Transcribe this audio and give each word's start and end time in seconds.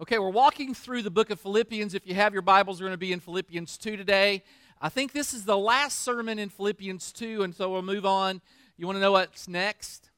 Okay, 0.00 0.18
we're 0.18 0.30
walking 0.30 0.72
through 0.72 1.02
the 1.02 1.10
book 1.10 1.28
of 1.28 1.38
Philippians. 1.38 1.92
If 1.92 2.06
you 2.06 2.14
have 2.14 2.32
your 2.32 2.40
Bibles, 2.40 2.80
we're 2.80 2.86
going 2.86 2.94
to 2.94 2.96
be 2.96 3.12
in 3.12 3.20
Philippians 3.20 3.76
2 3.76 3.98
today. 3.98 4.42
I 4.80 4.88
think 4.88 5.12
this 5.12 5.34
is 5.34 5.44
the 5.44 5.58
last 5.58 5.98
sermon 5.98 6.38
in 6.38 6.48
Philippians 6.48 7.12
2, 7.12 7.42
and 7.42 7.54
so 7.54 7.70
we'll 7.70 7.82
move 7.82 8.06
on. 8.06 8.40
You 8.78 8.86
want 8.86 8.96
to 8.96 9.00
know 9.02 9.12
what's 9.12 9.46
next? 9.46 10.08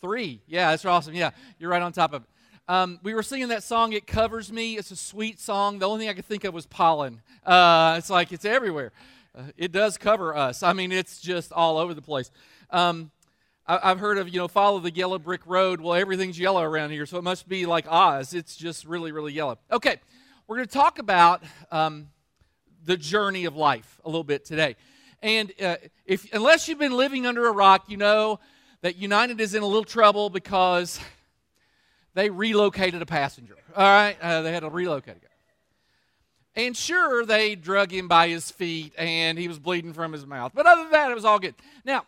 Three. 0.00 0.40
Yeah, 0.48 0.72
that's 0.72 0.84
awesome. 0.84 1.14
Yeah, 1.14 1.30
you're 1.60 1.70
right 1.70 1.80
on 1.80 1.92
top 1.92 2.12
of 2.12 2.24
it. 2.24 2.28
Um, 2.66 2.98
we 3.04 3.14
were 3.14 3.22
singing 3.22 3.46
that 3.50 3.62
song, 3.62 3.92
It 3.92 4.08
Covers 4.08 4.50
Me. 4.50 4.76
It's 4.76 4.90
a 4.90 4.96
sweet 4.96 5.38
song. 5.38 5.78
The 5.78 5.86
only 5.86 6.00
thing 6.00 6.08
I 6.08 6.14
could 6.14 6.26
think 6.26 6.42
of 6.42 6.52
was 6.52 6.66
pollen. 6.66 7.22
Uh, 7.46 7.94
it's 7.96 8.10
like 8.10 8.32
it's 8.32 8.44
everywhere. 8.44 8.90
Uh, 9.38 9.42
it 9.56 9.70
does 9.70 9.98
cover 9.98 10.36
us. 10.36 10.64
I 10.64 10.72
mean, 10.72 10.90
it's 10.90 11.20
just 11.20 11.52
all 11.52 11.78
over 11.78 11.94
the 11.94 12.02
place. 12.02 12.32
Um, 12.70 13.12
I've 13.70 14.00
heard 14.00 14.18
of, 14.18 14.28
you 14.28 14.38
know, 14.38 14.48
follow 14.48 14.80
the 14.80 14.90
yellow 14.90 15.18
brick 15.18 15.42
road. 15.46 15.80
Well, 15.80 15.94
everything's 15.94 16.38
yellow 16.38 16.62
around 16.62 16.90
here, 16.90 17.06
so 17.06 17.18
it 17.18 17.22
must 17.22 17.48
be 17.48 17.66
like 17.66 17.86
Oz. 17.88 18.34
It's 18.34 18.56
just 18.56 18.84
really, 18.84 19.12
really 19.12 19.32
yellow. 19.32 19.58
Okay, 19.70 19.98
we're 20.48 20.56
going 20.56 20.66
to 20.66 20.74
talk 20.74 20.98
about 20.98 21.44
um, 21.70 22.08
the 22.84 22.96
journey 22.96 23.44
of 23.44 23.54
life 23.54 24.00
a 24.04 24.08
little 24.08 24.24
bit 24.24 24.44
today. 24.44 24.74
And 25.22 25.52
uh, 25.62 25.76
if, 26.04 26.32
unless 26.34 26.66
you've 26.66 26.80
been 26.80 26.96
living 26.96 27.26
under 27.26 27.46
a 27.46 27.52
rock, 27.52 27.84
you 27.88 27.96
know 27.96 28.40
that 28.80 28.96
United 28.96 29.40
is 29.40 29.54
in 29.54 29.62
a 29.62 29.66
little 29.66 29.84
trouble 29.84 30.30
because 30.30 30.98
they 32.14 32.28
relocated 32.28 33.00
a 33.02 33.06
passenger. 33.06 33.56
All 33.76 33.84
right, 33.84 34.16
uh, 34.20 34.42
they 34.42 34.52
had 34.52 34.60
to 34.60 34.68
relocate 34.68 35.16
a 35.16 35.20
guy. 35.20 35.26
And 36.56 36.76
sure, 36.76 37.24
they 37.24 37.54
drug 37.54 37.92
him 37.92 38.08
by 38.08 38.26
his 38.26 38.50
feet 38.50 38.94
and 38.98 39.38
he 39.38 39.46
was 39.46 39.60
bleeding 39.60 39.92
from 39.92 40.12
his 40.12 40.26
mouth. 40.26 40.50
But 40.52 40.66
other 40.66 40.82
than 40.82 40.90
that, 40.90 41.12
it 41.12 41.14
was 41.14 41.24
all 41.24 41.38
good. 41.38 41.54
Now, 41.84 42.06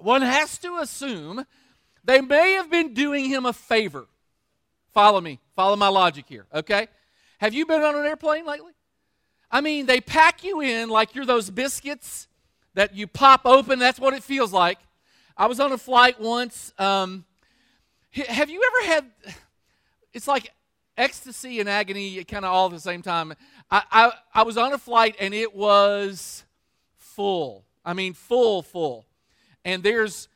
one 0.00 0.22
has 0.22 0.58
to 0.58 0.78
assume 0.78 1.44
they 2.04 2.20
may 2.20 2.52
have 2.52 2.70
been 2.70 2.94
doing 2.94 3.26
him 3.26 3.44
a 3.44 3.52
favor. 3.52 4.06
Follow 4.94 5.20
me. 5.20 5.38
Follow 5.54 5.76
my 5.76 5.88
logic 5.88 6.24
here, 6.28 6.46
okay? 6.54 6.88
Have 7.38 7.54
you 7.54 7.66
been 7.66 7.82
on 7.82 7.94
an 7.94 8.04
airplane 8.04 8.46
lately? 8.46 8.72
I 9.50 9.60
mean, 9.60 9.86
they 9.86 10.00
pack 10.00 10.44
you 10.44 10.60
in 10.60 10.88
like 10.88 11.14
you're 11.14 11.26
those 11.26 11.50
biscuits 11.50 12.28
that 12.74 12.94
you 12.94 13.06
pop 13.06 13.42
open. 13.44 13.78
That's 13.78 14.00
what 14.00 14.14
it 14.14 14.22
feels 14.22 14.52
like. 14.52 14.78
I 15.36 15.46
was 15.46 15.60
on 15.60 15.72
a 15.72 15.78
flight 15.78 16.20
once. 16.20 16.72
Um, 16.78 17.24
have 18.12 18.50
you 18.50 18.62
ever 18.66 18.92
had, 18.92 19.34
it's 20.12 20.26
like 20.26 20.52
ecstasy 20.96 21.60
and 21.60 21.68
agony 21.68 22.24
kind 22.24 22.44
of 22.44 22.52
all 22.52 22.66
at 22.66 22.72
the 22.72 22.80
same 22.80 23.02
time. 23.02 23.34
I, 23.70 23.82
I, 23.90 24.12
I 24.34 24.42
was 24.42 24.56
on 24.56 24.72
a 24.72 24.78
flight 24.78 25.14
and 25.20 25.32
it 25.32 25.54
was 25.54 26.44
full. 26.96 27.64
I 27.84 27.92
mean, 27.94 28.14
full, 28.14 28.62
full 28.62 29.07
and 29.64 29.82
there's, 29.82 30.28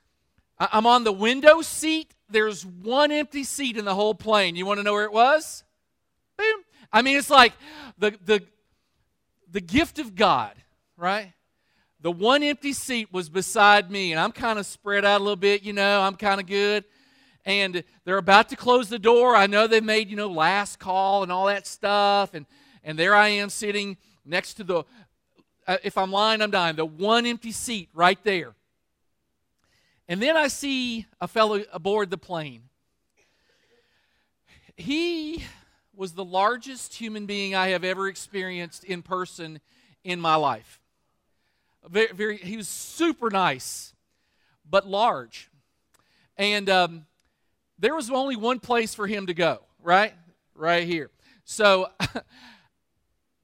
I'm 0.58 0.86
on 0.86 1.04
the 1.04 1.12
window 1.12 1.62
seat. 1.62 2.14
There's 2.30 2.64
one 2.64 3.10
empty 3.12 3.44
seat 3.44 3.76
in 3.76 3.84
the 3.84 3.94
whole 3.94 4.14
plane. 4.14 4.56
You 4.56 4.66
want 4.66 4.78
to 4.78 4.84
know 4.84 4.92
where 4.92 5.04
it 5.04 5.12
was? 5.12 5.64
Boom. 6.36 6.62
I 6.92 7.02
mean, 7.02 7.16
it's 7.16 7.30
like 7.30 7.52
the, 7.98 8.16
the, 8.24 8.42
the 9.50 9.60
gift 9.60 9.98
of 9.98 10.14
God, 10.14 10.54
right? 10.96 11.32
The 12.00 12.12
one 12.12 12.42
empty 12.42 12.72
seat 12.72 13.12
was 13.12 13.28
beside 13.28 13.90
me, 13.90 14.12
and 14.12 14.20
I'm 14.20 14.32
kind 14.32 14.58
of 14.58 14.66
spread 14.66 15.04
out 15.04 15.20
a 15.20 15.22
little 15.24 15.36
bit, 15.36 15.62
you 15.62 15.72
know, 15.72 16.00
I'm 16.00 16.16
kind 16.16 16.40
of 16.40 16.46
good. 16.46 16.84
And 17.44 17.82
they're 18.04 18.18
about 18.18 18.48
to 18.50 18.56
close 18.56 18.88
the 18.88 18.98
door. 18.98 19.34
I 19.34 19.46
know 19.46 19.66
they 19.66 19.80
made, 19.80 20.08
you 20.08 20.16
know, 20.16 20.28
last 20.28 20.78
call 20.78 21.22
and 21.22 21.32
all 21.32 21.46
that 21.46 21.66
stuff. 21.66 22.34
And, 22.34 22.46
and 22.84 22.98
there 22.98 23.14
I 23.14 23.28
am 23.28 23.50
sitting 23.50 23.96
next 24.24 24.54
to 24.54 24.64
the, 24.64 24.84
uh, 25.66 25.78
if 25.82 25.98
I'm 25.98 26.12
lying, 26.12 26.40
I'm 26.40 26.50
dying, 26.50 26.76
the 26.76 26.84
one 26.84 27.26
empty 27.26 27.52
seat 27.52 27.88
right 27.94 28.22
there. 28.24 28.54
And 30.12 30.20
then 30.20 30.36
I 30.36 30.48
see 30.48 31.06
a 31.22 31.26
fellow 31.26 31.64
aboard 31.72 32.10
the 32.10 32.18
plane. 32.18 32.64
He 34.76 35.42
was 35.96 36.12
the 36.12 36.22
largest 36.22 36.92
human 36.92 37.24
being 37.24 37.54
I 37.54 37.68
have 37.68 37.82
ever 37.82 38.08
experienced 38.08 38.84
in 38.84 39.00
person 39.00 39.58
in 40.04 40.20
my 40.20 40.34
life. 40.34 40.82
Very, 41.88 42.12
very 42.12 42.36
he 42.36 42.58
was 42.58 42.68
super 42.68 43.30
nice, 43.30 43.94
but 44.68 44.86
large. 44.86 45.50
And 46.36 46.68
um, 46.68 47.06
there 47.78 47.94
was 47.94 48.10
only 48.10 48.36
one 48.36 48.60
place 48.60 48.94
for 48.94 49.06
him 49.06 49.28
to 49.28 49.34
go, 49.34 49.60
right? 49.82 50.12
Right 50.54 50.86
here. 50.86 51.10
So 51.46 51.88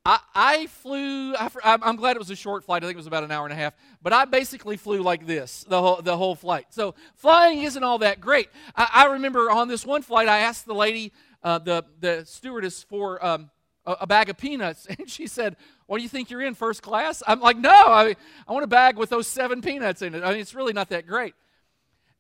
I, 0.09 0.21
I 0.35 0.67
flew, 0.69 1.35
I, 1.35 1.51
am 1.83 1.97
glad 1.97 2.17
it 2.17 2.19
was 2.19 2.31
a 2.31 2.35
short 2.35 2.65
flight. 2.65 2.83
I 2.83 2.87
think 2.87 2.95
it 2.95 2.97
was 2.97 3.07
about 3.07 3.25
an 3.25 3.31
hour 3.31 3.45
and 3.45 3.53
a 3.53 3.57
half. 3.57 3.75
But 4.01 4.15
I 4.15 4.25
basically 4.25 4.79
flew 4.79 5.03
like 5.03 5.27
this 5.27 5.67
the 5.69 5.79
whole, 5.79 6.01
the 6.01 6.17
whole 6.17 6.35
flight. 6.35 6.69
So 6.71 6.95
flying 7.17 7.63
isn't 7.63 7.85
all 7.85 7.99
that 7.99 8.19
great. 8.19 8.49
I, 8.75 8.89
I 8.91 9.13
remember 9.13 9.51
on 9.51 9.69
this 9.69 9.85
one 9.85 10.01
flight, 10.01 10.27
I 10.27 10.39
asked 10.39 10.65
the 10.65 10.75
lady, 10.75 11.13
uh, 11.43 11.59
the, 11.59 11.85
the 12.01 12.25
stewardess, 12.25 12.83
for 12.85 13.23
um, 13.23 13.51
a, 13.85 13.97
a, 14.01 14.07
bag 14.07 14.31
of 14.31 14.39
peanuts. 14.39 14.87
And 14.99 15.11
she 15.11 15.27
said, 15.27 15.57
What 15.85 15.99
do 15.99 16.03
you 16.03 16.09
think 16.09 16.31
you're 16.31 16.41
in, 16.41 16.55
first 16.55 16.81
class? 16.81 17.23
I'm 17.27 17.41
like, 17.41 17.59
No, 17.59 17.69
I, 17.69 18.17
I 18.49 18.53
want 18.53 18.65
a 18.65 18.69
bag 18.69 18.97
with 18.97 19.11
those 19.11 19.27
seven 19.27 19.61
peanuts 19.61 20.01
in 20.01 20.15
it. 20.15 20.25
I 20.25 20.31
mean, 20.31 20.41
it's 20.41 20.55
really 20.55 20.73
not 20.73 20.89
that 20.89 21.07
great. 21.07 21.35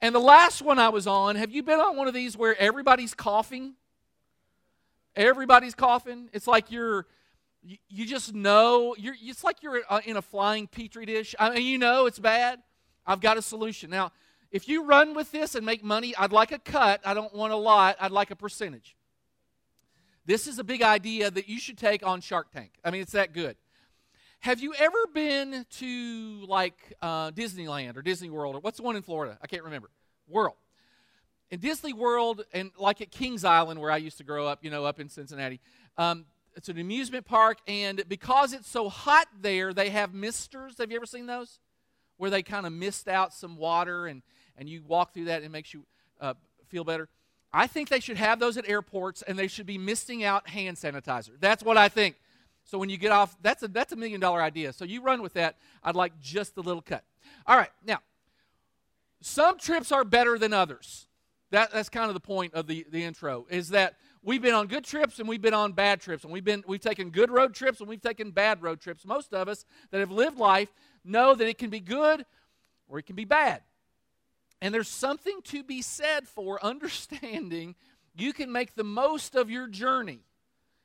And 0.03 0.15
the 0.15 0.21
last 0.21 0.61
one 0.61 0.79
I 0.79 0.91
was 0.91 1.07
on, 1.07 1.37
have 1.37 1.51
you 1.51 1.63
been 1.63 1.81
on 1.81 1.97
one 1.97 2.07
of 2.07 2.13
these 2.13 2.37
where 2.37 2.55
everybody's 2.61 3.15
coughing? 3.15 3.77
Everybody's 5.17 5.75
coughing. 5.75 6.29
It's 6.35 6.47
like 6.47 6.71
you're 6.71 7.07
you, 7.63 7.77
you 7.89 8.07
just 8.07 8.35
know, 8.35 8.95
you're, 8.99 9.15
it's 9.21 9.45
like 9.45 9.63
you're 9.63 9.83
uh, 9.89 10.01
in 10.05 10.17
a 10.17 10.23
flying 10.23 10.67
petri 10.67 11.07
dish. 11.07 11.35
I 11.39 11.51
mean, 11.51 11.67
you 11.67 11.79
know 11.79 12.07
it's 12.07 12.19
bad. 12.19 12.61
I've 13.07 13.21
got 13.21 13.37
a 13.37 13.43
solution. 13.43 13.91
Now, 13.91 14.13
if 14.51 14.69
you 14.69 14.85
run 14.85 15.15
with 15.15 15.31
this 15.31 15.55
and 15.55 15.65
make 15.65 15.85
money, 15.85 16.15
I'd 16.17 16.33
like 16.33 16.53
a 16.53 16.59
cut. 16.59 17.01
I 17.05 17.15
don't 17.15 17.35
want 17.35 17.53
a 17.53 17.57
lot. 17.57 17.97
I'd 18.01 18.13
like 18.13 18.31
a 18.31 18.37
percentage. 18.37 18.97
This 20.25 20.47
is 20.47 20.59
a 20.59 20.65
big 20.65 20.83
idea 20.83 21.31
that 21.31 21.49
you 21.49 21.59
should 21.59 21.79
take 21.79 22.07
on 22.07 22.21
Shark 22.21 22.51
Tank. 22.53 22.73
I 22.85 22.91
mean, 22.91 23.01
it's 23.01 23.13
that 23.13 23.33
good. 23.33 23.57
Have 24.41 24.61
you 24.61 24.73
ever 24.75 24.99
been 25.13 25.67
to 25.79 26.45
like 26.47 26.95
uh, 27.03 27.31
Disneyland 27.33 27.97
or 27.97 28.03
Disney 28.03 28.31
World 28.31 28.55
or 28.55 28.61
what's 28.61 28.77
the 28.77 28.85
one 28.85 28.95
in 28.95 29.03
Florida? 29.03 29.39
I 29.43 29.47
can't 29.47 29.65
remember. 29.65 29.91
World. 30.29 30.57
In 31.51 31.61
Disney 31.61 31.93
World 31.93 32.45
and 32.53 32.71
like 32.79 33.01
at 33.01 33.11
Kings 33.11 33.43
Island 33.45 33.81
where 33.81 33.91
I 33.91 33.97
used 33.97 34.19
to 34.19 34.25
grow 34.25 34.47
up, 34.47 34.63
you 34.63 34.71
know, 34.71 34.85
up 34.85 35.01
in 35.01 35.09
Cincinnati, 35.09 35.61
um, 35.97 36.27
it's 36.59 36.69
an 36.69 36.77
amusement 36.77 37.25
park, 37.25 37.59
and 37.69 38.03
because 38.09 38.53
it's 38.53 38.69
so 38.69 38.89
hot 38.89 39.29
there, 39.41 39.73
they 39.73 39.91
have 39.91 40.13
misters. 40.13 40.75
Have 40.79 40.91
you 40.91 40.97
ever 40.97 41.07
seen 41.07 41.27
those? 41.27 41.61
Where 42.17 42.31
they 42.31 42.43
kind 42.43 42.67
of 42.67 42.73
mist 42.73 43.07
out 43.07 43.33
some 43.33 43.57
water, 43.57 44.09
and, 44.09 44.23
and 44.57 44.69
you 44.69 44.83
walk 44.85 45.15
through 45.15 45.27
that, 45.27 45.37
and 45.37 45.45
it 45.45 45.51
makes 45.51 45.73
you 45.73 45.87
uh, 46.21 46.35
feel 46.67 46.83
better. 46.83 47.09
I 47.53 47.69
think 47.69 47.89
they 47.89 48.01
should 48.01 48.17
have 48.17 48.41
those 48.41 48.57
at 48.57 48.69
airports, 48.69 49.23
and 49.23 49.39
they 49.39 49.47
should 49.47 49.67
be 49.67 49.79
misting 49.79 50.25
out 50.25 50.49
hand 50.49 50.77
sanitizer. 50.77 51.31
That's 51.39 51.63
what 51.63 51.77
I 51.77 51.89
think. 51.89 52.17
So 52.65 52.77
when 52.77 52.91
you 52.91 52.97
get 52.97 53.13
off, 53.13 53.37
that's 53.41 53.63
a, 53.63 53.69
that's 53.69 53.93
a 53.93 53.97
million 53.97 54.21
dollar 54.21 54.43
idea. 54.43 54.73
So 54.73 54.85
you 54.85 55.01
run 55.01 55.23
with 55.23 55.35
that. 55.35 55.59
I'd 55.85 55.95
like 55.95 56.19
just 56.21 56.57
a 56.57 56.61
little 56.61 56.83
cut. 56.83 57.05
All 57.47 57.57
right, 57.57 57.71
now, 57.87 58.01
some 59.21 59.59
trips 59.59 59.93
are 59.93 60.03
better 60.03 60.41
than 60.41 60.53
others. 60.53 61.07
That, 61.53 61.71
that's 61.71 61.89
kind 61.89 62.09
of 62.09 62.15
the 62.15 62.21
point 62.21 62.55
of 62.55 62.67
the, 62.67 62.85
the 62.91 63.05
intro, 63.05 63.47
is 63.49 63.69
that 63.69 63.95
we've 64.29 64.43
been 64.43 64.55
on 64.55 64.67
good 64.67 64.85
trips 64.85 65.19
and 65.19 65.27
we've 65.27 65.41
been 65.41 65.55
on 65.55 65.73
bad 65.73 66.03
trips. 66.03 66.23
And 66.23 66.31
we've 66.31 66.45
been 66.45 66.63
we've 66.67 66.83
taken 66.83 67.09
good 67.09 67.31
road 67.31 67.55
trips 67.55 67.81
and 67.81 67.89
we've 67.89 68.01
taken 68.01 68.31
bad 68.31 68.63
road 68.63 68.79
trips. 68.79 69.07
Most 69.07 69.33
of 69.33 69.49
us 69.49 69.65
that 69.91 70.01
have 70.01 70.11
lived 70.11 70.37
life 70.37 70.69
know 71.03 71.35
that 71.35 71.49
it 71.49 71.57
can 71.57 71.71
be 71.71 71.81
good 71.81 72.27
or 72.89 72.99
it 72.99 73.07
can 73.07 73.17
be 73.17 73.25
bad. 73.25 73.63
And 74.61 74.75
there's 74.75 74.89
something 74.89 75.41
to 75.45 75.65
be 75.65 75.81
said 75.81 76.29
for 76.29 76.63
understanding 76.65 77.75
you 78.15 78.35
can 78.35 78.53
make 78.53 78.75
the 78.75 78.85
most 78.85 79.35
of 79.35 79.51
your 79.51 79.67
journey. 79.67 80.21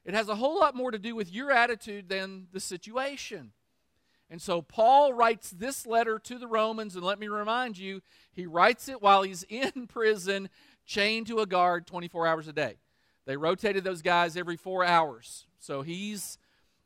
It 0.06 0.14
has 0.14 0.30
a 0.30 0.36
whole 0.36 0.58
lot 0.58 0.74
more 0.74 0.92
to 0.92 1.00
do 1.00 1.14
with 1.14 1.32
your 1.32 1.52
attitude 1.52 2.08
than 2.08 2.48
the 2.54 2.62
situation. 2.62 3.52
And 4.30 4.42
so 4.42 4.62
Paul 4.62 5.14
writes 5.14 5.52
this 5.52 5.86
letter 5.86 6.18
to 6.18 6.38
the 6.38 6.48
Romans, 6.48 6.96
and 6.96 7.04
let 7.04 7.20
me 7.20 7.28
remind 7.28 7.78
you, 7.78 8.02
he 8.32 8.46
writes 8.46 8.88
it 8.88 9.02
while 9.02 9.24
he's 9.24 9.44
in 9.50 9.88
prison, 9.88 10.50
chained 10.86 11.28
to 11.28 11.40
a 11.40 11.46
guard 11.46 11.88
24 11.88 12.26
hours 12.26 12.48
a 12.48 12.54
day. 12.54 12.78
They 13.26 13.38
rotated 13.38 13.84
those 13.84 14.02
guys 14.02 14.36
every 14.36 14.58
four 14.58 14.84
hours. 14.84 15.46
So 15.60 15.82
he's 15.82 16.38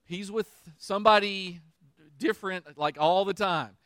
he's 0.05 0.31
with 0.31 0.49
somebody 0.77 1.61
different 2.17 2.77
like 2.77 2.97
all 2.99 3.25
the 3.25 3.33
time. 3.33 3.77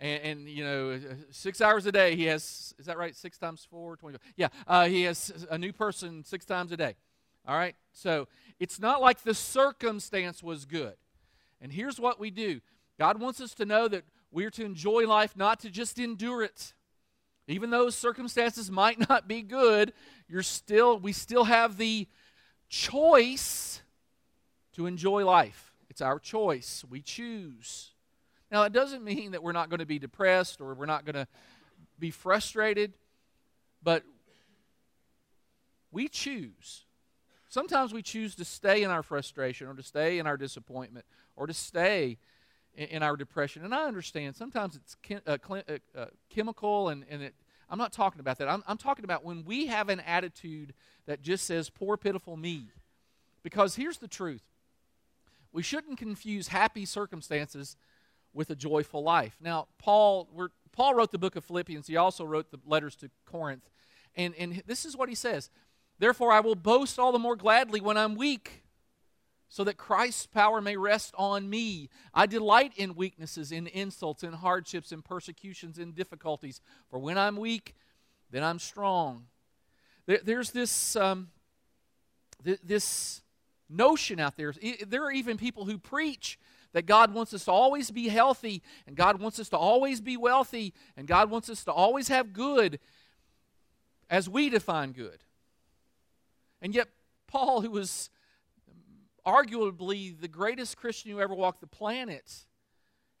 And, 0.00 0.22
and, 0.22 0.48
you 0.48 0.64
know, 0.64 0.98
six 1.30 1.60
hours 1.60 1.84
a 1.84 1.92
day, 1.92 2.16
he 2.16 2.24
has, 2.24 2.74
is 2.78 2.86
that 2.86 2.96
right? 2.96 3.14
Six 3.14 3.36
times 3.36 3.66
four, 3.70 3.96
20. 3.96 4.16
Yeah, 4.34 4.48
uh, 4.66 4.86
he 4.86 5.02
has 5.02 5.46
a 5.50 5.58
new 5.58 5.74
person 5.74 6.24
six 6.24 6.46
times 6.46 6.72
a 6.72 6.76
day. 6.76 6.96
All 7.46 7.56
right? 7.56 7.74
So 7.92 8.26
it's 8.58 8.80
not 8.80 9.02
like 9.02 9.22
the 9.22 9.34
circumstance 9.34 10.42
was 10.42 10.64
good. 10.64 10.94
And 11.60 11.70
here's 11.70 12.00
what 12.00 12.18
we 12.18 12.30
do 12.30 12.60
God 12.98 13.20
wants 13.20 13.40
us 13.40 13.54
to 13.54 13.66
know 13.66 13.88
that 13.88 14.04
we're 14.30 14.50
to 14.50 14.64
enjoy 14.64 15.06
life, 15.06 15.36
not 15.36 15.60
to 15.60 15.70
just 15.70 15.98
endure 15.98 16.42
it. 16.42 16.72
Even 17.50 17.70
though 17.70 17.90
circumstances 17.90 18.70
might 18.70 19.08
not 19.08 19.26
be 19.26 19.42
good, 19.42 19.92
you're 20.28 20.42
still 20.42 20.98
we 20.98 21.12
still 21.12 21.44
have 21.44 21.76
the 21.76 22.06
choice 22.68 23.82
to 24.74 24.86
enjoy 24.86 25.24
life. 25.24 25.72
It's 25.88 26.00
our 26.00 26.18
choice. 26.18 26.84
We 26.88 27.02
choose. 27.02 27.90
Now, 28.50 28.62
it 28.62 28.72
doesn't 28.72 29.04
mean 29.04 29.32
that 29.32 29.42
we're 29.42 29.52
not 29.52 29.68
going 29.68 29.80
to 29.80 29.86
be 29.86 29.98
depressed 29.98 30.60
or 30.60 30.74
we're 30.74 30.86
not 30.86 31.04
going 31.04 31.14
to 31.14 31.26
be 31.98 32.10
frustrated, 32.10 32.94
but 33.82 34.02
we 35.92 36.08
choose. 36.08 36.84
Sometimes 37.48 37.92
we 37.92 38.02
choose 38.02 38.34
to 38.36 38.44
stay 38.44 38.82
in 38.82 38.90
our 38.90 39.02
frustration 39.02 39.66
or 39.66 39.74
to 39.74 39.82
stay 39.82 40.18
in 40.18 40.26
our 40.26 40.36
disappointment 40.36 41.04
or 41.36 41.46
to 41.46 41.54
stay 41.54 42.18
in, 42.74 42.86
in 42.86 43.02
our 43.02 43.16
depression. 43.16 43.64
And 43.64 43.74
I 43.74 43.84
understand 43.84 44.36
sometimes 44.36 44.76
it's 44.76 44.96
chem- 45.02 45.22
uh, 45.26 45.38
uh, 45.50 45.62
uh, 45.96 46.06
chemical, 46.28 46.88
and, 46.88 47.04
and 47.08 47.22
it, 47.22 47.34
I'm 47.68 47.78
not 47.78 47.92
talking 47.92 48.20
about 48.20 48.38
that. 48.38 48.48
I'm, 48.48 48.62
I'm 48.66 48.78
talking 48.78 49.04
about 49.04 49.24
when 49.24 49.44
we 49.44 49.66
have 49.66 49.88
an 49.88 50.00
attitude 50.00 50.74
that 51.06 51.22
just 51.22 51.46
says, 51.46 51.70
poor, 51.70 51.96
pitiful 51.96 52.36
me. 52.36 52.68
Because 53.42 53.76
here's 53.76 53.98
the 53.98 54.08
truth 54.08 54.42
we 55.52 55.62
shouldn't 55.62 55.98
confuse 55.98 56.48
happy 56.48 56.84
circumstances 56.84 57.76
with 58.32 58.50
a 58.50 58.54
joyful 58.54 59.02
life. 59.02 59.36
Now, 59.40 59.66
Paul, 59.78 60.28
Paul 60.72 60.94
wrote 60.94 61.10
the 61.10 61.18
book 61.18 61.34
of 61.36 61.44
Philippians, 61.44 61.86
he 61.86 61.96
also 61.96 62.24
wrote 62.24 62.50
the 62.50 62.58
letters 62.64 62.94
to 62.96 63.10
Corinth. 63.24 63.68
And, 64.16 64.34
and 64.36 64.62
this 64.66 64.84
is 64.84 64.96
what 64.96 65.08
he 65.08 65.14
says 65.14 65.50
Therefore, 65.98 66.32
I 66.32 66.40
will 66.40 66.54
boast 66.54 66.98
all 66.98 67.12
the 67.12 67.18
more 67.18 67.36
gladly 67.36 67.80
when 67.80 67.96
I'm 67.96 68.14
weak 68.14 68.62
so 69.50 69.64
that 69.64 69.76
Christ's 69.76 70.26
power 70.26 70.60
may 70.60 70.76
rest 70.76 71.12
on 71.18 71.50
me. 71.50 71.90
I 72.14 72.26
delight 72.26 72.72
in 72.76 72.94
weaknesses, 72.94 73.50
in 73.50 73.66
insults, 73.66 74.22
in 74.22 74.32
hardships, 74.32 74.92
in 74.92 75.02
persecutions, 75.02 75.76
in 75.76 75.90
difficulties. 75.90 76.60
For 76.88 77.00
when 77.00 77.18
I'm 77.18 77.36
weak, 77.36 77.74
then 78.30 78.44
I'm 78.44 78.60
strong. 78.60 79.26
There, 80.06 80.20
there's 80.22 80.52
this, 80.52 80.94
um, 80.94 81.30
th- 82.44 82.60
this 82.62 83.22
notion 83.68 84.20
out 84.20 84.36
there. 84.36 84.54
There 84.86 85.02
are 85.02 85.12
even 85.12 85.36
people 85.36 85.64
who 85.64 85.78
preach 85.78 86.38
that 86.72 86.86
God 86.86 87.12
wants 87.12 87.34
us 87.34 87.44
to 87.46 87.50
always 87.50 87.90
be 87.90 88.06
healthy, 88.06 88.62
and 88.86 88.94
God 88.94 89.20
wants 89.20 89.40
us 89.40 89.48
to 89.48 89.56
always 89.56 90.00
be 90.00 90.16
wealthy, 90.16 90.72
and 90.96 91.08
God 91.08 91.28
wants 91.28 91.50
us 91.50 91.64
to 91.64 91.72
always 91.72 92.06
have 92.06 92.32
good 92.32 92.78
as 94.08 94.28
we 94.28 94.48
define 94.48 94.92
good. 94.92 95.24
And 96.62 96.72
yet, 96.72 96.86
Paul, 97.26 97.62
who 97.62 97.72
was 97.72 98.10
arguably 99.26 100.18
the 100.18 100.28
greatest 100.28 100.76
Christian 100.76 101.10
who 101.10 101.20
ever 101.20 101.34
walked 101.34 101.60
the 101.60 101.66
planet, 101.66 102.46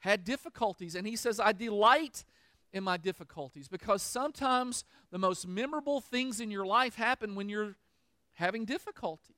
had 0.00 0.24
difficulties. 0.24 0.94
And 0.94 1.06
he 1.06 1.16
says, 1.16 1.40
I 1.40 1.52
delight 1.52 2.24
in 2.72 2.84
my 2.84 2.96
difficulties 2.96 3.68
because 3.68 4.02
sometimes 4.02 4.84
the 5.10 5.18
most 5.18 5.46
memorable 5.46 6.00
things 6.00 6.40
in 6.40 6.50
your 6.50 6.66
life 6.66 6.94
happen 6.94 7.34
when 7.34 7.48
you're 7.48 7.76
having 8.34 8.64
difficulty. 8.64 9.34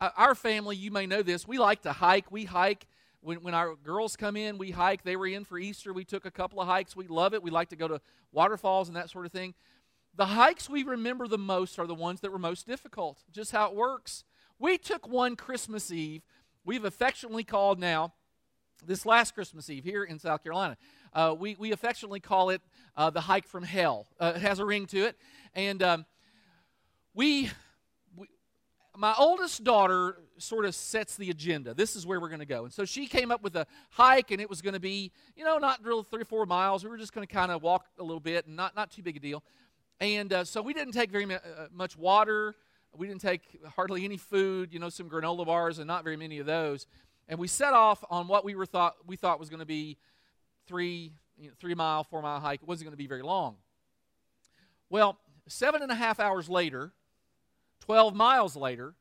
Uh, 0.00 0.10
our 0.16 0.34
family, 0.34 0.76
you 0.76 0.90
may 0.90 1.06
know 1.06 1.22
this, 1.22 1.46
we 1.46 1.58
like 1.58 1.82
to 1.82 1.92
hike. 1.92 2.30
We 2.30 2.44
hike. 2.44 2.86
When, 3.20 3.38
when 3.42 3.54
our 3.54 3.76
girls 3.76 4.16
come 4.16 4.36
in, 4.36 4.58
we 4.58 4.72
hike. 4.72 5.04
They 5.04 5.14
were 5.14 5.28
in 5.28 5.44
for 5.44 5.56
Easter. 5.58 5.92
We 5.92 6.04
took 6.04 6.26
a 6.26 6.30
couple 6.30 6.60
of 6.60 6.66
hikes. 6.66 6.96
We 6.96 7.06
love 7.06 7.34
it. 7.34 7.42
We 7.42 7.52
like 7.52 7.68
to 7.68 7.76
go 7.76 7.86
to 7.86 8.00
waterfalls 8.32 8.88
and 8.88 8.96
that 8.96 9.10
sort 9.10 9.26
of 9.26 9.32
thing. 9.32 9.54
The 10.16 10.26
hikes 10.26 10.68
we 10.68 10.82
remember 10.82 11.28
the 11.28 11.38
most 11.38 11.78
are 11.78 11.86
the 11.86 11.94
ones 11.94 12.20
that 12.20 12.32
were 12.32 12.38
most 12.38 12.66
difficult, 12.66 13.22
just 13.30 13.52
how 13.52 13.68
it 13.68 13.76
works. 13.76 14.24
We 14.62 14.78
took 14.78 15.08
one 15.08 15.34
Christmas 15.34 15.90
Eve, 15.90 16.22
we've 16.64 16.84
affectionately 16.84 17.42
called 17.42 17.80
now, 17.80 18.12
this 18.86 19.04
last 19.04 19.34
Christmas 19.34 19.68
Eve 19.68 19.82
here 19.82 20.04
in 20.04 20.20
South 20.20 20.44
Carolina. 20.44 20.76
Uh, 21.12 21.34
we, 21.36 21.56
we 21.58 21.72
affectionately 21.72 22.20
call 22.20 22.50
it 22.50 22.62
uh, 22.96 23.10
the 23.10 23.22
hike 23.22 23.48
from 23.48 23.64
hell. 23.64 24.06
Uh, 24.20 24.34
it 24.36 24.40
has 24.40 24.60
a 24.60 24.64
ring 24.64 24.86
to 24.86 25.06
it. 25.06 25.16
And 25.56 25.82
um, 25.82 26.06
we, 27.12 27.50
we, 28.16 28.28
my 28.96 29.12
oldest 29.18 29.64
daughter 29.64 30.18
sort 30.38 30.64
of 30.64 30.76
sets 30.76 31.16
the 31.16 31.30
agenda. 31.30 31.74
This 31.74 31.96
is 31.96 32.06
where 32.06 32.20
we're 32.20 32.28
going 32.28 32.38
to 32.38 32.46
go. 32.46 32.62
And 32.62 32.72
so 32.72 32.84
she 32.84 33.08
came 33.08 33.32
up 33.32 33.42
with 33.42 33.56
a 33.56 33.66
hike, 33.90 34.30
and 34.30 34.40
it 34.40 34.48
was 34.48 34.62
going 34.62 34.74
to 34.74 34.80
be, 34.80 35.10
you 35.34 35.44
know, 35.44 35.58
not 35.58 35.84
real 35.84 36.04
three 36.04 36.22
or 36.22 36.24
four 36.24 36.46
miles. 36.46 36.84
We 36.84 36.90
were 36.90 36.98
just 36.98 37.12
going 37.12 37.26
to 37.26 37.34
kind 37.34 37.50
of 37.50 37.64
walk 37.64 37.86
a 37.98 38.04
little 38.04 38.20
bit 38.20 38.46
and 38.46 38.54
not, 38.54 38.76
not 38.76 38.92
too 38.92 39.02
big 39.02 39.16
a 39.16 39.20
deal. 39.20 39.42
And 39.98 40.32
uh, 40.32 40.44
so 40.44 40.62
we 40.62 40.72
didn't 40.72 40.92
take 40.92 41.10
very 41.10 41.24
uh, 41.34 41.38
much 41.72 41.98
water. 41.98 42.54
We 42.96 43.06
didn't 43.06 43.20
take 43.20 43.60
hardly 43.76 44.04
any 44.04 44.16
food, 44.16 44.72
you 44.72 44.78
know, 44.78 44.88
some 44.88 45.08
granola 45.08 45.46
bars 45.46 45.78
and 45.78 45.86
not 45.86 46.04
very 46.04 46.16
many 46.16 46.38
of 46.38 46.46
those. 46.46 46.86
And 47.28 47.38
we 47.38 47.48
set 47.48 47.72
off 47.72 48.04
on 48.10 48.28
what 48.28 48.44
we 48.44 48.54
were 48.54 48.66
thought 48.66 48.96
we 49.06 49.16
thought 49.16 49.40
was 49.40 49.48
going 49.48 49.60
to 49.60 49.66
be 49.66 49.96
three, 50.66 51.12
you 51.38 51.48
know, 51.48 51.54
three 51.58 51.74
mile, 51.74 52.04
four 52.04 52.20
mile 52.20 52.40
hike. 52.40 52.62
It 52.62 52.68
wasn't 52.68 52.86
going 52.86 52.92
to 52.92 52.98
be 52.98 53.06
very 53.06 53.22
long. 53.22 53.56
Well, 54.90 55.18
seven 55.48 55.82
and 55.82 55.90
a 55.90 55.94
half 55.94 56.20
hours 56.20 56.48
later, 56.48 56.92
12 57.80 58.14
miles 58.14 58.56
later, 58.56 58.94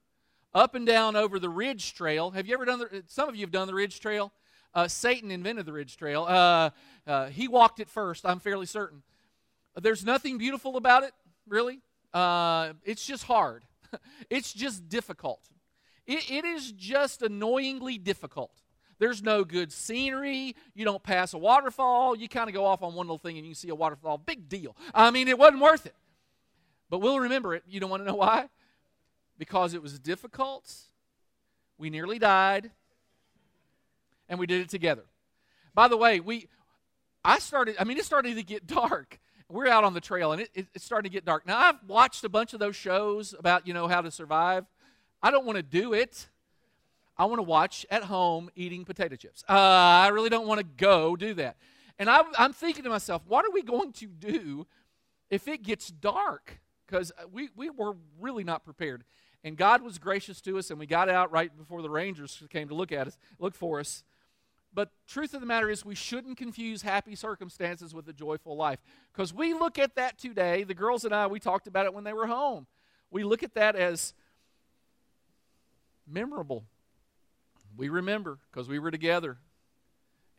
up 0.53 0.75
and 0.75 0.85
down 0.85 1.15
over 1.15 1.39
the 1.39 1.49
Ridge 1.49 1.93
Trail. 1.93 2.31
Have 2.31 2.47
you 2.47 2.53
ever 2.53 2.65
done 2.65 2.79
the, 2.79 3.03
some 3.07 3.29
of 3.29 3.35
you 3.35 3.41
have 3.41 3.51
done 3.51 3.67
the 3.67 3.73
Ridge 3.73 3.99
Trail? 3.99 4.31
Uh, 4.73 4.88
Satan 4.88 5.31
invented 5.31 5.65
the 5.65 5.73
Ridge 5.73 5.97
Trail. 5.97 6.23
Uh, 6.23 6.69
uh, 7.05 7.27
he 7.27 7.47
walked 7.47 7.79
it 7.79 7.89
first, 7.89 8.25
I'm 8.25 8.39
fairly 8.39 8.65
certain. 8.65 9.03
There's 9.75 10.05
nothing 10.05 10.38
beautiful 10.38 10.77
about 10.77 11.03
it, 11.03 11.13
really. 11.47 11.79
Uh, 12.13 12.73
it's 12.83 13.05
just 13.05 13.23
hard. 13.23 13.63
it's 14.29 14.53
just 14.53 14.88
difficult. 14.89 15.41
It, 16.07 16.29
it 16.29 16.45
is 16.45 16.71
just 16.71 17.21
annoyingly 17.21 17.97
difficult. 17.97 18.61
There's 18.99 19.23
no 19.23 19.43
good 19.43 19.71
scenery. 19.71 20.55
You 20.75 20.85
don't 20.85 21.01
pass 21.01 21.33
a 21.33 21.38
waterfall. 21.38 22.15
You 22.15 22.29
kind 22.29 22.49
of 22.49 22.53
go 22.53 22.65
off 22.65 22.83
on 22.83 22.93
one 22.93 23.07
little 23.07 23.17
thing 23.17 23.38
and 23.38 23.47
you 23.47 23.55
see 23.55 23.69
a 23.69 23.75
waterfall. 23.75 24.17
Big 24.17 24.47
deal. 24.47 24.75
I 24.93 25.09
mean, 25.09 25.27
it 25.27 25.39
wasn't 25.39 25.61
worth 25.61 25.85
it. 25.85 25.95
But 26.89 26.99
we'll 26.99 27.19
remember 27.19 27.55
it. 27.55 27.63
You 27.67 27.79
don't 27.79 27.89
want 27.89 28.03
to 28.03 28.07
know 28.07 28.15
why? 28.15 28.49
Because 29.38 29.73
it 29.73 29.81
was 29.81 29.97
difficult. 29.97 30.71
We 31.77 31.89
nearly 31.89 32.19
died. 32.19 32.71
And 34.29 34.39
we 34.39 34.45
did 34.45 34.61
it 34.61 34.69
together. 34.69 35.05
By 35.73 35.88
the 35.88 35.97
way, 35.97 36.19
we 36.19 36.47
I 37.23 37.39
started, 37.39 37.75
I 37.79 37.83
mean, 37.83 37.97
it 37.97 38.05
started 38.05 38.35
to 38.35 38.43
get 38.43 38.67
dark 38.67 39.19
we're 39.51 39.68
out 39.68 39.83
on 39.83 39.94
the 39.94 40.01
trail 40.01 40.31
and 40.31 40.42
it, 40.42 40.50
it, 40.53 40.68
it's 40.74 40.86
starting 40.86 41.09
to 41.09 41.13
get 41.13 41.25
dark. 41.25 41.45
Now, 41.45 41.57
I've 41.57 41.83
watched 41.88 42.24
a 42.24 42.30
bunch 42.30 42.53
of 42.53 42.59
those 42.59 42.75
shows 42.75 43.36
about, 43.38 43.68
you 43.68 43.74
know, 43.74 43.88
how 43.88 44.01
to 44.01 44.12
survive. 44.12 44.65
I 45.21 45.31
don't 45.31 45.45
want 45.45 45.57
to 45.57 45.63
do 45.63 45.94
it. 45.94 46.27
I 47.18 47.25
want 47.25 47.39
to 47.39 47.44
watch 47.44 47.86
at 47.92 48.03
home 48.03 48.50
eating 48.56 48.86
potato 48.86 49.15
chips. 49.15 49.44
Uh, 49.48 49.53
I 49.53 50.07
really 50.07 50.30
don't 50.30 50.48
want 50.48 50.59
to 50.59 50.65
go 50.77 51.15
do 51.15 51.33
that. 51.36 51.57
And 52.00 52.09
I, 52.09 52.21
I'm 52.38 52.53
thinking 52.53 52.83
to 52.83 52.89
myself, 52.89 53.21
what 53.27 53.45
are 53.45 53.51
we 53.51 53.62
going 53.62 53.94
to 53.94 54.07
do 54.07 54.65
if 55.30 55.48
it 55.48 55.62
gets 55.62 55.89
dark? 55.89 56.59
Because 56.88 57.12
we, 57.31 57.50
we 57.56 57.69
were 57.69 57.95
really 58.19 58.44
not 58.44 58.65
prepared. 58.65 59.03
And 59.44 59.57
God 59.57 59.81
was 59.81 59.98
gracious 59.98 60.42
to 60.42 60.57
us, 60.57 60.69
and 60.69 60.80
we 60.80 60.86
got 60.86 61.09
out 61.09 61.31
right 61.31 61.56
before 61.56 61.81
the 61.81 61.89
Rangers 61.89 62.42
came 62.50 62.69
to 62.69 62.75
look 62.75 62.92
at 62.92 63.07
us, 63.07 63.18
look 63.39 63.56
for 63.56 63.80
us. 63.80 64.03
But 64.73 64.89
truth 65.07 65.33
of 65.33 65.41
the 65.41 65.45
matter 65.45 65.69
is, 65.69 65.83
we 65.83 65.95
shouldn't 65.95 66.38
confuse 66.38 66.81
happy 66.81 67.15
circumstances 67.15 67.94
with 67.94 68.07
a 68.07 68.13
joyful 68.13 68.56
life. 68.56 68.79
Because 69.12 69.33
we 69.33 69.53
look 69.53 69.77
at 69.77 69.95
that 69.95 70.18
today, 70.18 70.63
the 70.63 70.73
girls 70.73 71.03
and 71.03 71.13
I, 71.13 71.27
we 71.27 71.39
talked 71.39 71.68
about 71.68 71.85
it 71.85 71.94
when 71.94 72.06
they 72.06 72.13
were 72.13 72.27
home. 72.27 72.68
We 73.09 73.23
look 73.23 73.44
at 73.44 73.53
that 73.56 73.75
as 73.75 74.13
memorable. 76.07 76.63
We 77.75 77.89
remember 77.89 78.39
because 78.50 78.69
we 78.69 78.79
were 78.79 78.91
together. 78.91 79.38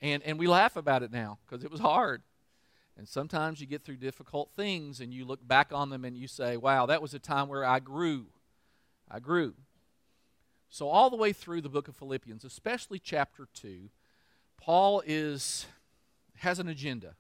And, 0.01 0.23
and 0.25 0.39
we 0.39 0.47
laugh 0.47 0.77
about 0.77 1.03
it 1.03 1.13
now 1.13 1.39
because 1.47 1.63
it 1.63 1.71
was 1.71 1.81
hard. 1.81 2.23
And 2.97 3.09
sometimes 3.09 3.61
you 3.61 3.67
get 3.67 3.85
through 3.85 3.97
difficult 3.97 4.51
things 4.55 5.01
and 5.01 5.13
you 5.13 5.25
look 5.25 5.47
back 5.47 5.73
on 5.73 5.91
them 5.91 6.05
and 6.05 6.17
you 6.17 6.27
say, 6.27 6.57
wow, 6.57 6.87
that 6.87 7.01
was 7.01 7.15
a 7.15 7.19
time 7.19 7.49
where 7.49 7.65
I 7.65 7.79
grew. 7.79 8.27
I 9.11 9.21
grew. 9.21 9.55
So, 10.69 10.89
all 10.89 11.11
the 11.11 11.17
way 11.17 11.35
through 11.35 11.61
the 11.61 11.69
book 11.69 11.87
of 11.87 11.97
Philippians, 11.97 12.45
especially 12.45 12.99
chapter 12.99 13.47
2, 13.53 13.91
Paul 14.63 15.03
is 15.05 15.67
has 16.37 16.61
an 16.61 16.69
agenda. 16.69 17.17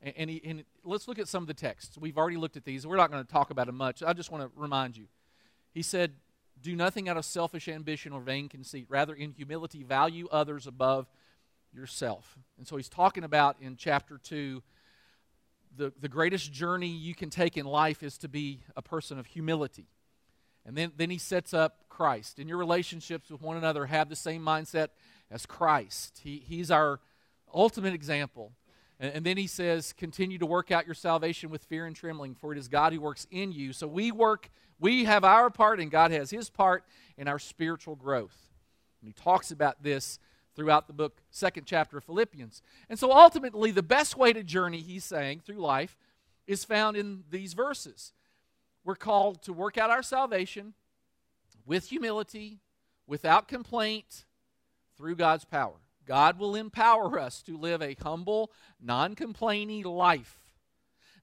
And, 0.00 0.14
and, 0.16 0.30
he, 0.30 0.40
and 0.44 0.64
let's 0.84 1.08
look 1.08 1.18
at 1.18 1.26
some 1.26 1.42
of 1.42 1.48
the 1.48 1.54
texts. 1.54 1.98
We've 1.98 2.16
already 2.16 2.36
looked 2.36 2.56
at 2.56 2.64
these. 2.64 2.86
We're 2.86 2.96
not 2.96 3.10
going 3.10 3.24
to 3.24 3.30
talk 3.30 3.50
about 3.50 3.66
them 3.66 3.76
much. 3.76 4.04
I 4.04 4.12
just 4.12 4.30
want 4.30 4.44
to 4.44 4.60
remind 4.60 4.96
you. 4.96 5.06
He 5.72 5.82
said, 5.82 6.12
Do 6.62 6.76
nothing 6.76 7.08
out 7.08 7.16
of 7.16 7.24
selfish 7.24 7.66
ambition 7.66 8.12
or 8.12 8.20
vain 8.20 8.48
conceit. 8.48 8.86
Rather, 8.88 9.14
in 9.14 9.32
humility, 9.32 9.82
value 9.82 10.28
others 10.30 10.68
above 10.68 11.08
yourself. 11.72 12.38
And 12.56 12.68
so 12.68 12.76
he's 12.76 12.88
talking 12.88 13.24
about 13.24 13.56
in 13.60 13.76
chapter 13.76 14.18
2 14.18 14.62
the, 15.76 15.92
the 16.00 16.08
greatest 16.08 16.52
journey 16.52 16.88
you 16.88 17.14
can 17.14 17.30
take 17.30 17.56
in 17.56 17.66
life 17.66 18.02
is 18.02 18.18
to 18.18 18.28
be 18.28 18.60
a 18.76 18.82
person 18.82 19.18
of 19.18 19.26
humility. 19.26 19.86
And 20.66 20.76
then, 20.76 20.92
then 20.96 21.10
he 21.10 21.18
sets 21.18 21.54
up 21.54 21.84
Christ. 21.88 22.38
In 22.38 22.48
your 22.48 22.58
relationships 22.58 23.30
with 23.30 23.40
one 23.40 23.56
another, 23.56 23.86
have 23.86 24.08
the 24.08 24.16
same 24.16 24.42
mindset 24.42 24.88
as 25.30 25.46
Christ. 25.46 26.20
He, 26.22 26.42
he's 26.46 26.70
our 26.70 27.00
ultimate 27.54 27.94
example. 27.94 28.52
And, 28.98 29.14
and 29.14 29.26
then 29.26 29.36
he 29.36 29.46
says, 29.46 29.92
continue 29.92 30.38
to 30.38 30.46
work 30.46 30.70
out 30.70 30.86
your 30.86 30.94
salvation 30.94 31.50
with 31.50 31.64
fear 31.64 31.86
and 31.86 31.96
trembling, 31.96 32.34
for 32.34 32.52
it 32.52 32.58
is 32.58 32.68
God 32.68 32.92
who 32.92 33.00
works 33.00 33.26
in 33.30 33.52
you. 33.52 33.72
So 33.72 33.86
we 33.86 34.12
work, 34.12 34.50
we 34.78 35.04
have 35.04 35.24
our 35.24 35.50
part, 35.50 35.80
and 35.80 35.90
God 35.90 36.10
has 36.10 36.30
his 36.30 36.50
part 36.50 36.84
in 37.16 37.28
our 37.28 37.38
spiritual 37.38 37.96
growth. 37.96 38.36
And 39.00 39.08
he 39.08 39.12
talks 39.12 39.50
about 39.50 39.82
this 39.82 40.18
throughout 40.54 40.86
the 40.86 40.92
book, 40.92 41.22
second 41.30 41.64
chapter 41.64 41.98
of 41.98 42.04
Philippians. 42.04 42.60
And 42.88 42.98
so 42.98 43.12
ultimately, 43.12 43.70
the 43.70 43.82
best 43.82 44.16
way 44.16 44.32
to 44.32 44.42
journey, 44.42 44.80
he's 44.80 45.04
saying, 45.04 45.40
through 45.46 45.60
life 45.60 45.96
is 46.46 46.64
found 46.64 46.96
in 46.96 47.22
these 47.30 47.54
verses. 47.54 48.12
We're 48.84 48.96
called 48.96 49.42
to 49.42 49.52
work 49.52 49.78
out 49.78 49.90
our 49.90 50.02
salvation 50.02 50.74
with 51.64 51.88
humility, 51.88 52.58
without 53.06 53.46
complaint, 53.46 54.24
through 55.00 55.16
God's 55.16 55.46
power. 55.46 55.76
God 56.06 56.38
will 56.38 56.54
empower 56.54 57.18
us 57.18 57.42
to 57.44 57.56
live 57.56 57.80
a 57.80 57.96
humble, 58.02 58.52
non 58.82 59.14
complaining 59.14 59.84
life. 59.84 60.38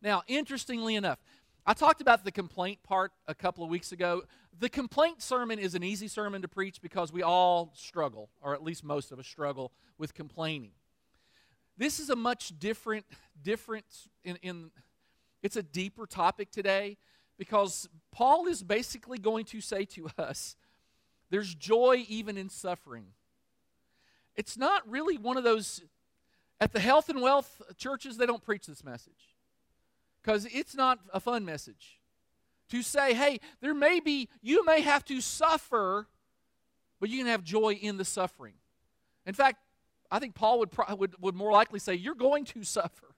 Now, 0.01 0.23
interestingly 0.27 0.95
enough, 0.95 1.19
I 1.63 1.73
talked 1.73 2.01
about 2.01 2.23
the 2.23 2.31
complaint 2.31 2.81
part 2.81 3.11
a 3.27 3.35
couple 3.35 3.63
of 3.63 3.69
weeks 3.69 3.91
ago. 3.91 4.23
The 4.59 4.69
complaint 4.69 5.21
sermon 5.21 5.59
is 5.59 5.75
an 5.75 5.83
easy 5.83 6.07
sermon 6.07 6.41
to 6.41 6.47
preach 6.47 6.81
because 6.81 7.13
we 7.13 7.21
all 7.21 7.71
struggle, 7.75 8.29
or 8.41 8.55
at 8.55 8.63
least 8.63 8.83
most 8.83 9.11
of 9.11 9.19
us 9.19 9.27
struggle, 9.27 9.71
with 9.99 10.15
complaining. 10.15 10.71
This 11.77 11.99
is 11.99 12.09
a 12.09 12.15
much 12.15 12.57
different, 12.57 13.05
different 13.43 13.85
in, 14.23 14.37
in 14.37 14.71
it's 15.43 15.55
a 15.55 15.61
deeper 15.61 16.07
topic 16.07 16.49
today 16.49 16.97
because 17.37 17.87
Paul 18.11 18.47
is 18.47 18.63
basically 18.63 19.19
going 19.19 19.45
to 19.45 19.61
say 19.61 19.85
to 19.85 20.09
us 20.17 20.55
there's 21.29 21.53
joy 21.53 22.05
even 22.07 22.37
in 22.37 22.49
suffering. 22.49 23.07
It's 24.37 24.57
not 24.57 24.87
really 24.89 25.17
one 25.17 25.35
of 25.35 25.43
those, 25.43 25.81
at 26.61 26.71
the 26.71 26.79
health 26.79 27.09
and 27.09 27.21
wealth 27.21 27.61
churches, 27.77 28.17
they 28.17 28.25
don't 28.25 28.43
preach 28.43 28.67
this 28.67 28.83
message 28.83 29.35
because 30.21 30.45
it's 30.51 30.75
not 30.75 30.99
a 31.13 31.19
fun 31.19 31.43
message. 31.43 31.99
To 32.69 32.81
say, 32.81 33.13
hey, 33.13 33.39
there 33.61 33.73
may 33.73 33.99
be, 34.01 34.27
you 34.41 34.65
may 34.65 34.81
have 34.81 35.05
to 35.05 35.21
suffer, 35.21 36.07
but 36.99 37.09
you 37.09 37.17
can 37.17 37.27
have 37.27 37.43
joy 37.43 37.73
in 37.73 37.95
the 37.97 38.03
suffering. 38.03 38.55
In 39.25 39.33
fact, 39.33 39.57
I 40.11 40.19
think 40.19 40.35
Paul 40.35 40.59
would, 40.59 40.69
would, 40.97 41.13
would 41.21 41.35
more 41.35 41.51
likely 41.51 41.79
say, 41.79 41.95
you're 41.95 42.15
going 42.15 42.45
to 42.45 42.63
suffer. 42.63 43.15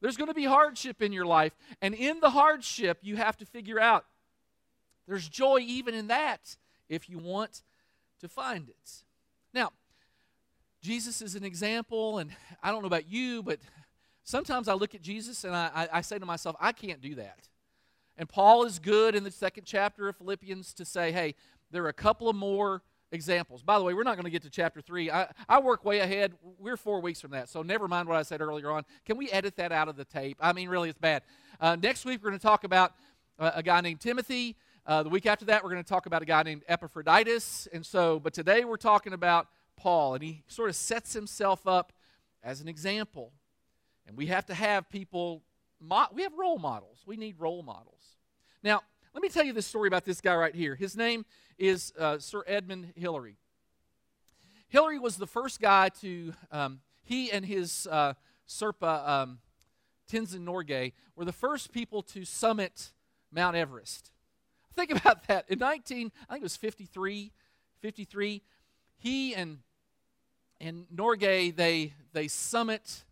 There's 0.00 0.16
going 0.16 0.28
to 0.28 0.34
be 0.34 0.44
hardship 0.44 1.00
in 1.00 1.12
your 1.12 1.24
life. 1.24 1.56
And 1.80 1.94
in 1.94 2.18
the 2.18 2.30
hardship, 2.30 2.98
you 3.02 3.16
have 3.16 3.36
to 3.38 3.46
figure 3.46 3.78
out 3.78 4.04
there's 5.06 5.28
joy 5.28 5.60
even 5.60 5.94
in 5.94 6.08
that 6.08 6.56
if 6.88 7.08
you 7.08 7.18
want 7.18 7.62
to 8.20 8.28
find 8.28 8.68
it. 8.68 9.04
Now, 9.54 9.70
Jesus 10.82 11.22
is 11.22 11.36
an 11.36 11.44
example, 11.44 12.18
and 12.18 12.30
I 12.60 12.72
don't 12.72 12.82
know 12.82 12.88
about 12.88 13.08
you, 13.08 13.40
but 13.44 13.60
sometimes 14.24 14.66
I 14.66 14.74
look 14.74 14.96
at 14.96 15.00
Jesus 15.00 15.44
and 15.44 15.54
I, 15.54 15.70
I, 15.72 15.88
I 15.98 16.00
say 16.00 16.18
to 16.18 16.26
myself, 16.26 16.56
I 16.58 16.72
can't 16.72 17.00
do 17.00 17.14
that. 17.14 17.48
And 18.16 18.28
Paul 18.28 18.64
is 18.64 18.80
good 18.80 19.14
in 19.14 19.22
the 19.22 19.30
second 19.30 19.64
chapter 19.64 20.08
of 20.08 20.16
Philippians 20.16 20.74
to 20.74 20.84
say, 20.84 21.12
hey, 21.12 21.36
there 21.70 21.84
are 21.84 21.88
a 21.88 21.94
couple 21.94 22.28
of 22.28 22.34
more 22.34 22.82
examples. 23.12 23.62
By 23.62 23.78
the 23.78 23.84
way, 23.84 23.94
we're 23.94 24.02
not 24.02 24.16
going 24.16 24.24
to 24.24 24.30
get 24.30 24.42
to 24.42 24.50
chapter 24.50 24.80
3. 24.80 25.08
I, 25.08 25.28
I 25.48 25.60
work 25.60 25.84
way 25.84 26.00
ahead. 26.00 26.32
We're 26.58 26.76
four 26.76 27.00
weeks 27.00 27.20
from 27.20 27.30
that, 27.30 27.48
so 27.48 27.62
never 27.62 27.86
mind 27.86 28.08
what 28.08 28.16
I 28.16 28.22
said 28.22 28.40
earlier 28.40 28.70
on. 28.72 28.84
Can 29.06 29.16
we 29.16 29.30
edit 29.30 29.54
that 29.56 29.70
out 29.70 29.88
of 29.88 29.96
the 29.96 30.04
tape? 30.04 30.36
I 30.40 30.52
mean, 30.52 30.68
really, 30.68 30.88
it's 30.88 30.98
bad. 30.98 31.22
Uh, 31.60 31.76
next 31.80 32.04
week, 32.04 32.24
we're 32.24 32.30
going 32.30 32.40
to 32.40 32.46
talk 32.46 32.64
about 32.64 32.92
uh, 33.38 33.52
a 33.54 33.62
guy 33.62 33.80
named 33.82 34.00
Timothy. 34.00 34.56
Uh, 34.84 35.04
the 35.04 35.10
week 35.10 35.26
after 35.26 35.44
that, 35.44 35.62
we're 35.62 35.70
going 35.70 35.82
to 35.82 35.88
talk 35.88 36.06
about 36.06 36.22
a 36.22 36.26
guy 36.26 36.42
named 36.42 36.64
Epaphroditus. 36.66 37.68
And 37.72 37.86
so, 37.86 38.18
but 38.18 38.34
today 38.34 38.64
we're 38.64 38.76
talking 38.76 39.12
about 39.12 39.46
Paul, 39.76 40.14
and 40.14 40.22
he 40.22 40.42
sort 40.46 40.68
of 40.68 40.76
sets 40.76 41.12
himself 41.12 41.66
up 41.66 41.92
as 42.42 42.60
an 42.60 42.68
example. 42.68 43.32
And 44.06 44.16
we 44.16 44.26
have 44.26 44.46
to 44.46 44.54
have 44.54 44.88
people, 44.90 45.42
we 46.12 46.22
have 46.22 46.32
role 46.34 46.58
models. 46.58 47.02
We 47.06 47.16
need 47.16 47.36
role 47.38 47.62
models. 47.62 48.16
Now, 48.62 48.82
let 49.14 49.22
me 49.22 49.28
tell 49.28 49.44
you 49.44 49.52
this 49.52 49.66
story 49.66 49.88
about 49.88 50.04
this 50.04 50.20
guy 50.20 50.34
right 50.34 50.54
here. 50.54 50.74
His 50.74 50.96
name 50.96 51.24
is 51.58 51.92
uh, 51.98 52.18
Sir 52.18 52.42
Edmund 52.46 52.92
Hillary. 52.96 53.36
Hillary 54.68 54.98
was 54.98 55.16
the 55.16 55.26
first 55.26 55.60
guy 55.60 55.90
to, 56.00 56.32
um, 56.50 56.80
he 57.02 57.30
and 57.30 57.44
his 57.44 57.86
uh, 57.90 58.14
Sherpa 58.48 59.06
um, 59.06 59.38
Tenzing 60.10 60.44
Norgay 60.44 60.92
were 61.14 61.24
the 61.24 61.32
first 61.32 61.72
people 61.72 62.02
to 62.02 62.24
summit 62.24 62.92
Mount 63.30 63.54
Everest. 63.54 64.10
Think 64.74 64.90
about 64.98 65.26
that. 65.28 65.44
In 65.48 65.58
19, 65.58 66.10
I 66.28 66.32
think 66.32 66.42
it 66.42 66.44
was 66.44 66.56
53, 66.56 67.32
53, 67.80 68.42
he 69.02 69.34
and 69.34 69.58
and 70.60 70.86
Norgay 70.94 71.54
they 71.54 71.92
they 72.12 72.28
summit 72.28 73.04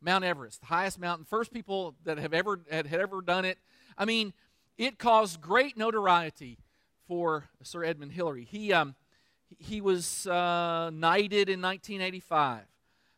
Mount 0.00 0.24
Everest, 0.24 0.60
the 0.60 0.66
highest 0.66 0.98
mountain. 0.98 1.24
First 1.24 1.52
people 1.52 1.94
that 2.04 2.18
have 2.18 2.34
ever 2.34 2.60
had, 2.70 2.86
had 2.86 3.00
ever 3.00 3.20
done 3.20 3.44
it. 3.44 3.58
I 3.96 4.04
mean, 4.04 4.32
it 4.76 4.98
caused 4.98 5.40
great 5.40 5.76
notoriety 5.76 6.58
for 7.06 7.44
Sir 7.62 7.84
Edmund 7.84 8.12
Hillary. 8.12 8.44
He, 8.44 8.72
um, 8.72 8.94
he 9.58 9.80
was 9.80 10.26
uh, 10.26 10.90
knighted 10.92 11.48
in 11.48 11.60
1985. 11.60 12.62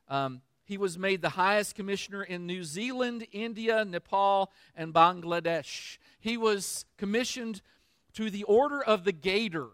Um, 0.08 0.42
he 0.64 0.76
was 0.78 0.98
made 0.98 1.22
the 1.22 1.30
highest 1.30 1.74
commissioner 1.74 2.22
in 2.22 2.46
New 2.46 2.64
Zealand, 2.64 3.26
India, 3.32 3.84
Nepal, 3.84 4.50
and 4.74 4.92
Bangladesh. 4.92 5.98
He 6.20 6.36
was 6.36 6.86
commissioned 6.98 7.62
to 8.14 8.30
the 8.30 8.44
Order 8.44 8.82
of 8.82 9.04
the 9.04 9.12
Gator. 9.12 9.68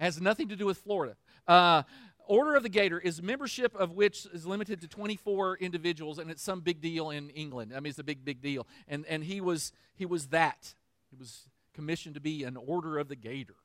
It 0.00 0.04
has 0.04 0.20
nothing 0.20 0.48
to 0.48 0.56
do 0.56 0.66
with 0.66 0.78
Florida. 0.78 1.16
Uh, 1.46 1.82
Order 2.26 2.54
of 2.54 2.62
the 2.62 2.68
Gator 2.68 2.98
is 2.98 3.20
membership 3.20 3.74
of 3.74 3.92
which 3.92 4.26
is 4.32 4.46
limited 4.46 4.80
to 4.80 4.88
24 4.88 5.56
individuals, 5.58 6.18
and 6.18 6.30
it's 6.30 6.42
some 6.42 6.60
big 6.60 6.80
deal 6.80 7.10
in 7.10 7.30
England. 7.30 7.72
I 7.74 7.80
mean, 7.80 7.90
it's 7.90 7.98
a 7.98 8.04
big, 8.04 8.24
big 8.24 8.40
deal. 8.40 8.66
And, 8.88 9.04
and 9.06 9.24
he, 9.24 9.40
was, 9.40 9.72
he 9.94 10.06
was 10.06 10.28
that. 10.28 10.74
He 11.10 11.16
was 11.16 11.48
commissioned 11.74 12.14
to 12.14 12.20
be 12.20 12.44
an 12.44 12.56
Order 12.56 12.98
of 12.98 13.08
the 13.08 13.16
Gator. 13.16 13.56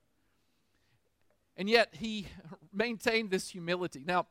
And 1.56 1.70
yet, 1.70 1.90
he 1.94 2.28
maintained 2.74 3.30
this 3.30 3.50
humility. 3.50 4.04
Now, 4.06 4.28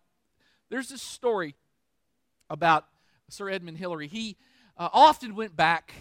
there's 0.69 0.89
this 0.89 1.03
story 1.03 1.55
about 2.51 2.87
Sir 3.29 3.49
Edmund 3.49 3.79
Hillary. 3.79 4.09
He 4.09 4.37
uh, 4.77 4.89
often 4.93 5.35
went 5.35 5.57
back 5.57 5.93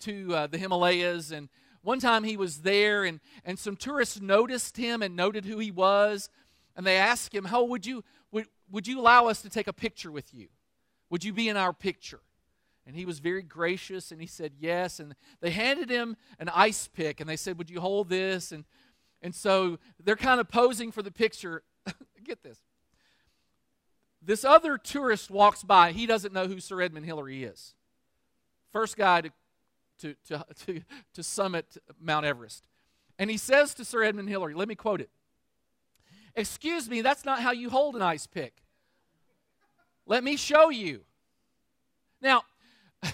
to 0.00 0.34
uh, 0.34 0.46
the 0.48 0.58
Himalayas, 0.58 1.30
and 1.30 1.48
one 1.82 2.00
time 2.00 2.24
he 2.24 2.36
was 2.36 2.62
there, 2.62 3.04
and, 3.04 3.20
and 3.44 3.58
some 3.58 3.76
tourists 3.76 4.20
noticed 4.20 4.76
him 4.76 5.02
and 5.02 5.16
noted 5.16 5.44
who 5.44 5.58
he 5.58 5.70
was 5.70 6.28
and 6.76 6.86
they 6.86 6.96
asked 6.96 7.34
him, 7.34 7.46
"How 7.46 7.64
would 7.64 7.86
you 7.86 8.04
would, 8.30 8.46
would 8.70 8.86
you 8.86 9.00
allow 9.00 9.26
us 9.26 9.42
to 9.42 9.50
take 9.50 9.66
a 9.66 9.72
picture 9.72 10.10
with 10.10 10.32
you? 10.32 10.48
Would 11.10 11.24
you 11.24 11.32
be 11.32 11.48
in 11.48 11.56
our 11.56 11.72
picture?" 11.72 12.20
And 12.86 12.96
he 12.96 13.04
was 13.04 13.20
very 13.20 13.42
gracious 13.42 14.10
and 14.10 14.20
he 14.20 14.26
said 14.26 14.52
yes. 14.58 14.98
And 14.98 15.14
they 15.40 15.50
handed 15.50 15.88
him 15.88 16.16
an 16.38 16.48
ice 16.48 16.88
pick 16.88 17.20
and 17.20 17.28
they 17.28 17.36
said, 17.36 17.58
Would 17.58 17.70
you 17.70 17.80
hold 17.80 18.08
this? 18.08 18.52
And, 18.52 18.64
and 19.20 19.34
so 19.34 19.78
they're 20.02 20.16
kind 20.16 20.40
of 20.40 20.48
posing 20.48 20.90
for 20.90 21.02
the 21.02 21.10
picture. 21.10 21.62
Get 22.24 22.42
this. 22.42 22.58
This 24.20 24.44
other 24.44 24.78
tourist 24.78 25.30
walks 25.30 25.62
by. 25.62 25.92
He 25.92 26.06
doesn't 26.06 26.32
know 26.32 26.46
who 26.46 26.60
Sir 26.60 26.80
Edmund 26.80 27.06
Hillary 27.06 27.44
is. 27.44 27.74
First 28.72 28.96
guy 28.96 29.22
to, 29.22 29.30
to, 30.00 30.14
to, 30.26 30.46
to, 30.66 30.80
to 31.14 31.22
summit 31.22 31.76
Mount 32.00 32.26
Everest. 32.26 32.66
And 33.18 33.30
he 33.30 33.36
says 33.36 33.74
to 33.74 33.84
Sir 33.84 34.02
Edmund 34.02 34.28
Hillary, 34.28 34.54
let 34.54 34.68
me 34.68 34.74
quote 34.74 35.00
it 35.00 35.10
Excuse 36.34 36.88
me, 36.88 37.02
that's 37.02 37.24
not 37.24 37.40
how 37.40 37.52
you 37.52 37.70
hold 37.70 37.96
an 37.96 38.02
ice 38.02 38.26
pick. 38.26 38.54
Let 40.06 40.24
me 40.24 40.36
show 40.36 40.70
you. 40.70 41.02
Now, 42.20 42.42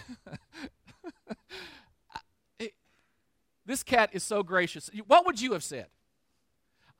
this 3.66 3.82
cat 3.82 4.10
is 4.12 4.22
so 4.22 4.42
gracious. 4.42 4.90
What 5.06 5.26
would 5.26 5.40
you 5.40 5.52
have 5.52 5.64
said? 5.64 5.86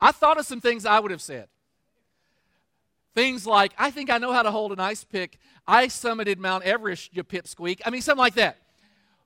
I 0.01 0.11
thought 0.11 0.37
of 0.39 0.45
some 0.45 0.61
things 0.61 0.85
I 0.85 0.99
would 0.99 1.11
have 1.11 1.21
said. 1.21 1.47
Things 3.15 3.45
like, 3.45 3.73
I 3.77 3.91
think 3.91 4.09
I 4.09 4.17
know 4.17 4.31
how 4.31 4.43
to 4.43 4.51
hold 4.51 4.71
an 4.71 4.79
ice 4.79 5.03
pick. 5.03 5.37
I 5.67 5.87
summited 5.87 6.37
Mount 6.37 6.63
Everest, 6.63 7.09
you 7.15 7.23
pipsqueak. 7.23 7.81
I 7.85 7.89
mean, 7.89 8.01
something 8.01 8.19
like 8.19 8.35
that. 8.35 8.57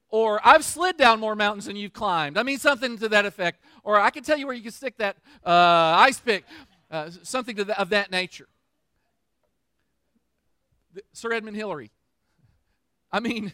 Or 0.09 0.39
I've 0.43 0.63
slid 0.63 0.97
down 0.97 1.19
more 1.19 1.35
mountains 1.35 1.65
than 1.65 1.75
you've 1.75 1.93
climbed. 1.93 2.37
I 2.37 2.43
mean, 2.43 2.59
something 2.59 2.97
to 2.99 3.09
that 3.09 3.25
effect. 3.25 3.59
Or 3.83 3.99
I 3.99 4.09
can 4.09 4.23
tell 4.23 4.37
you 4.37 4.45
where 4.45 4.55
you 4.55 4.61
can 4.61 4.71
stick 4.71 4.97
that 4.97 5.17
uh, 5.45 5.49
ice 5.49 6.19
pick. 6.19 6.45
Uh, 6.93 7.09
something 7.23 7.55
the, 7.55 7.81
of 7.81 7.89
that 7.89 8.11
nature. 8.11 8.47
Sir 11.11 11.33
Edmund 11.33 11.57
Hillary. 11.57 11.89
I 13.11 13.19
mean, 13.19 13.51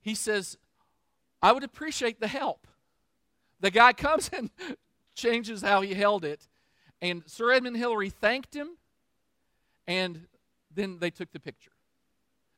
he 0.00 0.16
says, 0.16 0.58
I 1.40 1.52
would 1.52 1.62
appreciate 1.62 2.18
the 2.18 2.26
help. 2.26 2.66
The 3.60 3.70
guy 3.70 3.92
comes 3.92 4.28
and 4.36 4.50
changes 5.14 5.62
how 5.62 5.80
he 5.80 5.94
held 5.94 6.24
it. 6.24 6.48
And 7.00 7.22
Sir 7.26 7.52
Edmund 7.52 7.76
Hillary 7.76 8.10
thanked 8.10 8.52
him, 8.52 8.70
and 9.86 10.26
then 10.74 10.98
they 10.98 11.10
took 11.10 11.30
the 11.30 11.38
picture. 11.38 11.70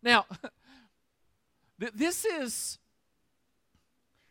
Now, 0.03 0.25
this 1.79 2.25
is 2.25 2.79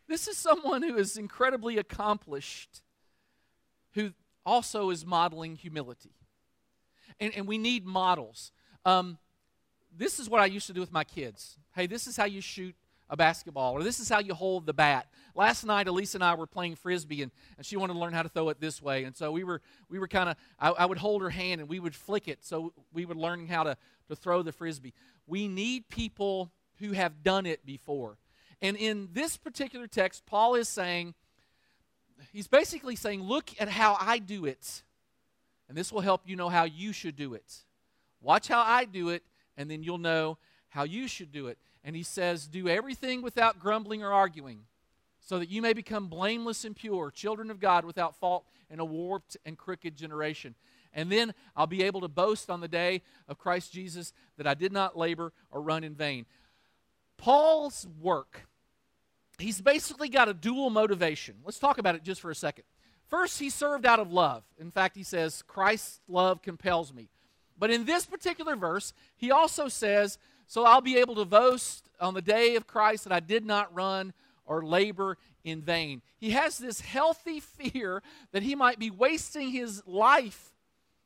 this 0.07 0.27
is 0.27 0.37
someone 0.37 0.81
who 0.81 0.97
is 0.97 1.17
incredibly 1.17 1.77
accomplished, 1.77 2.81
who 3.91 4.13
also 4.47 4.89
is 4.89 5.05
modeling 5.05 5.55
humility. 5.55 6.15
And, 7.19 7.33
and 7.35 7.47
we 7.47 7.57
need 7.57 7.85
models. 7.85 8.51
Um, 8.85 9.17
this 9.95 10.19
is 10.19 10.29
what 10.29 10.41
I 10.41 10.45
used 10.45 10.67
to 10.67 10.73
do 10.73 10.79
with 10.79 10.91
my 10.91 11.03
kids. 11.03 11.57
Hey, 11.75 11.85
this 11.85 12.07
is 12.07 12.15
how 12.15 12.25
you 12.25 12.41
shoot 12.41 12.73
a 13.09 13.15
basketball, 13.15 13.73
or 13.73 13.83
this 13.83 13.99
is 13.99 14.09
how 14.09 14.19
you 14.19 14.33
hold 14.33 14.65
the 14.65 14.73
bat. 14.73 15.07
Last 15.33 15.65
night, 15.65 15.87
Elise 15.87 16.15
and 16.15 16.23
I 16.23 16.35
were 16.35 16.47
playing 16.47 16.75
frisbee, 16.75 17.21
and, 17.21 17.31
and 17.57 17.65
she 17.65 17.77
wanted 17.77 17.93
to 17.93 17.99
learn 17.99 18.13
how 18.13 18.23
to 18.23 18.29
throw 18.29 18.49
it 18.49 18.59
this 18.59 18.81
way. 18.81 19.05
And 19.05 19.15
so 19.15 19.31
we 19.31 19.43
were, 19.43 19.61
we 19.89 19.99
were 19.99 20.07
kind 20.07 20.29
of, 20.29 20.35
I, 20.59 20.69
I 20.71 20.85
would 20.85 20.97
hold 20.97 21.21
her 21.21 21.29
hand 21.29 21.61
and 21.61 21.69
we 21.69 21.79
would 21.79 21.95
flick 21.95 22.27
it 22.27 22.43
so 22.43 22.73
we 22.93 23.05
would 23.05 23.17
learn 23.17 23.47
how 23.47 23.63
to, 23.63 23.77
to 24.09 24.15
throw 24.15 24.43
the 24.43 24.51
frisbee. 24.51 24.93
We 25.25 25.47
need 25.47 25.89
people 25.89 26.51
who 26.79 26.91
have 26.91 27.23
done 27.23 27.45
it 27.45 27.65
before. 27.65 28.17
And 28.61 28.75
in 28.75 29.09
this 29.13 29.37
particular 29.37 29.87
text, 29.87 30.25
Paul 30.25 30.55
is 30.55 30.67
saying, 30.67 31.13
he's 32.31 32.47
basically 32.47 32.95
saying, 32.95 33.23
Look 33.23 33.51
at 33.59 33.69
how 33.69 33.97
I 33.99 34.19
do 34.19 34.45
it, 34.45 34.83
and 35.69 35.77
this 35.77 35.91
will 35.91 36.01
help 36.01 36.21
you 36.25 36.35
know 36.35 36.49
how 36.49 36.63
you 36.63 36.93
should 36.93 37.15
do 37.15 37.33
it. 37.33 37.63
Watch 38.21 38.47
how 38.47 38.61
I 38.61 38.85
do 38.85 39.09
it, 39.09 39.23
and 39.55 39.69
then 39.69 39.83
you'll 39.83 39.97
know 39.97 40.37
how 40.69 40.83
you 40.83 41.07
should 41.07 41.31
do 41.31 41.47
it. 41.47 41.57
And 41.83 41.95
he 41.95 42.03
says, 42.03 42.47
Do 42.47 42.67
everything 42.67 43.21
without 43.21 43.59
grumbling 43.59 44.03
or 44.03 44.11
arguing, 44.11 44.61
so 45.19 45.39
that 45.39 45.49
you 45.49 45.61
may 45.61 45.73
become 45.73 46.07
blameless 46.07 46.65
and 46.65 46.75
pure, 46.75 47.11
children 47.11 47.51
of 47.51 47.59
God 47.59 47.85
without 47.85 48.15
fault 48.15 48.45
in 48.69 48.79
a 48.79 48.85
warped 48.85 49.37
and 49.45 49.57
crooked 49.57 49.95
generation. 49.95 50.55
And 50.93 51.11
then 51.11 51.33
I'll 51.55 51.67
be 51.67 51.83
able 51.83 52.01
to 52.01 52.07
boast 52.07 52.49
on 52.49 52.61
the 52.61 52.67
day 52.67 53.03
of 53.27 53.37
Christ 53.37 53.71
Jesus 53.71 54.13
that 54.37 54.47
I 54.47 54.53
did 54.53 54.71
not 54.71 54.97
labor 54.97 55.31
or 55.51 55.61
run 55.61 55.83
in 55.83 55.93
vain. 55.93 56.25
Paul's 57.17 57.87
work, 58.01 58.46
he's 59.37 59.61
basically 59.61 60.09
got 60.09 60.29
a 60.29 60.33
dual 60.33 60.69
motivation. 60.69 61.35
Let's 61.45 61.59
talk 61.59 61.77
about 61.77 61.95
it 61.95 62.03
just 62.03 62.21
for 62.21 62.31
a 62.31 62.35
second. 62.35 62.63
First, 63.07 63.39
he 63.39 63.49
served 63.49 63.85
out 63.85 63.99
of 63.99 64.11
love. 64.11 64.43
In 64.59 64.71
fact, 64.71 64.95
he 64.95 65.03
says, 65.03 65.43
Christ's 65.47 66.01
love 66.07 66.41
compels 66.41 66.93
me. 66.93 67.09
But 67.57 67.71
in 67.71 67.85
this 67.85 68.05
particular 68.05 68.55
verse, 68.55 68.93
he 69.15 69.31
also 69.31 69.67
says, 69.67 70.17
So 70.47 70.65
I'll 70.65 70.81
be 70.81 70.97
able 70.97 71.15
to 71.15 71.25
boast 71.25 71.89
on 71.99 72.13
the 72.13 72.21
day 72.21 72.55
of 72.55 72.67
Christ 72.67 73.05
that 73.05 73.13
I 73.13 73.19
did 73.19 73.45
not 73.45 73.73
run 73.73 74.13
or 74.45 74.63
labor 74.63 75.17
in 75.43 75.61
vain. 75.61 76.01
He 76.17 76.31
has 76.31 76.57
this 76.57 76.81
healthy 76.81 77.39
fear 77.39 78.01
that 78.31 78.43
he 78.43 78.55
might 78.55 78.79
be 78.79 78.91
wasting 78.91 79.51
his 79.51 79.81
life 79.85 80.51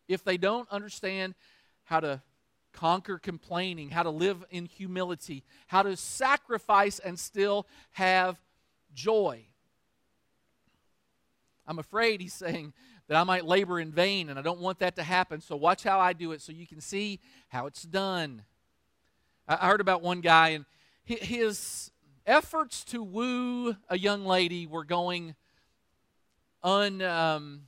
if 0.07 0.23
they 0.23 0.38
don't 0.38 0.69
understand 0.69 1.35
how 1.83 2.00
to 2.00 2.21
conquer 2.73 3.17
complaining, 3.17 3.89
how 3.89 4.03
to 4.03 4.09
live 4.09 4.43
in 4.49 4.65
humility, 4.65 5.43
how 5.67 5.83
to 5.83 5.95
sacrifice 5.95 6.99
and 6.99 7.19
still 7.19 7.67
have 7.91 8.37
joy. 8.93 9.45
I'm 11.67 11.79
afraid, 11.79 12.21
he's 12.21 12.33
saying, 12.33 12.73
that 13.07 13.17
I 13.17 13.23
might 13.23 13.45
labor 13.45 13.79
in 13.79 13.91
vain, 13.91 14.29
and 14.29 14.39
I 14.39 14.41
don't 14.41 14.59
want 14.59 14.79
that 14.79 14.95
to 14.95 15.03
happen. 15.03 15.41
So 15.41 15.55
watch 15.55 15.83
how 15.83 15.99
I 15.99 16.13
do 16.13 16.31
it 16.31 16.41
so 16.41 16.51
you 16.51 16.65
can 16.65 16.81
see 16.81 17.19
how 17.49 17.65
it's 17.65 17.83
done. 17.83 18.43
I 19.47 19.67
heard 19.67 19.81
about 19.81 20.01
one 20.01 20.21
guy, 20.21 20.49
and 20.49 20.65
his 21.03 21.91
efforts 22.25 22.83
to 22.85 23.03
woo 23.03 23.75
a 23.89 23.97
young 23.97 24.25
lady 24.25 24.65
were 24.65 24.85
going 24.85 25.35
un, 26.63 27.01
um, 27.01 27.61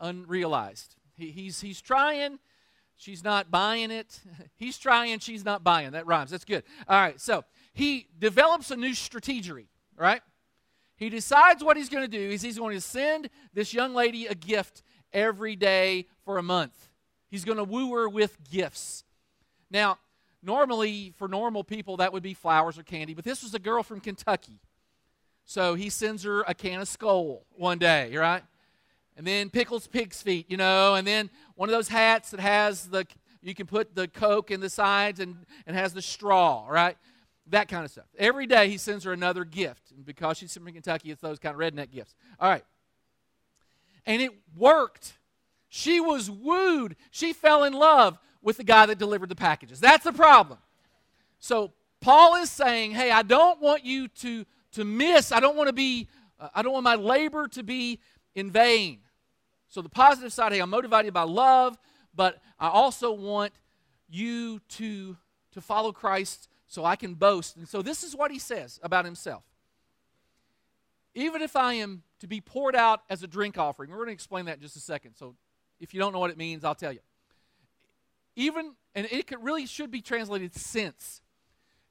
unrealized. 0.00 0.96
He, 1.14 1.30
he's, 1.30 1.60
he's 1.60 1.80
trying, 1.80 2.38
she's 2.98 3.24
not 3.24 3.50
buying 3.50 3.90
it. 3.90 4.20
He's 4.56 4.76
trying, 4.76 5.18
she's 5.20 5.44
not 5.44 5.64
buying. 5.64 5.92
That 5.92 6.06
rhymes. 6.06 6.30
That's 6.30 6.44
good. 6.44 6.64
All 6.86 7.00
right, 7.00 7.18
so 7.18 7.44
he 7.72 8.08
develops 8.18 8.70
a 8.70 8.76
new 8.76 8.92
strategy, 8.92 9.68
right? 9.96 10.20
He 10.96 11.08
decides 11.08 11.62
what 11.62 11.76
he's 11.76 11.88
going 11.88 12.02
to 12.02 12.08
do 12.08 12.20
is 12.20 12.42
he's 12.42 12.58
going 12.58 12.74
to 12.76 12.80
send 12.80 13.30
this 13.54 13.72
young 13.72 13.94
lady 13.94 14.26
a 14.26 14.34
gift 14.34 14.82
every 15.12 15.54
day 15.54 16.06
for 16.24 16.38
a 16.38 16.42
month. 16.42 16.88
He's 17.30 17.44
going 17.44 17.58
to 17.58 17.64
woo 17.64 17.92
her 17.92 18.08
with 18.08 18.36
gifts. 18.50 19.04
Now, 19.70 19.98
normally 20.42 21.12
for 21.16 21.28
normal 21.28 21.62
people 21.62 21.98
that 21.98 22.12
would 22.12 22.22
be 22.24 22.34
flowers 22.34 22.78
or 22.78 22.82
candy, 22.82 23.14
but 23.14 23.24
this 23.24 23.44
was 23.44 23.54
a 23.54 23.60
girl 23.60 23.84
from 23.84 24.00
Kentucky. 24.00 24.58
So 25.44 25.74
he 25.74 25.88
sends 25.88 26.24
her 26.24 26.42
a 26.42 26.54
can 26.54 26.80
of 26.80 26.88
Skoal 26.88 27.44
one 27.52 27.78
day, 27.78 28.14
right? 28.16 28.42
And 29.18 29.26
then 29.26 29.50
pickles 29.50 29.86
pig's 29.86 30.22
feet, 30.22 30.46
you 30.48 30.56
know, 30.56 30.94
and 30.94 31.06
then 31.06 31.28
one 31.56 31.68
of 31.68 31.74
those 31.74 31.88
hats 31.88 32.30
that 32.30 32.40
has 32.40 32.86
the 32.86 33.06
you 33.42 33.54
can 33.54 33.66
put 33.66 33.94
the 33.94 34.08
coke 34.08 34.50
in 34.50 34.60
the 34.60 34.70
sides 34.70 35.20
and, 35.20 35.36
and 35.66 35.76
has 35.76 35.92
the 35.92 36.02
straw, 36.02 36.66
right? 36.68 36.96
that 37.50 37.68
kind 37.68 37.84
of 37.84 37.90
stuff. 37.90 38.06
Every 38.18 38.46
day 38.46 38.68
he 38.68 38.78
sends 38.78 39.04
her 39.04 39.12
another 39.12 39.44
gift. 39.44 39.90
And 39.94 40.04
because 40.04 40.38
she's 40.38 40.52
from 40.52 40.66
Kentucky, 40.66 41.10
it's 41.10 41.20
those 41.20 41.38
kind 41.38 41.54
of 41.54 41.60
redneck 41.60 41.90
gifts. 41.90 42.14
All 42.38 42.48
right. 42.48 42.64
And 44.06 44.22
it 44.22 44.32
worked. 44.56 45.14
She 45.68 46.00
was 46.00 46.30
wooed. 46.30 46.96
She 47.10 47.32
fell 47.32 47.64
in 47.64 47.72
love 47.72 48.18
with 48.42 48.56
the 48.56 48.64
guy 48.64 48.86
that 48.86 48.98
delivered 48.98 49.28
the 49.28 49.36
packages. 49.36 49.80
That's 49.80 50.04
the 50.04 50.12
problem. 50.12 50.58
So 51.38 51.72
Paul 52.00 52.36
is 52.36 52.50
saying, 52.50 52.92
hey, 52.92 53.10
I 53.10 53.22
don't 53.22 53.60
want 53.60 53.84
you 53.84 54.08
to, 54.08 54.44
to 54.72 54.84
miss, 54.84 55.32
I 55.32 55.40
don't 55.40 55.56
want 55.56 55.68
to 55.68 55.72
be, 55.72 56.08
uh, 56.38 56.48
I 56.54 56.62
don't 56.62 56.72
want 56.72 56.84
my 56.84 56.94
labor 56.94 57.48
to 57.48 57.62
be 57.62 58.00
in 58.34 58.50
vain. 58.50 59.00
So 59.68 59.82
the 59.82 59.88
positive 59.88 60.32
side, 60.32 60.52
hey, 60.52 60.60
I'm 60.60 60.70
motivated 60.70 61.12
by 61.12 61.22
love, 61.22 61.78
but 62.14 62.40
I 62.58 62.68
also 62.68 63.12
want 63.12 63.52
you 64.08 64.60
to, 64.70 65.16
to 65.52 65.60
follow 65.60 65.92
Christ 65.92 66.48
so 66.66 66.84
I 66.84 66.96
can 66.96 67.14
boast. 67.14 67.56
And 67.56 67.68
so 67.68 67.82
this 67.82 68.02
is 68.02 68.16
what 68.16 68.30
he 68.30 68.38
says 68.38 68.80
about 68.82 69.04
himself. 69.04 69.44
Even 71.14 71.42
if 71.42 71.56
I 71.56 71.74
am 71.74 72.02
to 72.20 72.26
be 72.26 72.40
poured 72.40 72.76
out 72.76 73.02
as 73.10 73.22
a 73.22 73.26
drink 73.26 73.58
offering, 73.58 73.90
we're 73.90 73.96
going 73.96 74.08
to 74.08 74.12
explain 74.12 74.46
that 74.46 74.56
in 74.56 74.60
just 74.60 74.76
a 74.76 74.80
second. 74.80 75.14
So 75.14 75.34
if 75.80 75.92
you 75.92 76.00
don't 76.00 76.12
know 76.12 76.18
what 76.18 76.30
it 76.30 76.38
means, 76.38 76.64
I'll 76.64 76.74
tell 76.74 76.92
you. 76.92 77.00
Even, 78.36 78.74
and 78.94 79.06
it 79.10 79.26
could, 79.26 79.42
really 79.42 79.66
should 79.66 79.90
be 79.90 80.00
translated 80.00 80.54
since. 80.54 81.20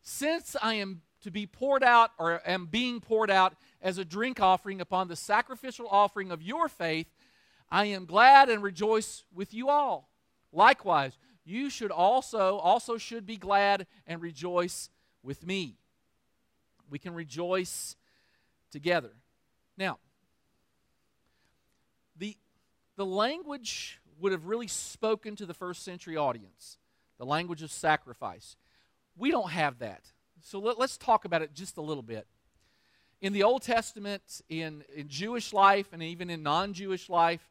Since 0.02 0.56
I 0.62 0.76
am 0.76 1.02
to 1.22 1.32
be 1.32 1.46
poured 1.46 1.84
out 1.84 2.12
or 2.18 2.42
am 2.48 2.68
being 2.68 3.02
poured 3.02 3.30
out 3.30 3.56
as 3.82 3.98
a 3.98 4.06
drink 4.06 4.40
offering 4.40 4.80
upon 4.80 5.08
the 5.08 5.16
sacrificial 5.16 5.88
offering 5.90 6.32
of 6.32 6.42
your 6.42 6.70
faith, 6.70 7.08
I 7.70 7.86
am 7.86 8.06
glad 8.06 8.50
and 8.50 8.64
rejoice 8.64 9.24
with 9.34 9.54
you 9.54 9.70
all. 9.70 10.10
Likewise, 10.52 11.18
you 11.44 11.70
should 11.70 11.92
also 11.92 12.58
also 12.58 12.98
should 12.98 13.26
be 13.26 13.38
glad 13.38 13.88
and 14.06 14.22
rejoice 14.22 14.90
with 15.24 15.46
me. 15.46 15.78
We 16.90 17.00
can 17.00 17.14
rejoice 17.14 17.96
together. 18.72 19.12
Now, 19.78 20.00
the 22.18 22.38
the 22.96 23.06
language 23.06 24.00
would 24.20 24.32
have 24.32 24.46
really 24.46 24.68
spoken 24.68 25.36
to 25.36 25.46
the 25.46 25.54
first 25.54 25.84
century 25.84 26.18
audience, 26.18 26.78
the 27.18 27.26
language 27.26 27.62
of 27.62 27.72
sacrifice. 27.72 28.56
We 29.16 29.32
don't 29.32 29.52
have 29.52 29.80
that. 29.80 30.02
So 30.42 30.60
let, 30.60 30.80
us 30.80 30.98
talk 30.98 31.26
about 31.26 31.42
it 31.42 31.54
just 31.54 31.78
a 31.78 31.82
little 31.82 32.04
bit. 32.04 32.28
In 33.22 33.34
the 33.34 33.44
Old 33.44 33.64
Testament, 33.64 34.42
in, 34.48 34.84
in 34.96 35.08
Jewish 35.08 35.52
life, 35.52 35.88
and 35.92 36.04
even 36.04 36.30
in 36.30 36.44
non 36.44 36.74
Jewish 36.74 37.10
life, 37.10 37.48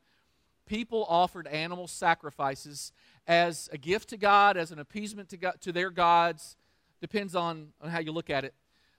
people 0.66 1.06
offered 1.08 1.46
animal 1.46 1.86
sacrifices 1.86 2.92
as 3.26 3.68
a 3.72 3.78
gift 3.78 4.10
to 4.10 4.16
God, 4.16 4.56
as 4.56 4.70
an 4.70 4.78
appeasement 4.78 5.28
to, 5.30 5.36
God, 5.36 5.54
to 5.62 5.72
their 5.72 5.90
gods. 5.90 6.56
Depends 7.00 7.34
on, 7.34 7.68
on 7.80 7.90
how 7.90 8.00
you 8.00 8.12
look 8.12 8.30
at 8.30 8.44
it. 8.44 8.54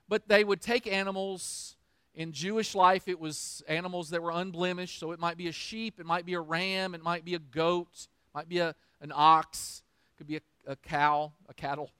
But 0.08 0.28
they 0.28 0.44
would 0.44 0.60
take 0.60 0.86
animals. 0.86 1.76
In 2.14 2.32
Jewish 2.32 2.74
life, 2.74 3.06
it 3.06 3.20
was 3.20 3.62
animals 3.68 4.10
that 4.10 4.22
were 4.22 4.32
unblemished. 4.32 4.98
So 4.98 5.12
it 5.12 5.20
might 5.20 5.36
be 5.36 5.46
a 5.46 5.52
sheep, 5.52 6.00
it 6.00 6.06
might 6.06 6.26
be 6.26 6.34
a 6.34 6.40
ram, 6.40 6.94
it 6.94 7.02
might 7.02 7.24
be 7.24 7.34
a 7.34 7.38
goat, 7.38 7.88
it 7.92 8.34
might 8.34 8.48
be 8.48 8.58
a, 8.58 8.74
an 9.00 9.12
ox, 9.14 9.82
it 10.12 10.18
could 10.18 10.26
be 10.26 10.36
a, 10.36 10.40
a 10.66 10.76
cow, 10.76 11.32
a 11.48 11.54
cattle. 11.54 11.90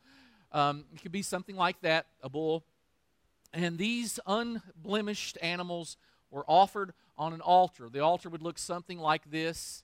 Um, 0.51 0.87
it 0.95 1.03
could 1.03 1.13
be 1.13 1.23
something 1.23 1.57
like 1.57 1.81
that, 1.83 2.07
a 2.23 2.29
bull. 2.29 2.65
And 3.53 3.79
these 3.79 4.19
unblemished 4.27 5.39
animals 5.41 5.97
were 6.31 6.45
offered 6.47 6.93
on 7.17 7.33
an 7.33 7.41
altar. 7.41 7.89
The 7.91 8.01
altar 8.01 8.29
would 8.29 8.43
look 8.43 8.59
something 8.59 8.99
like 8.99 9.31
this 9.31 9.83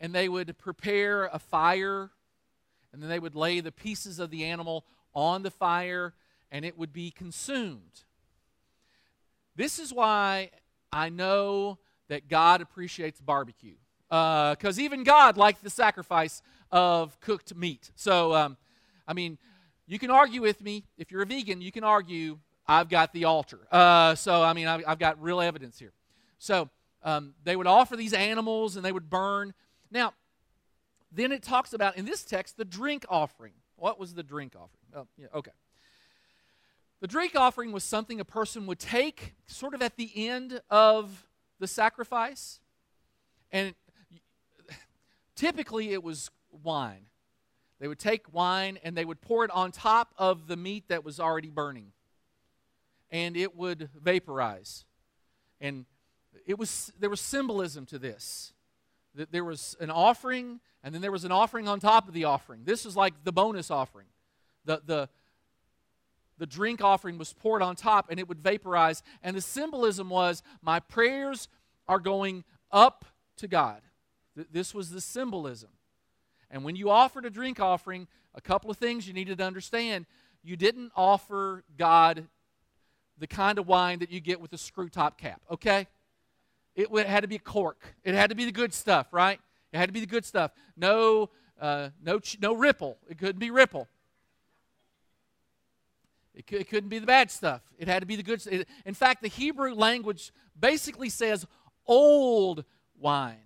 and 0.00 0.14
they 0.14 0.28
would 0.28 0.56
prepare 0.56 1.26
a 1.26 1.38
fire, 1.38 2.10
and 2.92 3.02
then 3.02 3.10
they 3.10 3.18
would 3.18 3.34
lay 3.34 3.60
the 3.60 3.70
pieces 3.70 4.18
of 4.18 4.30
the 4.30 4.44
animal 4.44 4.86
on 5.14 5.42
the 5.42 5.50
fire, 5.50 6.14
and 6.50 6.64
it 6.64 6.78
would 6.78 6.92
be 6.92 7.10
consumed. 7.10 8.04
This 9.54 9.78
is 9.78 9.92
why 9.92 10.50
I 10.90 11.10
know 11.10 11.78
that 12.08 12.28
God 12.28 12.62
appreciates 12.62 13.20
barbecue. 13.20 13.74
Because 14.08 14.78
uh, 14.78 14.82
even 14.82 15.04
God 15.04 15.36
liked 15.36 15.62
the 15.62 15.70
sacrifice 15.70 16.42
of 16.72 17.20
cooked 17.20 17.54
meat. 17.54 17.92
So, 17.94 18.34
um, 18.34 18.56
I 19.06 19.12
mean, 19.12 19.38
you 19.86 19.98
can 19.98 20.10
argue 20.10 20.40
with 20.40 20.62
me. 20.62 20.84
If 20.96 21.12
you're 21.12 21.22
a 21.22 21.26
vegan, 21.26 21.60
you 21.60 21.70
can 21.70 21.84
argue 21.84 22.38
I've 22.70 22.88
got 22.88 23.12
the 23.12 23.24
altar. 23.24 23.58
Uh, 23.72 24.14
so, 24.14 24.44
I 24.44 24.52
mean, 24.52 24.68
I've, 24.68 24.84
I've, 24.86 24.98
got 25.00 25.20
real 25.20 25.40
evidence 25.40 25.76
here. 25.76 25.92
So, 26.38 26.70
um, 27.02 27.34
they 27.42 27.56
would 27.56 27.66
offer 27.66 27.96
these 27.96 28.12
animals 28.12 28.76
and 28.76 28.84
they 28.84 28.92
would 28.92 29.10
burn. 29.10 29.54
Now, 29.90 30.14
then 31.10 31.32
it 31.32 31.42
talks 31.42 31.72
about 31.72 31.96
in 31.96 32.04
this 32.04 32.22
text 32.24 32.56
the 32.56 32.64
drink 32.64 33.04
offering. 33.08 33.54
What 33.74 33.98
was 33.98 34.14
the 34.14 34.22
drink 34.22 34.54
offering? 34.54 34.94
Oh, 34.94 35.08
yeah, 35.18 35.26
okay. 35.34 35.50
The 37.00 37.08
drink 37.08 37.34
offering 37.34 37.72
was 37.72 37.82
something 37.82 38.20
a 38.20 38.24
person 38.24 38.66
would 38.66 38.78
take 38.78 39.34
sort 39.46 39.74
of 39.74 39.82
at 39.82 39.96
the 39.96 40.28
end 40.28 40.60
of 40.70 41.26
the 41.58 41.66
sacrifice. 41.66 42.60
And 43.50 43.74
typically 45.34 45.92
it 45.92 46.04
was 46.04 46.30
wine. 46.62 47.06
They 47.80 47.88
would 47.88 47.98
take 47.98 48.32
wine 48.32 48.78
and 48.84 48.96
they 48.96 49.04
would 49.04 49.20
pour 49.20 49.44
it 49.44 49.50
on 49.50 49.72
top 49.72 50.14
of 50.16 50.46
the 50.46 50.56
meat 50.56 50.84
that 50.86 51.04
was 51.04 51.18
already 51.18 51.50
burning. 51.50 51.90
And 53.10 53.36
it 53.36 53.56
would 53.56 53.90
vaporize. 54.00 54.84
And 55.60 55.84
it 56.46 56.58
was 56.58 56.92
there 56.98 57.10
was 57.10 57.20
symbolism 57.20 57.86
to 57.86 57.98
this 57.98 58.52
that 59.14 59.32
there 59.32 59.44
was 59.44 59.76
an 59.80 59.90
offering, 59.90 60.60
and 60.82 60.94
then 60.94 61.02
there 61.02 61.12
was 61.12 61.24
an 61.24 61.32
offering 61.32 61.68
on 61.68 61.80
top 61.80 62.08
of 62.08 62.14
the 62.14 62.24
offering. 62.24 62.62
This 62.64 62.86
is 62.86 62.96
like 62.96 63.24
the 63.24 63.32
bonus 63.32 63.70
offering. 63.70 64.06
The, 64.64 64.80
the, 64.84 65.08
the 66.38 66.46
drink 66.46 66.82
offering 66.82 67.18
was 67.18 67.32
poured 67.32 67.62
on 67.62 67.76
top, 67.76 68.10
and 68.10 68.20
it 68.20 68.28
would 68.28 68.40
vaporize. 68.40 69.02
And 69.22 69.36
the 69.36 69.40
symbolism 69.40 70.08
was 70.08 70.42
my 70.62 70.80
prayers 70.80 71.48
are 71.88 71.98
going 71.98 72.44
up 72.70 73.04
to 73.38 73.48
God. 73.48 73.82
This 74.52 74.74
was 74.74 74.90
the 74.90 75.00
symbolism. 75.00 75.70
And 76.50 76.64
when 76.64 76.76
you 76.76 76.90
offered 76.90 77.24
a 77.24 77.30
drink 77.30 77.60
offering, 77.60 78.06
a 78.34 78.40
couple 78.40 78.70
of 78.70 78.76
things 78.76 79.06
you 79.06 79.12
needed 79.12 79.38
to 79.38 79.44
understand. 79.44 80.06
you 80.42 80.56
didn't 80.56 80.92
offer 80.96 81.64
God 81.76 82.26
the 83.20 83.26
kind 83.26 83.58
of 83.58 83.68
wine 83.68 84.00
that 84.00 84.10
you 84.10 84.18
get 84.18 84.40
with 84.40 84.52
a 84.52 84.58
screw 84.58 84.88
top 84.88 85.18
cap, 85.18 85.40
okay? 85.50 85.86
It, 86.74 86.88
had 87.06 87.20
to 87.20 87.28
be 87.28 87.38
cork. 87.38 87.94
It 88.02 88.14
had 88.14 88.30
to 88.30 88.36
be 88.36 88.46
the 88.46 88.52
good 88.52 88.72
stuff, 88.72 89.12
right? 89.12 89.38
It 89.72 89.76
had 89.76 89.88
to 89.88 89.92
be 89.92 90.00
the 90.00 90.06
good 90.06 90.24
stuff. 90.24 90.52
No, 90.76 91.28
uh, 91.60 91.90
no, 92.02 92.20
no 92.40 92.54
ripple. 92.54 92.96
It 93.08 93.18
couldn't 93.18 93.38
be 93.38 93.50
ripple. 93.50 93.86
It, 96.34 96.50
it 96.50 96.70
couldn't 96.70 96.88
be 96.88 96.98
the 96.98 97.06
bad 97.06 97.30
stuff. 97.30 97.60
It 97.78 97.86
had 97.86 98.00
to 98.00 98.06
be 98.06 98.16
the 98.16 98.22
good 98.22 98.40
stuff. 98.40 98.64
In 98.86 98.94
fact, 98.94 99.22
the 99.22 99.28
Hebrew 99.28 99.74
language 99.74 100.32
basically 100.58 101.10
says 101.10 101.46
old 101.86 102.64
wine. 102.98 103.36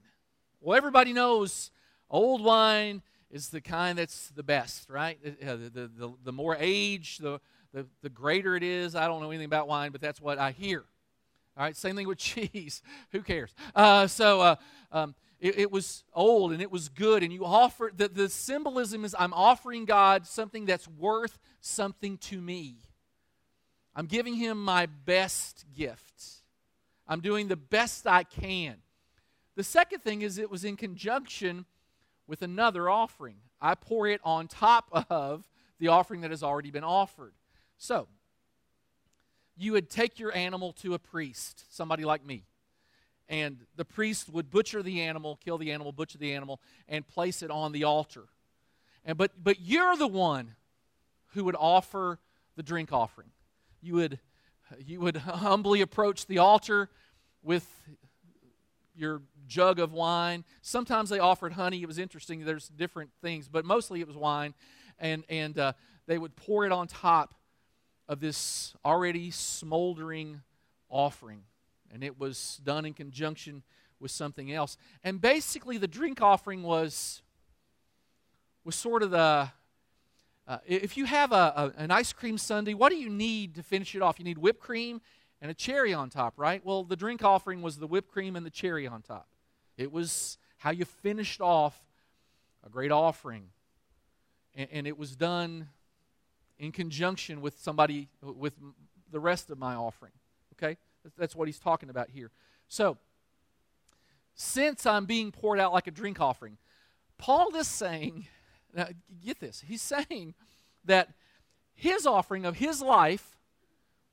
Well, 0.60 0.76
everybody 0.76 1.12
knows 1.12 1.72
old 2.08 2.44
wine 2.44 3.02
is 3.30 3.48
the 3.48 3.60
kind 3.60 3.98
that's 3.98 4.28
the 4.28 4.44
best, 4.44 4.88
right? 4.88 5.18
The, 5.22 5.56
the, 5.56 5.88
the, 5.88 6.12
the 6.22 6.32
more 6.32 6.56
age, 6.60 7.18
the, 7.18 7.40
the, 7.74 7.86
the 8.02 8.08
greater 8.08 8.54
it 8.54 8.62
is. 8.62 8.94
I 8.94 9.08
don't 9.08 9.20
know 9.20 9.30
anything 9.30 9.46
about 9.46 9.66
wine, 9.66 9.90
but 9.90 10.00
that's 10.00 10.20
what 10.20 10.38
I 10.38 10.52
hear. 10.52 10.84
All 11.56 11.64
right, 11.64 11.76
same 11.76 11.96
thing 11.96 12.06
with 12.06 12.18
cheese. 12.18 12.82
Who 13.10 13.20
cares? 13.20 13.54
Uh, 13.74 14.06
so 14.06 14.40
uh, 14.40 14.56
um, 14.92 15.14
it, 15.40 15.58
it, 15.58 15.72
was 15.72 16.04
old 16.14 16.52
and 16.52 16.62
it 16.62 16.70
was 16.70 16.88
good, 16.88 17.22
and 17.22 17.32
you 17.32 17.44
offer 17.44 17.90
the, 17.94 18.08
the 18.08 18.28
symbolism 18.28 19.04
is 19.04 19.14
I'm 19.18 19.34
offering 19.34 19.84
God 19.84 20.26
something 20.26 20.64
that's 20.64 20.88
worth 20.88 21.38
something 21.60 22.16
to 22.18 22.40
me. 22.40 22.76
I'm 23.94 24.06
giving 24.06 24.34
Him 24.34 24.64
my 24.64 24.86
best 24.86 25.64
gift. 25.76 26.22
I'm 27.06 27.20
doing 27.20 27.48
the 27.48 27.56
best 27.56 28.06
I 28.06 28.22
can. 28.22 28.76
The 29.56 29.64
second 29.64 30.00
thing 30.00 30.22
is 30.22 30.38
it 30.38 30.50
was 30.50 30.64
in 30.64 30.76
conjunction 30.76 31.66
with 32.26 32.42
another 32.42 32.88
offering. 32.88 33.36
I 33.60 33.74
pour 33.74 34.06
it 34.06 34.20
on 34.24 34.48
top 34.48 35.06
of 35.10 35.48
the 35.78 35.88
offering 35.88 36.22
that 36.22 36.30
has 36.30 36.42
already 36.42 36.70
been 36.70 36.84
offered. 36.84 37.34
So, 37.84 38.08
you 39.58 39.72
would 39.72 39.90
take 39.90 40.18
your 40.18 40.34
animal 40.34 40.72
to 40.80 40.94
a 40.94 40.98
priest, 40.98 41.66
somebody 41.68 42.06
like 42.06 42.24
me, 42.24 42.46
and 43.28 43.58
the 43.76 43.84
priest 43.84 44.30
would 44.30 44.50
butcher 44.50 44.82
the 44.82 45.02
animal, 45.02 45.38
kill 45.44 45.58
the 45.58 45.70
animal, 45.70 45.92
butcher 45.92 46.16
the 46.16 46.32
animal, 46.32 46.62
and 46.88 47.06
place 47.06 47.42
it 47.42 47.50
on 47.50 47.72
the 47.72 47.84
altar. 47.84 48.24
And 49.04 49.18
but 49.18 49.32
but 49.36 49.60
you're 49.60 49.98
the 49.98 50.08
one 50.08 50.54
who 51.34 51.44
would 51.44 51.56
offer 51.58 52.18
the 52.56 52.62
drink 52.62 52.90
offering. 52.90 53.28
You 53.82 53.96
would 53.96 54.18
you 54.78 55.00
would 55.00 55.18
humbly 55.18 55.82
approach 55.82 56.24
the 56.24 56.38
altar 56.38 56.88
with 57.42 57.68
your 58.96 59.20
jug 59.46 59.78
of 59.78 59.92
wine. 59.92 60.44
Sometimes 60.62 61.10
they 61.10 61.18
offered 61.18 61.52
honey. 61.52 61.82
It 61.82 61.86
was 61.86 61.98
interesting. 61.98 62.46
There's 62.46 62.68
different 62.68 63.10
things, 63.20 63.46
but 63.46 63.66
mostly 63.66 64.00
it 64.00 64.06
was 64.06 64.16
wine. 64.16 64.54
And, 64.98 65.24
and 65.28 65.58
uh, 65.58 65.72
they 66.06 66.16
would 66.16 66.34
pour 66.34 66.64
it 66.64 66.72
on 66.72 66.86
top 66.86 67.34
of 68.08 68.20
this 68.20 68.74
already 68.84 69.30
smoldering 69.30 70.42
offering. 70.90 71.42
And 71.92 72.02
it 72.02 72.18
was 72.18 72.60
done 72.64 72.84
in 72.84 72.94
conjunction 72.94 73.62
with 74.00 74.10
something 74.10 74.52
else. 74.52 74.76
And 75.02 75.20
basically, 75.20 75.78
the 75.78 75.88
drink 75.88 76.20
offering 76.20 76.62
was, 76.62 77.22
was 78.64 78.74
sort 78.74 79.02
of 79.02 79.10
the. 79.10 79.50
Uh, 80.46 80.58
if 80.66 80.98
you 80.98 81.06
have 81.06 81.32
a, 81.32 81.52
a, 81.56 81.72
an 81.78 81.90
ice 81.90 82.12
cream 82.12 82.36
sundae, 82.36 82.74
what 82.74 82.90
do 82.90 82.96
you 82.96 83.08
need 83.08 83.54
to 83.54 83.62
finish 83.62 83.94
it 83.94 84.02
off? 84.02 84.18
You 84.18 84.26
need 84.26 84.36
whipped 84.36 84.60
cream 84.60 85.00
and 85.40 85.50
a 85.50 85.54
cherry 85.54 85.94
on 85.94 86.10
top, 86.10 86.34
right? 86.36 86.62
Well, 86.64 86.84
the 86.84 86.96
drink 86.96 87.24
offering 87.24 87.62
was 87.62 87.78
the 87.78 87.86
whipped 87.86 88.10
cream 88.10 88.36
and 88.36 88.44
the 88.44 88.50
cherry 88.50 88.86
on 88.86 89.00
top. 89.00 89.26
It 89.78 89.90
was 89.90 90.36
how 90.58 90.70
you 90.70 90.84
finished 90.84 91.40
off 91.40 91.82
a 92.64 92.68
great 92.68 92.92
offering. 92.92 93.48
And, 94.54 94.68
and 94.70 94.86
it 94.86 94.98
was 94.98 95.16
done 95.16 95.68
in 96.58 96.72
conjunction 96.72 97.40
with 97.40 97.58
somebody, 97.58 98.08
with 98.22 98.54
the 99.10 99.20
rest 99.20 99.50
of 99.50 99.58
my 99.58 99.74
offering. 99.74 100.12
Okay? 100.54 100.76
That's 101.16 101.34
what 101.34 101.48
he's 101.48 101.58
talking 101.58 101.90
about 101.90 102.10
here. 102.10 102.30
So, 102.68 102.98
since 104.34 104.84
I'm 104.86 105.06
being 105.06 105.30
poured 105.30 105.60
out 105.60 105.72
like 105.72 105.86
a 105.86 105.92
drink 105.92 106.20
offering, 106.20 106.58
Paul 107.18 107.54
is 107.56 107.68
saying, 107.68 108.26
now 108.74 108.88
get 109.24 109.40
this, 109.40 109.62
he's 109.66 109.82
saying 109.82 110.34
that 110.84 111.10
his 111.74 112.06
offering 112.06 112.44
of 112.44 112.56
his 112.56 112.80
life 112.82 113.36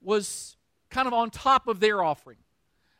was 0.01 0.55
kind 0.89 1.07
of 1.07 1.13
on 1.13 1.29
top 1.29 1.67
of 1.67 1.79
their 1.79 2.03
offering. 2.03 2.37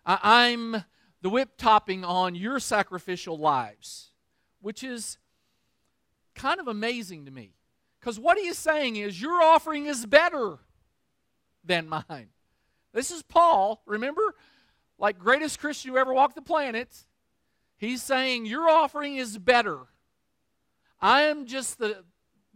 I, 0.06 0.48
am 0.48 0.84
the 1.22 1.30
whip 1.30 1.58
topping 1.58 2.04
on 2.04 2.34
your 2.34 2.60
sacrificial 2.60 3.38
lives, 3.38 4.10
which 4.62 4.84
is 4.84 5.18
kind 6.34 6.60
of 6.60 6.68
amazing 6.68 7.26
to 7.26 7.32
me. 7.32 7.54
Because 8.02 8.20
what 8.20 8.40
he 8.40 8.48
is 8.48 8.58
saying 8.58 8.96
is, 8.96 9.22
your 9.22 9.42
offering 9.42 9.86
is 9.86 10.08
better 10.08 10.58
than 11.64 11.88
mine. 11.88 12.30
This 12.94 13.12
is 13.12 13.22
Paul, 13.22 13.82
remember? 13.86 14.36
Like 14.98 15.20
greatest 15.20 15.60
Christian 15.60 15.92
who 15.92 15.98
ever 15.98 16.14
walked 16.14 16.36
the 16.36 16.42
planet. 16.42 17.06
He's 17.78 18.02
saying, 18.02 18.48
Your 18.48 18.68
offering 18.68 19.18
is 19.18 19.38
better. 19.38 19.80
I 21.00 21.24
am 21.24 21.46
just 21.46 21.78
the 21.78 22.04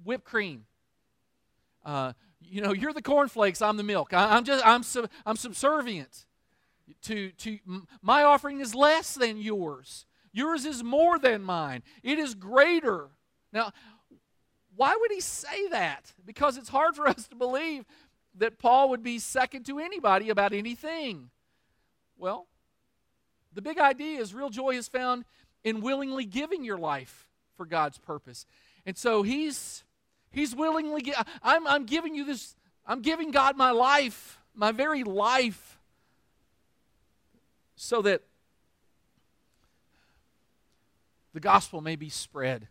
whipped 0.04 0.26
cream. 0.26 0.66
Uh, 1.86 2.14
you 2.42 2.62
know, 2.62 2.74
you're 2.74 2.94
the 2.94 3.02
cornflakes, 3.02 3.62
I'm 3.62 3.78
the 3.78 3.84
milk. 3.84 4.14
I, 4.14 4.38
am 4.38 4.44
just, 4.44 4.66
I'm, 4.66 4.84
sub, 4.84 5.10
I'm 5.26 5.36
subservient 5.36 6.26
to, 7.04 7.32
to 7.32 7.60
my 8.02 8.24
offering 8.24 8.60
is 8.60 8.76
less 8.76 9.16
than 9.16 9.38
yours. 9.38 10.06
Yours 10.32 10.66
is 10.66 10.84
more 10.84 11.18
than 11.18 11.42
mine. 11.44 11.82
It 12.04 12.20
is 12.20 12.36
greater. 12.36 13.10
Now, 13.54 13.72
why 14.76 14.96
would 15.00 15.12
he 15.12 15.22
say 15.22 15.68
that? 15.70 16.14
Because 16.26 16.58
it's 16.58 16.70
hard 16.70 16.96
for 16.96 17.08
us 17.08 17.28
to 17.28 17.36
believe 17.36 17.86
that 18.38 18.60
Paul 18.60 18.90
would 18.90 19.04
be 19.04 19.20
second 19.20 19.66
to 19.66 19.80
anybody 19.80 20.30
about 20.30 20.54
anything. 20.54 21.30
Well, 22.18 22.48
the 23.54 23.62
big 23.62 23.80
idea 23.80 24.20
is 24.20 24.34
real 24.34 24.50
joy 24.50 24.72
is 24.72 24.88
found 24.88 25.26
in 25.64 25.82
willingly 25.82 26.26
giving 26.26 26.64
your 26.64 26.78
life 26.78 27.28
for 27.56 27.66
God's 27.66 27.98
purpose. 27.98 28.46
And 28.86 28.98
so 28.98 29.24
he's 29.24 29.84
he's 30.32 30.56
willingly 30.56 31.14
I'm 31.42 31.66
I'm 31.66 31.86
giving 31.86 32.14
you 32.14 32.26
this 32.26 32.56
I'm 32.86 33.02
giving 33.02 33.32
God 33.32 33.58
my 33.58 33.72
life, 33.72 34.40
my 34.54 34.72
very 34.72 35.04
life 35.04 35.80
so 37.76 38.02
that 38.02 38.22
the 41.34 41.40
gospel 41.40 41.82
may 41.82 41.96
be 41.96 42.10
spread. 42.10 42.68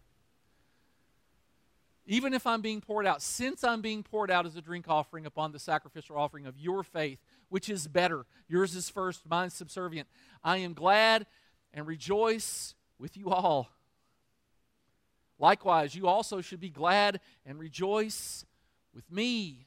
Even 2.07 2.35
if 2.35 2.47
I'm 2.47 2.61
being 2.61 2.81
poured 2.81 3.07
out, 3.07 3.23
since 3.23 3.65
I'm 3.65 3.81
being 3.81 4.03
poured 4.03 4.31
out 4.31 4.45
as 4.45 4.57
a 4.57 4.61
drink 4.61 4.87
offering 4.89 5.25
upon 5.25 5.53
the 5.53 5.59
sacrificial 5.59 6.19
offering 6.19 6.47
of 6.47 6.59
your 6.59 6.83
faith, 6.83 7.19
which 7.49 7.71
is 7.71 7.89
better, 7.89 8.27
yours 8.47 8.75
is 8.75 8.91
first, 8.91 9.29
mine's 9.29 9.55
subservient, 9.55 10.07
I 10.43 10.59
am 10.59 10.75
glad 10.75 11.27
and 11.73 11.87
rejoice 11.87 12.75
with 12.99 13.17
you 13.17 13.31
all. 13.31 13.71
Likewise, 15.39 15.95
you 15.95 16.07
also 16.07 16.41
should 16.41 16.61
be 16.61 16.69
glad 16.69 17.21
and 17.47 17.59
rejoice 17.59 18.45
with 18.95 19.11
me. 19.11 19.67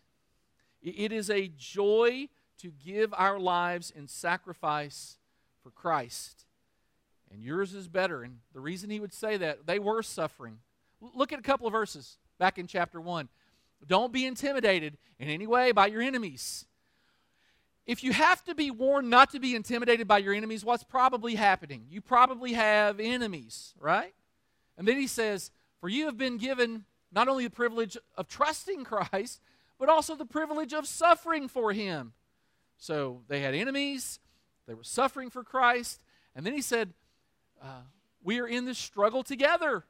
It 0.82 1.12
is 1.12 1.30
a 1.30 1.52
joy 1.58 2.30
to 2.60 2.72
give 2.84 3.14
our 3.18 3.40
lives 3.40 3.92
in 3.96 4.08
sacrifice 4.08 5.18
for 5.62 5.72
Christ. 5.72 6.46
And 7.32 7.44
yours 7.44 7.74
is 7.74 7.88
better. 7.88 8.24
And 8.24 8.38
the 8.54 8.62
reason 8.62 8.90
he 8.90 9.00
would 9.00 9.14
say 9.14 9.38
that, 9.38 9.66
they 9.66 9.80
were 9.80 10.02
suffering. 10.02 10.60
Look 11.02 11.34
at 11.34 11.40
a 11.40 11.44
couple 11.44 11.68
of 11.68 11.74
verses 11.74 12.18
back 12.38 12.58
in 12.58 12.68
chapter 12.68 13.00
1. 13.00 13.30
Don't 13.88 14.12
be 14.12 14.26
intimidated 14.26 14.98
in 15.20 15.30
any 15.30 15.48
way 15.48 15.72
by 15.72 15.88
your 15.88 16.02
enemies. 16.02 16.66
If 17.86 18.04
you 18.04 18.12
have 18.12 18.44
to 18.46 18.56
be 18.56 18.70
warned 18.70 19.10
not 19.10 19.32
to 19.32 19.40
be 19.40 19.56
intimidated 19.56 20.08
by 20.08 20.18
your 20.18 20.34
enemies, 20.34 20.66
what's 20.66 20.84
probably 20.84 21.36
happening? 21.36 21.86
You 21.90 22.02
probably 22.02 22.54
have 22.54 23.00
enemies, 23.00 23.74
right? 23.80 24.14
And 24.78 24.88
then 24.88 24.98
he 24.98 25.08
says, 25.08 25.52
For 25.80 25.88
you 25.88 26.06
have 26.06 26.18
been 26.18 26.38
given 26.38 26.84
not 27.12 27.30
only 27.30 27.46
the 27.46 27.50
privilege 27.50 27.98
of 28.18 28.28
trusting 28.28 28.84
Christ, 28.84 29.42
but 29.80 29.90
also 29.90 30.16
the 30.16 30.26
privilege 30.26 30.74
of 30.74 30.86
suffering 30.86 31.48
for 31.48 31.72
him. 31.72 32.14
So 32.78 33.22
they 33.28 33.40
had 33.40 33.54
enemies, 33.54 34.20
they 34.68 34.74
were 34.74 34.84
suffering 34.84 35.30
for 35.30 35.44
Christ. 35.44 36.02
And 36.36 36.46
then 36.46 36.54
he 36.54 36.62
said, 36.62 36.94
uh, 37.62 37.82
We 38.22 38.40
are 38.40 38.48
in 38.48 38.66
this 38.66 38.78
struggle 38.78 39.24
together. 39.24 39.86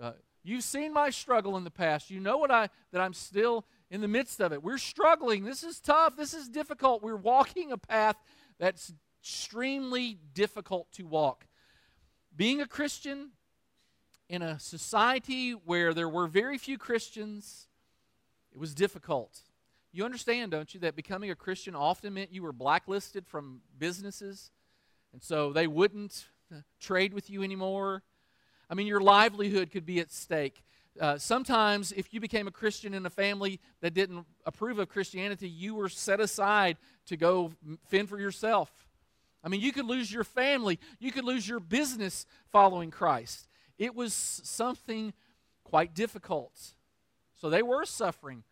Uh, 0.00 0.12
you've 0.42 0.64
seen 0.64 0.92
my 0.92 1.10
struggle 1.10 1.56
in 1.56 1.64
the 1.64 1.70
past. 1.70 2.10
You 2.10 2.20
know 2.20 2.38
what 2.38 2.50
I 2.50 2.68
that 2.92 3.00
I'm 3.00 3.14
still 3.14 3.64
in 3.90 4.00
the 4.00 4.08
midst 4.08 4.40
of 4.40 4.52
it. 4.52 4.62
We're 4.62 4.78
struggling. 4.78 5.44
This 5.44 5.62
is 5.62 5.80
tough. 5.80 6.16
This 6.16 6.34
is 6.34 6.48
difficult. 6.48 7.02
We're 7.02 7.16
walking 7.16 7.72
a 7.72 7.78
path 7.78 8.16
that's 8.58 8.92
extremely 9.20 10.18
difficult 10.34 10.90
to 10.92 11.04
walk. 11.04 11.46
Being 12.34 12.60
a 12.60 12.66
Christian 12.66 13.30
in 14.28 14.42
a 14.42 14.58
society 14.58 15.52
where 15.52 15.92
there 15.92 16.08
were 16.08 16.28
very 16.28 16.56
few 16.56 16.78
Christians, 16.78 17.66
it 18.52 18.58
was 18.58 18.74
difficult. 18.74 19.40
You 19.92 20.04
understand, 20.04 20.52
don't 20.52 20.72
you, 20.72 20.80
that 20.80 20.94
becoming 20.94 21.30
a 21.30 21.34
Christian 21.34 21.74
often 21.74 22.14
meant 22.14 22.32
you 22.32 22.42
were 22.42 22.52
blacklisted 22.52 23.26
from 23.26 23.60
businesses, 23.76 24.52
and 25.12 25.20
so 25.20 25.52
they 25.52 25.66
wouldn't 25.66 26.28
uh, 26.52 26.60
trade 26.78 27.12
with 27.12 27.28
you 27.28 27.42
anymore? 27.42 28.04
I 28.70 28.74
mean, 28.74 28.86
your 28.86 29.00
livelihood 29.00 29.72
could 29.72 29.84
be 29.84 29.98
at 29.98 30.12
stake. 30.12 30.62
uh, 31.00 31.18
sometimes, 31.18 31.92
if 31.92 32.14
you 32.14 32.20
became 32.20 32.46
a 32.46 32.52
Christian 32.52 32.94
in 32.94 33.04
a 33.04 33.10
family 33.10 33.60
that 33.80 33.94
didn't 33.94 34.24
approve 34.46 34.78
of 34.78 34.88
Christianity, 34.88 35.48
you 35.48 35.74
were 35.74 35.88
set 35.88 36.20
aside 36.20 36.76
to 37.06 37.16
go 37.16 37.52
fend 37.88 38.08
for 38.08 38.18
yourself. 38.18 38.70
I 39.42 39.48
mean, 39.48 39.60
you 39.60 39.72
could 39.72 39.86
lose 39.86 40.12
your 40.12 40.24
family, 40.24 40.78
you 40.98 41.10
could 41.10 41.24
lose 41.24 41.48
your 41.48 41.60
business 41.60 42.26
following 42.52 42.90
Christ. 42.90 43.48
It 43.78 43.94
was 43.94 44.12
something 44.12 45.14
quite 45.64 45.94
difficult. 45.94 46.52
So 47.40 47.48
they 47.48 47.62
were 47.62 47.84
suffering. 47.86 48.44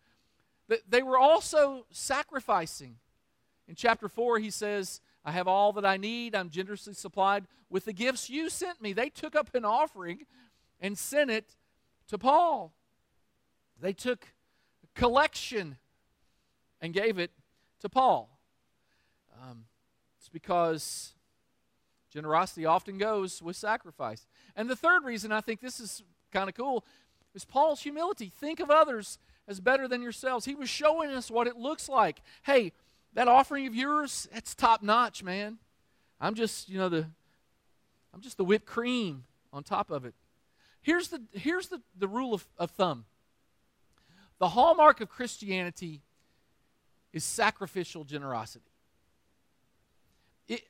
They 0.87 1.03
were 1.03 1.17
also 1.17 1.85
sacrificing. 1.91 2.95
In 3.67 3.75
chapter 3.75 4.09
4, 4.09 4.39
he 4.39 4.49
says, 4.49 5.01
I 5.25 5.31
have 5.31 5.47
all 5.47 5.73
that 5.73 5.85
I 5.85 5.97
need. 5.97 6.35
I'm 6.35 6.49
generously 6.49 6.93
supplied 6.93 7.45
with 7.69 7.85
the 7.85 7.93
gifts 7.93 8.29
you 8.29 8.49
sent 8.49 8.81
me. 8.81 8.93
They 8.93 9.09
took 9.09 9.35
up 9.35 9.53
an 9.53 9.65
offering 9.65 10.25
and 10.79 10.97
sent 10.97 11.29
it 11.29 11.55
to 12.07 12.17
Paul. 12.17 12.73
They 13.79 13.93
took 13.93 14.27
collection 14.95 15.77
and 16.81 16.93
gave 16.93 17.19
it 17.19 17.31
to 17.81 17.89
Paul. 17.89 18.39
Um, 19.41 19.65
it's 20.17 20.29
because 20.29 21.13
generosity 22.11 22.65
often 22.65 22.97
goes 22.97 23.41
with 23.41 23.55
sacrifice. 23.55 24.27
And 24.55 24.69
the 24.69 24.75
third 24.75 25.03
reason 25.03 25.31
I 25.31 25.41
think 25.41 25.61
this 25.61 25.79
is 25.79 26.03
kind 26.31 26.49
of 26.49 26.55
cool 26.55 26.83
is 27.33 27.45
Paul's 27.45 27.81
humility. 27.81 28.31
Think 28.33 28.59
of 28.59 28.69
others 28.69 29.17
as 29.47 29.59
better 29.59 29.87
than 29.87 30.01
yourselves. 30.01 30.45
He 30.45 30.55
was 30.55 30.69
showing 30.69 31.11
us 31.11 31.31
what 31.31 31.47
it 31.47 31.57
looks 31.57 31.87
like. 31.89 32.21
Hey, 32.43 32.73
that 33.13 33.27
offering 33.27 33.67
of 33.67 33.75
yours, 33.75 34.27
that's 34.33 34.55
top 34.55 34.83
notch, 34.83 35.23
man. 35.23 35.57
I'm 36.21 36.35
just, 36.35 36.69
you 36.69 36.77
know, 36.77 36.89
the 36.89 37.07
I'm 38.13 38.21
just 38.21 38.37
the 38.37 38.43
whipped 38.43 38.65
cream 38.65 39.23
on 39.53 39.63
top 39.63 39.91
of 39.91 40.05
it. 40.05 40.13
Here's 40.81 41.09
the, 41.09 41.21
here's 41.33 41.67
the, 41.67 41.81
the 41.97 42.07
rule 42.07 42.33
of, 42.33 42.47
of 42.57 42.71
thumb 42.71 43.05
the 44.39 44.49
hallmark 44.49 45.01
of 45.01 45.09
Christianity 45.09 46.01
is 47.11 47.23
sacrificial 47.23 48.05
generosity. 48.05 48.71
It, 50.47 50.61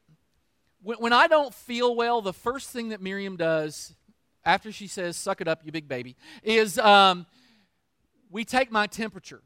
when, 0.81 0.97
when 0.97 1.13
I 1.13 1.27
don't 1.27 1.53
feel 1.53 1.95
well, 1.95 2.21
the 2.21 2.33
first 2.33 2.71
thing 2.71 2.89
that 2.89 3.01
Miriam 3.01 3.37
does 3.37 3.93
after 4.43 4.71
she 4.71 4.87
says, 4.87 5.15
Suck 5.17 5.41
it 5.41 5.47
up, 5.47 5.61
you 5.63 5.71
big 5.71 5.87
baby, 5.87 6.15
is 6.43 6.79
um, 6.79 7.25
we 8.31 8.43
take 8.43 8.71
my 8.71 8.87
temperature. 8.87 9.41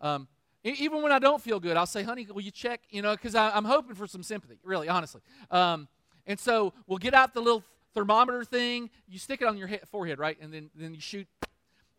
Um, 0.00 0.28
even 0.66 1.02
when 1.02 1.12
I 1.12 1.18
don't 1.18 1.40
feel 1.40 1.60
good, 1.60 1.76
I'll 1.76 1.86
say, 1.86 2.02
honey, 2.02 2.26
will 2.32 2.42
you 2.42 2.50
check? 2.50 2.80
You 2.90 3.02
know, 3.02 3.12
because 3.12 3.34
I'm 3.34 3.64
hoping 3.64 3.94
for 3.94 4.06
some 4.06 4.22
sympathy, 4.22 4.58
really, 4.64 4.88
honestly. 4.88 5.20
Um, 5.50 5.88
and 6.26 6.38
so 6.40 6.72
we'll 6.86 6.98
get 6.98 7.14
out 7.14 7.34
the 7.34 7.40
little 7.40 7.62
thermometer 7.94 8.44
thing. 8.44 8.90
You 9.08 9.18
stick 9.18 9.42
it 9.42 9.48
on 9.48 9.56
your 9.56 9.68
head, 9.68 9.82
forehead, 9.88 10.18
right? 10.18 10.36
And 10.40 10.52
then, 10.52 10.70
then 10.74 10.94
you 10.94 11.00
shoot. 11.00 11.26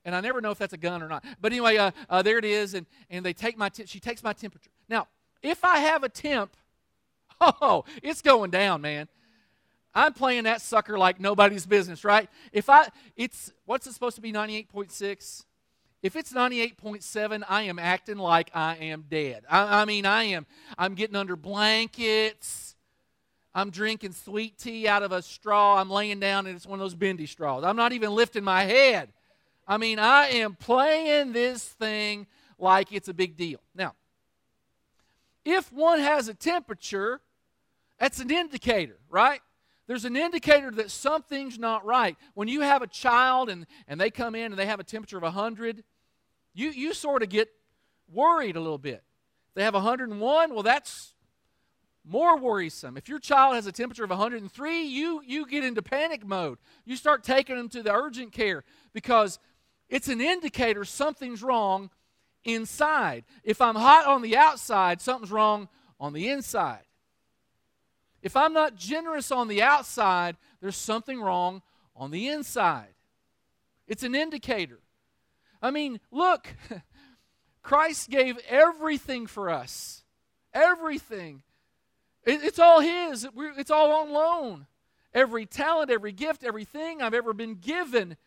And 0.03 0.15
I 0.15 0.21
never 0.21 0.41
know 0.41 0.51
if 0.51 0.57
that's 0.57 0.73
a 0.73 0.77
gun 0.77 1.01
or 1.01 1.07
not. 1.07 1.23
But 1.41 1.51
anyway, 1.51 1.77
uh, 1.77 1.91
uh, 2.09 2.21
there 2.21 2.37
it 2.37 2.45
is. 2.45 2.73
And, 2.73 2.85
and 3.09 3.25
they 3.25 3.33
take 3.33 3.57
my 3.57 3.71
she 3.85 3.99
takes 3.99 4.23
my 4.23 4.33
temperature. 4.33 4.69
Now, 4.89 5.07
if 5.41 5.63
I 5.63 5.79
have 5.79 6.03
a 6.03 6.09
temp, 6.09 6.55
oh, 7.41 7.85
it's 8.03 8.21
going 8.21 8.51
down, 8.51 8.81
man. 8.81 9.07
I'm 9.93 10.13
playing 10.13 10.43
that 10.43 10.61
sucker 10.61 10.97
like 10.97 11.19
nobody's 11.19 11.65
business, 11.65 12.03
right? 12.03 12.29
If 12.51 12.69
I, 12.69 12.87
it's, 13.15 13.51
what's 13.65 13.87
it 13.87 13.93
supposed 13.93 14.15
to 14.15 14.21
be, 14.21 14.31
98.6? 14.31 15.45
If 16.03 16.15
it's 16.15 16.31
98.7, 16.31 17.43
I 17.49 17.63
am 17.63 17.79
acting 17.79 18.17
like 18.17 18.51
I 18.53 18.75
am 18.75 19.05
dead. 19.09 19.43
I, 19.49 19.81
I 19.81 19.85
mean, 19.85 20.05
I 20.05 20.25
am, 20.25 20.45
I'm 20.77 20.93
getting 20.93 21.15
under 21.15 21.35
blankets. 21.35 22.75
I'm 23.55 23.71
drinking 23.71 24.11
sweet 24.11 24.59
tea 24.59 24.87
out 24.87 25.01
of 25.01 25.11
a 25.11 25.21
straw. 25.23 25.79
I'm 25.79 25.89
laying 25.89 26.19
down 26.19 26.45
and 26.45 26.55
it's 26.55 26.67
one 26.67 26.79
of 26.79 26.83
those 26.83 26.93
bendy 26.93 27.25
straws. 27.25 27.63
I'm 27.63 27.75
not 27.75 27.93
even 27.93 28.11
lifting 28.13 28.43
my 28.43 28.63
head. 28.63 29.09
I 29.67 29.77
mean, 29.77 29.97
I 29.97 30.27
am 30.27 30.53
playing 30.53 31.33
this 31.33 31.63
thing 31.63 32.27
like 32.59 32.91
it's 32.91 33.07
a 33.07 33.13
big 33.13 33.35
deal. 33.35 33.59
Now, 33.73 33.95
if 35.43 35.73
one 35.73 35.99
has 35.99 36.27
a 36.27 36.33
temperature, 36.33 37.19
that's 37.99 38.19
an 38.19 38.29
indicator, 38.29 38.97
right? 39.09 39.41
There's 39.87 40.05
an 40.05 40.17
indicator 40.17 40.69
that 40.71 40.91
something's 40.91 41.57
not 41.57 41.85
right. 41.85 42.17
When 42.33 42.47
you 42.49 42.61
have 42.61 42.81
a 42.81 42.87
child 42.87 43.49
and, 43.49 43.65
and 43.87 43.99
they 43.99 44.11
come 44.11 44.35
in 44.35 44.51
and 44.51 44.59
they 44.59 44.65
have 44.65 44.81
a 44.81 44.83
temperature 44.83 45.17
of 45.17 45.23
100, 45.23 45.83
you, 46.53 46.69
you 46.69 46.93
sort 46.93 47.23
of 47.23 47.29
get 47.29 47.49
worried 48.11 48.57
a 48.57 48.59
little 48.59 48.77
bit. 48.77 49.03
They 49.55 49.63
have 49.63 49.73
101, 49.73 50.53
well, 50.53 50.63
that's 50.63 51.13
more 52.03 52.37
worrisome. 52.37 52.97
If 52.97 53.09
your 53.09 53.19
child 53.19 53.55
has 53.55 53.65
a 53.65 53.71
temperature 53.71 54.03
of 54.03 54.09
103, 54.09 54.83
you, 54.83 55.21
you 55.25 55.45
get 55.47 55.63
into 55.63 55.81
panic 55.81 56.25
mode. 56.25 56.57
You 56.85 56.95
start 56.95 57.23
taking 57.23 57.55
them 57.55 57.69
to 57.69 57.81
the 57.81 57.93
urgent 57.93 58.33
care 58.33 58.63
because 58.93 59.39
it's 59.89 60.07
an 60.07 60.21
indicator 60.21 60.85
something's 60.85 61.41
wrong 61.41 61.89
inside. 62.43 63.23
If 63.43 63.61
I'm 63.61 63.75
hot 63.75 64.05
on 64.05 64.21
the 64.21 64.37
outside, 64.37 65.01
something's 65.01 65.31
wrong 65.31 65.69
on 65.99 66.13
the 66.13 66.29
inside. 66.29 66.86
If 68.21 68.35
I'm 68.35 68.53
not 68.53 68.75
generous 68.75 69.31
on 69.31 69.47
the 69.47 69.61
outside, 69.61 70.37
there's 70.61 70.75
something 70.75 71.21
wrong 71.21 71.61
on 71.95 72.11
the 72.11 72.27
inside. 72.27 72.93
It's 73.87 74.03
an 74.03 74.15
indicator. 74.15 74.79
I 75.61 75.71
mean, 75.71 75.99
look, 76.11 76.47
Christ 77.61 78.09
gave 78.09 78.37
everything 78.47 79.27
for 79.27 79.49
us. 79.49 80.03
Everything. 80.53 81.43
It, 82.23 82.43
it's 82.43 82.59
all 82.59 82.81
His, 82.81 83.27
it's 83.35 83.71
all 83.71 83.91
on 83.93 84.11
loan. 84.11 84.67
Every 85.13 85.45
talent, 85.45 85.89
every 85.89 86.11
gift, 86.11 86.43
everything 86.43 87.01
I've 87.01 87.13
ever 87.13 87.33
been 87.33 87.55
given 87.55 88.17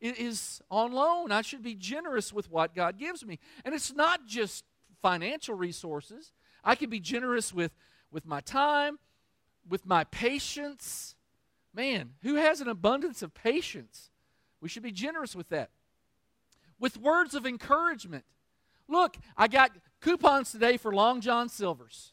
is 0.00 0.60
on 0.70 0.92
loan. 0.92 1.32
I 1.32 1.42
should 1.42 1.62
be 1.62 1.74
generous 1.74 2.32
with 2.32 2.50
what 2.50 2.74
God 2.74 2.98
gives 2.98 3.26
me. 3.26 3.38
And 3.64 3.74
it's 3.74 3.92
not 3.92 4.26
just 4.26 4.64
financial 5.02 5.54
resources. 5.54 6.32
I 6.62 6.74
can 6.74 6.90
be 6.90 7.00
generous 7.00 7.52
with, 7.52 7.72
with 8.12 8.24
my 8.24 8.40
time, 8.40 8.98
with 9.68 9.86
my 9.86 10.04
patience. 10.04 11.14
Man, 11.74 12.14
who 12.22 12.34
has 12.34 12.60
an 12.60 12.68
abundance 12.68 13.22
of 13.22 13.34
patience? 13.34 14.10
We 14.60 14.68
should 14.68 14.82
be 14.82 14.92
generous 14.92 15.36
with 15.36 15.48
that. 15.50 15.70
With 16.78 16.96
words 16.96 17.34
of 17.34 17.46
encouragement. 17.46 18.24
Look, 18.88 19.16
I 19.36 19.48
got 19.48 19.72
coupons 20.00 20.50
today 20.50 20.76
for 20.76 20.92
Long 20.92 21.20
John 21.20 21.48
Silver's. 21.48 22.12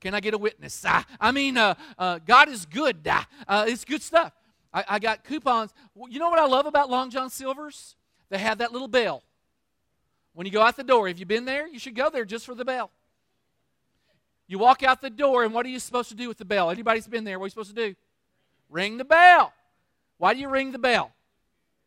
Can 0.00 0.14
I 0.14 0.20
get 0.20 0.34
a 0.34 0.38
witness? 0.38 0.82
Ah, 0.86 1.04
I 1.20 1.30
mean, 1.30 1.56
uh, 1.56 1.74
uh, 1.98 2.20
God 2.24 2.48
is 2.48 2.64
good. 2.64 2.98
Ah, 3.06 3.26
uh, 3.46 3.64
it's 3.68 3.84
good 3.84 4.02
stuff. 4.02 4.32
I, 4.72 4.84
I 4.88 4.98
got 4.98 5.24
coupons. 5.24 5.72
You 6.08 6.18
know 6.18 6.30
what 6.30 6.38
I 6.38 6.46
love 6.46 6.66
about 6.66 6.90
Long 6.90 7.10
John 7.10 7.30
Silver's? 7.30 7.96
They 8.30 8.38
have 8.38 8.58
that 8.58 8.72
little 8.72 8.88
bell. 8.88 9.22
When 10.32 10.46
you 10.46 10.52
go 10.52 10.62
out 10.62 10.76
the 10.76 10.84
door, 10.84 11.08
if 11.08 11.18
you've 11.18 11.28
been 11.28 11.44
there, 11.44 11.66
you 11.66 11.78
should 11.78 11.94
go 11.94 12.08
there 12.08 12.24
just 12.24 12.46
for 12.46 12.54
the 12.54 12.64
bell. 12.64 12.90
You 14.50 14.58
walk 14.58 14.82
out 14.82 15.00
the 15.00 15.10
door, 15.10 15.44
and 15.44 15.54
what 15.54 15.64
are 15.64 15.68
you 15.68 15.78
supposed 15.78 16.08
to 16.08 16.16
do 16.16 16.26
with 16.26 16.38
the 16.38 16.44
bell? 16.44 16.70
Anybody's 16.70 17.06
been 17.06 17.22
there, 17.22 17.38
what 17.38 17.44
are 17.44 17.46
you 17.46 17.50
supposed 17.50 17.76
to 17.76 17.88
do? 17.88 17.94
Ring 18.68 18.96
the 18.96 19.04
bell. 19.04 19.52
Why 20.18 20.34
do 20.34 20.40
you 20.40 20.48
ring 20.48 20.72
the 20.72 20.78
bell? 20.78 21.12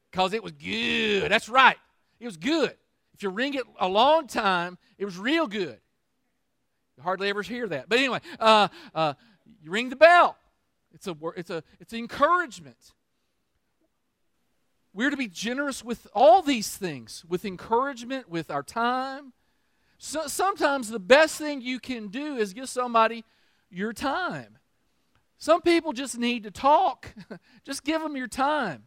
Because 0.10 0.32
it 0.32 0.42
was 0.42 0.54
good. 0.54 1.30
That's 1.30 1.50
right. 1.50 1.76
It 2.22 2.26
was 2.26 2.38
good. 2.38 2.74
If 3.16 3.22
you 3.22 3.32
ring 3.32 3.56
it 3.56 3.64
a 3.82 3.88
long 3.90 4.28
time, 4.28 4.78
it 4.98 5.04
was 5.04 5.18
real 5.18 5.46
good. 5.46 5.78
You 6.96 7.04
hardly 7.04 7.28
ever 7.28 7.42
hear 7.42 7.68
that. 7.68 7.90
But 7.90 8.00
anyway, 8.00 8.22
uh, 8.40 8.70
uh, 8.96 9.16
you 9.62 9.70
ring 9.70 9.90
the 9.90 9.98
bell. 9.98 10.38
It's 10.94 11.06
a 11.06 11.18
it's 11.36 11.50
a 11.50 11.64
it's 11.82 11.92
encouragement. 11.92 12.94
We're 14.94 15.10
to 15.10 15.18
be 15.18 15.28
generous 15.28 15.84
with 15.84 16.08
all 16.16 16.42
these 16.42 16.78
things, 16.78 17.26
with 17.28 17.44
encouragement, 17.44 18.30
with 18.30 18.50
our 18.50 18.64
time. 18.64 19.34
So, 20.06 20.28
sometimes 20.28 20.90
the 20.90 21.00
best 21.00 21.38
thing 21.38 21.62
you 21.62 21.80
can 21.80 22.10
do 22.10 22.36
is 22.36 22.54
give 22.54 22.68
somebody 22.68 23.24
your 23.70 23.94
time. 23.94 24.58
Some 25.38 25.62
people 25.62 25.94
just 25.94 26.18
need 26.18 26.44
to 26.44 26.52
talk. 26.52 27.16
just 27.66 27.86
give 27.86 28.02
them 28.02 28.18
your 28.18 28.28
time. 28.28 28.84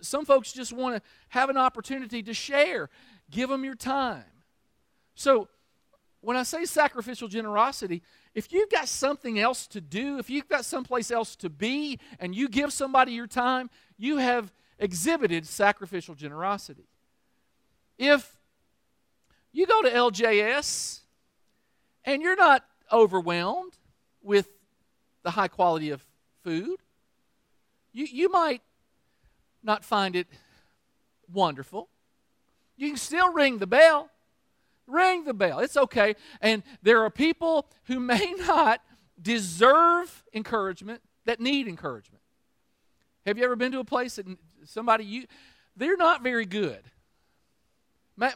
Some 0.00 0.24
folks 0.24 0.52
just 0.52 0.72
want 0.72 0.96
to 0.96 1.02
have 1.28 1.48
an 1.48 1.56
opportunity 1.56 2.24
to 2.24 2.34
share. 2.34 2.90
Give 3.30 3.48
them 3.48 3.64
your 3.64 3.76
time. 3.76 4.24
So, 5.14 5.46
when 6.22 6.36
I 6.36 6.42
say 6.42 6.64
sacrificial 6.64 7.28
generosity, 7.28 8.02
if 8.34 8.52
you've 8.52 8.70
got 8.70 8.88
something 8.88 9.38
else 9.38 9.68
to 9.68 9.80
do, 9.80 10.18
if 10.18 10.28
you've 10.28 10.48
got 10.48 10.64
someplace 10.64 11.12
else 11.12 11.36
to 11.36 11.50
be, 11.50 12.00
and 12.18 12.34
you 12.34 12.48
give 12.48 12.72
somebody 12.72 13.12
your 13.12 13.28
time, 13.28 13.70
you 13.96 14.16
have 14.16 14.52
exhibited 14.80 15.46
sacrificial 15.46 16.16
generosity. 16.16 16.88
If 17.96 18.41
you 19.52 19.66
go 19.66 19.82
to 19.82 19.90
LJS 19.90 21.00
and 22.04 22.22
you're 22.22 22.36
not 22.36 22.64
overwhelmed 22.90 23.72
with 24.22 24.48
the 25.22 25.30
high 25.30 25.48
quality 25.48 25.90
of 25.90 26.04
food, 26.42 26.78
you, 27.92 28.06
you 28.06 28.30
might 28.30 28.62
not 29.62 29.84
find 29.84 30.16
it 30.16 30.26
wonderful. 31.32 31.88
You 32.76 32.88
can 32.88 32.96
still 32.96 33.32
ring 33.32 33.58
the 33.58 33.66
bell. 33.66 34.10
Ring 34.86 35.24
the 35.24 35.34
bell. 35.34 35.60
It's 35.60 35.76
okay. 35.76 36.16
And 36.40 36.62
there 36.82 37.02
are 37.04 37.10
people 37.10 37.66
who 37.84 38.00
may 38.00 38.34
not 38.38 38.80
deserve 39.20 40.24
encouragement 40.32 41.00
that 41.24 41.40
need 41.40 41.68
encouragement. 41.68 42.22
Have 43.24 43.38
you 43.38 43.44
ever 43.44 43.54
been 43.54 43.70
to 43.72 43.78
a 43.78 43.84
place 43.84 44.16
that 44.16 44.26
somebody 44.64 45.04
you 45.04 45.26
they're 45.76 45.96
not 45.96 46.22
very 46.22 46.46
good. 46.46 46.82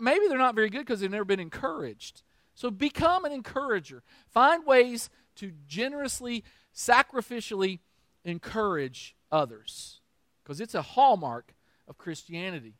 Maybe 0.00 0.26
they're 0.28 0.38
not 0.38 0.54
very 0.54 0.70
good 0.70 0.80
because 0.80 1.00
they've 1.00 1.10
never 1.10 1.24
been 1.24 1.40
encouraged. 1.40 2.22
So 2.54 2.70
become 2.70 3.24
an 3.24 3.32
encourager. 3.32 4.02
Find 4.28 4.66
ways 4.66 5.10
to 5.36 5.52
generously, 5.66 6.44
sacrificially 6.74 7.80
encourage 8.24 9.14
others 9.30 10.00
because 10.42 10.60
it's 10.60 10.74
a 10.74 10.82
hallmark 10.82 11.54
of 11.86 11.98
Christianity. 11.98 12.74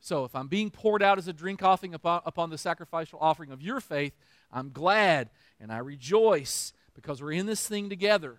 So 0.00 0.24
if 0.24 0.34
I'm 0.34 0.48
being 0.48 0.70
poured 0.70 1.02
out 1.02 1.18
as 1.18 1.28
a 1.28 1.32
drink 1.32 1.62
offering 1.62 1.94
upon, 1.94 2.22
upon 2.26 2.50
the 2.50 2.58
sacrificial 2.58 3.18
offering 3.20 3.52
of 3.52 3.62
your 3.62 3.80
faith, 3.80 4.14
I'm 4.50 4.70
glad 4.70 5.30
and 5.60 5.70
I 5.70 5.78
rejoice 5.78 6.72
because 6.94 7.22
we're 7.22 7.32
in 7.32 7.46
this 7.46 7.66
thing 7.66 7.88
together. 7.88 8.38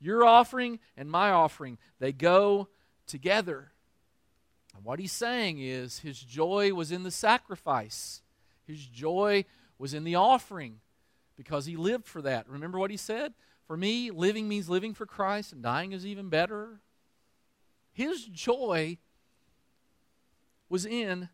Your 0.00 0.24
offering 0.24 0.80
and 0.96 1.10
my 1.10 1.30
offering, 1.30 1.78
they 1.98 2.12
go 2.12 2.68
together. 3.06 3.71
And 4.74 4.84
what 4.84 4.98
he's 4.98 5.12
saying 5.12 5.58
is 5.60 6.00
his 6.00 6.18
joy 6.18 6.72
was 6.72 6.90
in 6.92 7.02
the 7.02 7.10
sacrifice, 7.10 8.22
his 8.66 8.86
joy 8.86 9.44
was 9.78 9.94
in 9.94 10.04
the 10.04 10.14
offering 10.14 10.80
because 11.36 11.66
he 11.66 11.76
lived 11.76 12.06
for 12.06 12.22
that. 12.22 12.48
Remember 12.48 12.78
what 12.78 12.90
he 12.90 12.96
said? 12.96 13.34
For 13.66 13.76
me, 13.76 14.10
living 14.10 14.48
means 14.48 14.68
living 14.68 14.94
for 14.94 15.06
Christ, 15.06 15.52
and 15.52 15.62
dying 15.62 15.92
is 15.92 16.04
even 16.06 16.28
better. 16.28 16.80
His 17.92 18.24
joy 18.24 18.98
was 20.68 20.86
in 20.86 21.28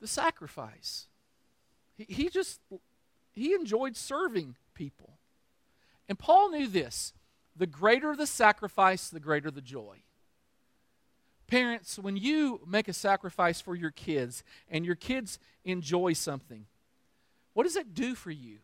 the 0.00 0.06
sacrifice. 0.06 1.06
He, 1.96 2.06
he 2.08 2.28
just 2.28 2.60
he 3.32 3.54
enjoyed 3.54 3.96
serving 3.96 4.56
people. 4.74 5.18
And 6.08 6.18
Paul 6.18 6.50
knew 6.50 6.68
this. 6.68 7.12
The 7.56 7.66
greater 7.66 8.14
the 8.14 8.26
sacrifice, 8.26 9.08
the 9.08 9.20
greater 9.20 9.50
the 9.50 9.60
joy. 9.60 10.02
Parents, 11.48 11.98
when 11.98 12.16
you 12.16 12.60
make 12.66 12.88
a 12.88 12.92
sacrifice 12.92 13.60
for 13.60 13.74
your 13.74 13.90
kids 13.90 14.44
and 14.70 14.84
your 14.84 14.94
kids 14.94 15.38
enjoy 15.64 16.12
something, 16.12 16.66
what 17.54 17.64
does 17.64 17.76
it 17.76 17.94
do 17.94 18.14
for 18.14 18.30
you? 18.30 18.58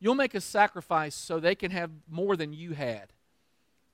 You'll 0.00 0.14
make 0.14 0.34
a 0.34 0.40
sacrifice 0.40 1.14
so 1.14 1.38
they 1.38 1.54
can 1.54 1.70
have 1.70 1.90
more 2.10 2.36
than 2.36 2.52
you 2.52 2.72
had. 2.72 3.12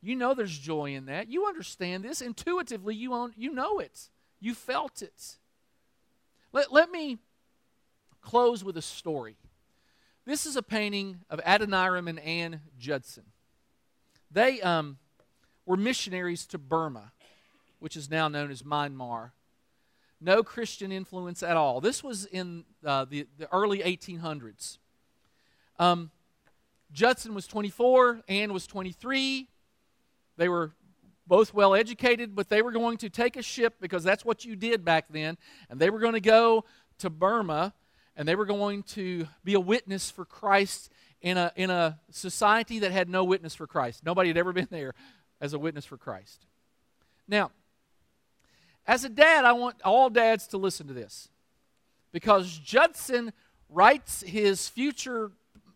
You 0.01 0.17
know 0.17 0.35
there's 0.35 0.57
joy 0.57 0.95
in 0.95 1.07
that. 1.07 1.29
You 1.29 1.47
understand 1.47 2.05
this. 2.05 2.21
Intuitively, 2.21 2.95
you, 2.95 3.13
own, 3.13 3.33
you 3.37 3.53
know 3.53 3.81
it. 3.81 4.09
You 4.39 4.55
felt 4.55 5.03
it. 5.03 5.37
Let, 6.53 6.73
let 6.73 6.91
me 6.91 7.19
close 8.23 8.65
with 8.65 8.77
a 8.77 8.83
story. 8.83 9.37
This 10.25 10.47
is 10.47 10.57
a 10.57 10.63
painting 10.63 11.21
of 11.29 11.41
Adoniram 11.45 12.09
and 12.09 12.21
Ann 12.21 12.61
Judson. 12.79 13.25
They 14.31 14.61
um, 14.63 14.99
were 15.67 15.77
missionaries 15.77 16.47
to 16.47 16.59
Burma 16.59 17.13
which 17.81 17.97
is 17.97 18.11
now 18.11 18.29
known 18.29 18.51
as 18.51 18.63
Myanmar. 18.63 19.33
No 20.21 20.43
Christian 20.43 20.93
influence 20.93 21.43
at 21.43 21.57
all. 21.57 21.81
This 21.81 22.05
was 22.05 22.27
in 22.27 22.65
uh, 22.85 23.07
the, 23.07 23.27
the 23.39 23.53
early 23.53 23.81
1800s. 23.81 24.79
Um, 25.79 26.11
Judson 26.93 27.35
was 27.35 27.47
24, 27.47 28.23
Ann 28.29 28.53
was 28.53 28.67
23. 28.67 29.49
They 30.37 30.49
were 30.49 30.73
both 31.27 31.55
well 31.55 31.75
educated, 31.75 32.35
but 32.35 32.49
they 32.49 32.61
were 32.61 32.73
going 32.73 32.99
to 32.99 33.09
take 33.09 33.37
a 33.37 33.43
ship 33.43 33.75
because 33.81 34.05
that's 34.05 34.25
what 34.25 34.45
you 34.45 34.57
did 34.57 34.85
back 34.85 35.07
then, 35.11 35.39
and 35.69 35.81
they 35.81 35.91
were 35.91 36.01
going 36.01 36.15
to 36.15 36.21
go 36.21 36.65
to 36.99 37.11
Burma 37.11 37.73
and 38.17 38.29
they 38.29 38.35
were 38.35 38.45
going 38.45 38.83
to 38.83 39.27
be 39.45 39.55
a 39.55 39.61
witness 39.61 40.11
for 40.11 40.25
Christ 40.25 40.91
in 41.23 41.39
a, 41.39 41.53
in 41.57 41.71
a 41.71 41.99
society 42.11 42.81
that 42.81 42.93
had 42.93 43.09
no 43.09 43.25
witness 43.25 43.55
for 43.55 43.67
Christ. 43.67 44.05
Nobody 44.05 44.29
had 44.29 44.37
ever 44.37 44.53
been 44.53 44.69
there 44.71 44.95
as 45.41 45.53
a 45.55 45.59
witness 45.59 45.85
for 45.85 45.97
Christ. 45.97 46.45
Now, 47.27 47.51
as 48.91 49.05
a 49.05 49.09
dad, 49.09 49.45
I 49.45 49.53
want 49.53 49.77
all 49.85 50.11
dads 50.11 50.49
to 50.49 50.59
listen 50.59 50.89
to 50.89 50.93
this 50.93 51.29
because 52.11 52.59
Judson 52.59 53.33
writes 53.69 54.25
his 54.27 54.69
future, 54.69 55.31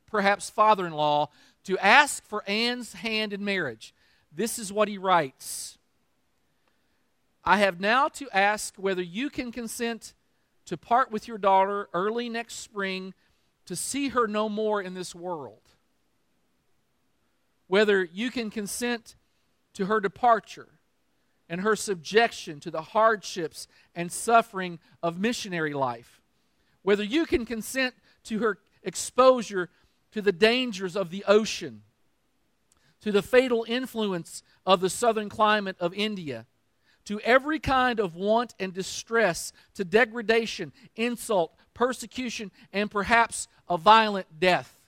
perhaps 0.08 0.50
father 0.50 0.84
in 0.84 0.92
law, 0.92 1.28
to 1.62 1.78
ask 1.78 2.24
for 2.24 2.42
Ann's 2.48 2.92
hand 2.94 3.32
in 3.32 3.44
marriage. 3.44 3.94
This 4.32 4.58
is 4.58 4.72
what 4.72 4.88
he 4.88 4.98
writes 4.98 5.78
I 7.44 7.58
have 7.58 7.78
now 7.78 8.08
to 8.08 8.28
ask 8.32 8.74
whether 8.78 9.02
you 9.02 9.30
can 9.30 9.52
consent 9.52 10.12
to 10.64 10.76
part 10.76 11.12
with 11.12 11.28
your 11.28 11.38
daughter 11.38 11.88
early 11.94 12.28
next 12.28 12.54
spring 12.56 13.14
to 13.66 13.76
see 13.76 14.08
her 14.08 14.26
no 14.26 14.48
more 14.48 14.82
in 14.82 14.94
this 14.94 15.14
world. 15.14 15.62
Whether 17.68 18.02
you 18.02 18.32
can 18.32 18.50
consent 18.50 19.14
to 19.74 19.86
her 19.86 20.00
departure 20.00 20.73
and 21.48 21.60
her 21.60 21.76
subjection 21.76 22.60
to 22.60 22.70
the 22.70 22.82
hardships 22.82 23.68
and 23.94 24.10
suffering 24.10 24.78
of 25.02 25.18
missionary 25.18 25.74
life. 25.74 26.20
Whether 26.82 27.04
you 27.04 27.26
can 27.26 27.44
consent 27.44 27.94
to 28.24 28.38
her 28.40 28.58
exposure 28.82 29.70
to 30.12 30.22
the 30.22 30.32
dangers 30.32 30.96
of 30.96 31.10
the 31.10 31.24
ocean, 31.26 31.82
to 33.00 33.12
the 33.12 33.22
fatal 33.22 33.64
influence 33.68 34.42
of 34.64 34.80
the 34.80 34.90
southern 34.90 35.28
climate 35.28 35.76
of 35.80 35.92
India, 35.94 36.46
to 37.04 37.20
every 37.20 37.58
kind 37.58 38.00
of 38.00 38.14
want 38.14 38.54
and 38.58 38.72
distress, 38.72 39.52
to 39.74 39.84
degradation, 39.84 40.72
insult, 40.96 41.54
persecution, 41.74 42.50
and 42.72 42.90
perhaps 42.90 43.48
a 43.68 43.76
violent 43.76 44.40
death. 44.40 44.78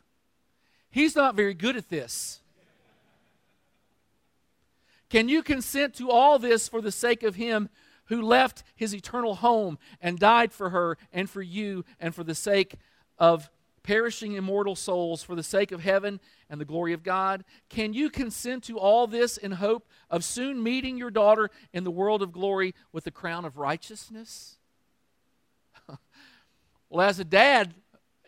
He's 0.91 1.15
not 1.15 1.35
very 1.35 1.53
good 1.53 1.77
at 1.77 1.91
this. 1.91 2.41
Can 5.09 5.29
you 5.29 5.43
consent 5.43 5.95
to 5.95 6.11
all 6.11 6.39
this 6.39 6.69
for 6.69 6.81
the 6.81 6.93
sake 6.93 7.23
of 7.23 7.37
him 7.37 7.69
who 8.07 8.23
left 8.23 8.63
his 8.75 8.95
eternal 8.95 9.37
home 9.37 9.79
and 10.01 10.19
died 10.19 10.53
for 10.53 10.71
her 10.71 10.99
and 11.13 11.29
for 11.29 11.43
you 11.43 11.85
and 12.01 12.15
for 12.15 12.25
the 12.25 12.35
sake 12.35 12.75
of 13.19 13.51
perishing 13.83 14.33
immortal 14.33 14.75
souls, 14.75 15.23
for 15.23 15.37
the 15.37 15.43
sake 15.43 15.71
of 15.71 15.81
heaven 15.81 16.21
and 16.51 16.61
the 16.61 16.65
glory 16.65 16.93
of 16.93 17.05
God? 17.05 17.45
Can 17.69 17.93
you 17.93 18.11
consent 18.11 18.65
to 18.65 18.79
all 18.79 19.07
this 19.07 19.37
in 19.37 19.53
hope 19.53 19.89
of 20.11 20.25
soon 20.25 20.63
meeting 20.63 20.99
your 20.99 21.11
daughter 21.11 21.51
in 21.73 21.85
the 21.85 21.91
world 21.91 22.21
of 22.21 22.33
glory 22.33 22.75
with 22.93 23.05
the 23.05 23.11
crown 23.13 23.45
of 23.45 23.57
righteousness? 23.57 24.59
well, 26.91 27.09
as 27.09 27.21
a 27.21 27.25
dad, 27.25 27.75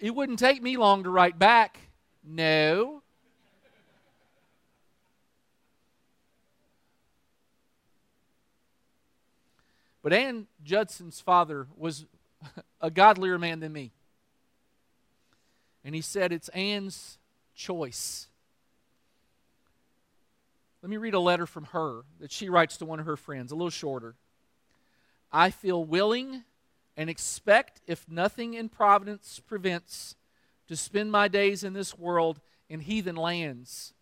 it 0.01 0.15
wouldn't 0.15 0.39
take 0.39 0.63
me 0.63 0.77
long 0.77 1.03
to 1.03 1.11
write 1.11 1.39
back. 1.39 1.81
No. 2.23 3.03
But 10.03 10.13
Ann 10.13 10.47
Judson's 10.63 11.21
father 11.21 11.67
was 11.77 12.07
a 12.81 12.91
godlier 12.91 13.39
man 13.39 13.61
than 13.61 13.73
me. 13.73 13.93
And 15.85 15.95
he 15.95 16.01
said, 16.01 16.33
It's 16.33 16.49
Ann's 16.51 17.19
choice. 17.55 18.29
Let 20.83 20.91
me 20.91 20.97
read 20.97 21.15
a 21.15 21.21
letter 21.21 21.47
from 21.47 21.65
her 21.65 22.03
that 22.21 22.31
she 22.31 22.49
writes 22.49 22.77
to 22.77 22.85
one 22.85 23.01
of 23.01 23.07
her 23.07 23.17
friends, 23.17 23.51
a 23.51 23.57
little 23.57 23.71
shorter. 23.71 24.15
I 25.33 25.51
feel 25.51 25.85
willing 25.85 26.45
and 26.97 27.11
expect, 27.11 27.81
if 27.87 28.09
nothing 28.09 28.55
in 28.55 28.69
providence 28.69 29.41
prevents, 29.47 30.15
to 30.69 30.77
spend 30.77 31.11
my 31.11 31.29
days 31.29 31.65
in 31.65 31.73
this 31.73 31.99
world 31.99 32.41
in 32.69 32.81
heathen 32.81 33.17
lands. 33.17 33.93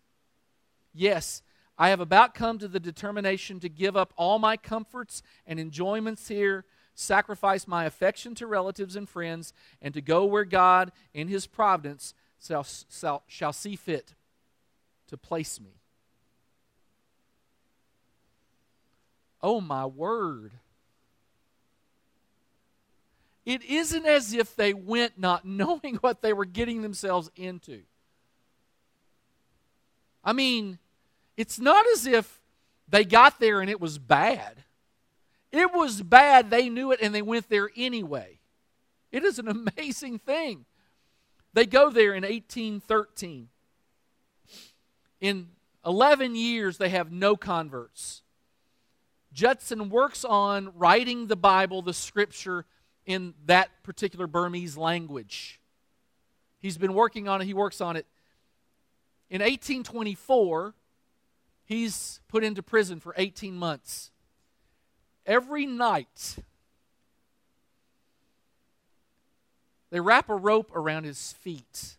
Yes, 0.93 1.41
I 1.77 1.89
have 1.89 1.99
about 1.99 2.33
come 2.33 2.57
to 2.59 2.67
the 2.67 2.79
determination 2.79 3.59
to 3.59 3.69
give 3.69 3.95
up 3.95 4.13
all 4.17 4.39
my 4.39 4.57
comforts 4.57 5.21
and 5.45 5.59
enjoyments 5.59 6.27
here, 6.27 6.65
sacrifice 6.95 7.67
my 7.67 7.85
affection 7.85 8.33
to 8.35 8.47
relatives 8.47 8.95
and 8.95 9.07
friends, 9.07 9.53
and 9.81 9.93
to 9.93 10.01
go 10.01 10.25
where 10.25 10.45
God, 10.45 10.91
in 11.13 11.27
His 11.27 11.45
providence, 11.45 12.15
shall, 12.43 12.65
shall, 12.89 13.23
shall 13.27 13.53
see 13.53 13.75
fit 13.75 14.15
to 15.07 15.17
place 15.17 15.59
me. 15.59 15.81
Oh, 19.41 19.61
my 19.61 19.85
word. 19.85 20.53
It 23.45 23.63
isn't 23.63 24.05
as 24.05 24.33
if 24.33 24.55
they 24.55 24.73
went 24.73 25.19
not 25.19 25.45
knowing 25.45 25.97
what 26.01 26.23
they 26.23 26.33
were 26.33 26.45
getting 26.45 26.81
themselves 26.81 27.29
into. 27.35 27.83
I 30.23 30.33
mean, 30.33 30.79
it's 31.37 31.59
not 31.59 31.85
as 31.93 32.05
if 32.05 32.41
they 32.89 33.05
got 33.05 33.39
there 33.39 33.61
and 33.61 33.69
it 33.69 33.79
was 33.79 33.97
bad. 33.97 34.63
It 35.51 35.73
was 35.73 36.01
bad, 36.01 36.49
they 36.49 36.69
knew 36.69 36.91
it, 36.91 36.99
and 37.01 37.15
they 37.15 37.21
went 37.21 37.49
there 37.49 37.69
anyway. 37.77 38.39
It 39.11 39.23
is 39.23 39.39
an 39.39 39.47
amazing 39.77 40.19
thing. 40.19 40.65
They 41.53 41.65
go 41.65 41.89
there 41.89 42.13
in 42.13 42.23
1813. 42.23 43.47
In 45.21 45.47
11 45.85 46.35
years, 46.35 46.77
they 46.77 46.89
have 46.89 47.11
no 47.11 47.35
converts. 47.35 48.21
Judson 49.33 49.89
works 49.89 50.25
on 50.25 50.71
writing 50.75 51.27
the 51.27 51.35
Bible, 51.35 51.81
the 51.81 51.93
scripture, 51.93 52.65
in 53.05 53.33
that 53.45 53.69
particular 53.83 54.27
Burmese 54.27 54.77
language. 54.77 55.61
He's 56.59 56.77
been 56.77 56.93
working 56.93 57.27
on 57.27 57.41
it, 57.41 57.45
he 57.45 57.53
works 57.53 57.79
on 57.79 57.95
it. 57.95 58.05
In 59.29 59.41
1824, 59.41 60.73
He's 61.67 62.21
put 62.29 62.45
into 62.45 62.63
prison 62.63 63.01
for 63.01 63.13
18 63.17 63.53
months. 63.53 64.09
Every 65.25 65.65
night, 65.65 66.37
they 69.89 69.99
wrap 69.99 70.29
a 70.29 70.35
rope 70.35 70.71
around 70.73 71.03
his 71.03 71.33
feet. 71.33 71.97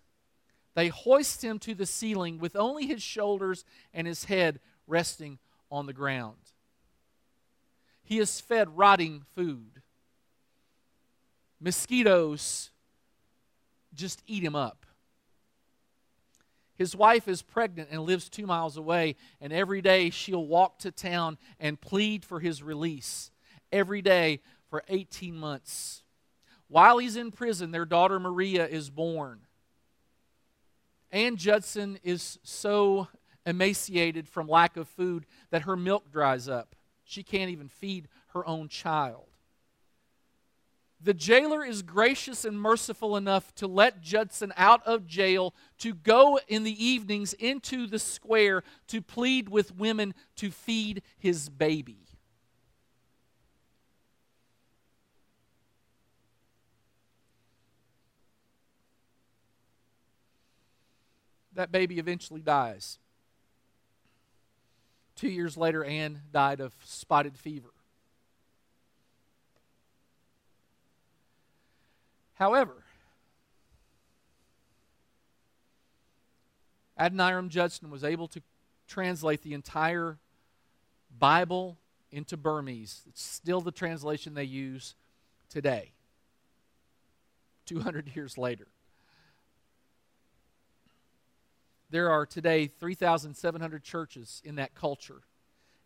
They 0.75 0.89
hoist 0.89 1.45
him 1.45 1.59
to 1.61 1.75
the 1.75 1.85
ceiling 1.85 2.39
with 2.39 2.57
only 2.57 2.87
his 2.87 3.03
shoulders 3.03 3.67
and 3.93 4.07
his 4.07 4.25
head 4.25 4.59
resting 4.87 5.39
on 5.71 5.85
the 5.85 5.93
ground. 5.93 6.39
He 8.03 8.19
is 8.19 8.41
fed 8.41 8.75
rotting 8.75 9.27
food. 9.35 9.83
Mosquitoes 11.61 12.71
just 13.93 14.23
eat 14.27 14.43
him 14.43 14.57
up. 14.57 14.87
His 16.79 16.95
wife 16.95 17.27
is 17.27 17.43
pregnant 17.43 17.89
and 17.91 18.03
lives 18.03 18.29
two 18.29 18.47
miles 18.47 18.77
away, 18.77 19.17
and 19.41 19.53
every 19.53 19.83
day 19.83 20.11
she'll 20.11 20.47
walk 20.47 20.79
to 20.79 20.93
town 20.93 21.37
and 21.59 21.81
plead 21.81 22.25
for 22.25 22.39
his 22.39 22.63
release. 22.63 23.33
Every 23.73 24.01
day 24.01 24.41
for 24.71 24.85
18 24.89 25.37
months. 25.37 26.05
While 26.69 26.99
he's 26.99 27.17
in 27.17 27.33
prison, 27.33 27.73
their 27.73 27.85
daughter 27.85 28.21
Maria 28.21 28.67
is 28.67 28.91
born. 28.91 29.41
Ann 31.11 31.37
Judson 31.37 31.99
is 32.05 32.39
so 32.45 33.09
emaciated 33.45 34.29
from 34.29 34.47
lack 34.47 34.77
of 34.77 34.87
food 34.87 35.27
that 35.51 35.63
her 35.63 35.77
milk 35.77 36.13
dries 36.13 36.49
up. 36.49 36.77
She 37.03 37.25
can't 37.25 37.51
even 37.51 37.69
feed 37.69 38.07
her 38.29 38.47
own 38.47 38.69
child. 38.69 39.25
The 41.01 41.15
jailer 41.15 41.65
is 41.65 41.83
gracious 41.83 42.45
and 42.45 42.61
merciful 42.61 43.17
enough 43.17 43.55
to 43.57 43.69
let 43.69 44.01
Judson 44.01 44.53
out 44.57 44.85
of 44.85 45.07
jail 45.07 45.55
to 45.79 45.95
go 45.95 46.41
in 46.49 46.65
the 46.65 46.85
evenings 46.85 47.35
into 47.35 47.87
the 47.87 48.01
square 48.01 48.65
to 48.89 49.01
plead 49.01 49.49
with 49.49 49.77
women 49.77 50.13
to 50.37 50.51
feed 50.51 51.03
his 51.17 51.49
baby. 51.49 52.09
That 61.53 61.71
baby 61.71 61.99
eventually 61.99 62.41
dies. 62.41 62.99
Two 65.15 65.29
years 65.29 65.57
later, 65.57 65.85
Ann 65.85 66.23
died 66.33 66.61
of 66.61 66.73
spotted 66.85 67.37
fever. 67.37 67.73
However, 72.39 72.85
Adoniram 76.97 77.49
Judson 77.49 77.91
was 77.91 78.05
able 78.05 78.29
to 78.29 78.41
translate 78.87 79.43
the 79.43 79.55
entire 79.55 80.19
Bible 81.19 81.79
into 82.13 82.37
Burmese. 82.37 83.03
It's 83.09 83.23
still 83.23 83.61
the 83.61 83.73
translation 83.73 84.35
they 84.35 84.45
use 84.45 84.95
today, 85.49 85.91
200 87.67 88.15
years 88.15 88.39
later. 88.39 88.69
There 91.91 92.09
are 92.09 92.25
today 92.25 92.69
3,700 92.69 93.83
churches 93.83 94.41
in 94.45 94.55
that 94.57 94.77
culture. 94.77 95.23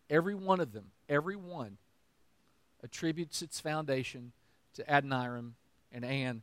Every 0.07 0.35
one 0.35 0.59
of 0.59 0.71
them, 0.71 0.91
every 1.09 1.35
one, 1.35 1.77
attributes 2.83 3.41
its 3.41 3.59
foundation 3.59 4.33
to 4.75 4.83
Adoniram 4.83 5.53
and 5.93 6.03
Ann 6.03 6.41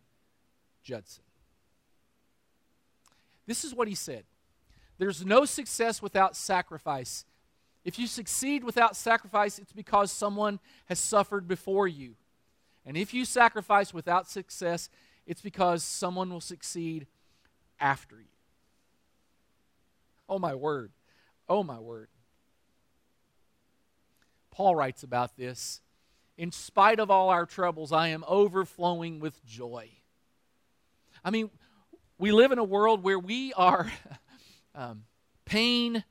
Judson. 0.82 1.24
This 3.46 3.64
is 3.64 3.74
what 3.74 3.88
he 3.88 3.94
said 3.94 4.24
There's 4.98 5.24
no 5.24 5.44
success 5.44 6.00
without 6.00 6.36
sacrifice. 6.36 7.24
If 7.84 7.98
you 7.98 8.06
succeed 8.06 8.62
without 8.62 8.94
sacrifice, 8.94 9.58
it's 9.58 9.72
because 9.72 10.12
someone 10.12 10.60
has 10.86 10.98
suffered 10.98 11.48
before 11.48 11.88
you. 11.88 12.14
And 12.84 12.96
if 12.96 13.14
you 13.14 13.24
sacrifice 13.24 13.94
without 13.94 14.28
success, 14.28 14.90
it's 15.26 15.40
because 15.40 15.82
someone 15.82 16.30
will 16.30 16.40
succeed 16.40 17.06
after 17.78 18.16
you. 18.16 18.26
Oh, 20.28 20.38
my 20.38 20.54
word. 20.54 20.92
Oh, 21.48 21.62
my 21.62 21.78
word. 21.78 22.08
Paul 24.50 24.76
writes 24.76 25.02
about 25.02 25.36
this 25.36 25.80
in 26.40 26.50
spite 26.50 26.98
of 26.98 27.10
all 27.10 27.28
our 27.28 27.44
troubles, 27.44 27.92
I 27.92 28.08
am 28.08 28.24
overflowing 28.26 29.20
with 29.20 29.44
joy. 29.44 29.90
I 31.22 31.28
mean, 31.28 31.50
we 32.16 32.32
live 32.32 32.50
in 32.50 32.56
a 32.58 32.64
world 32.64 33.02
where 33.04 33.18
we 33.18 33.52
are 33.52 33.92
um, 34.74 35.04
pain 35.44 36.02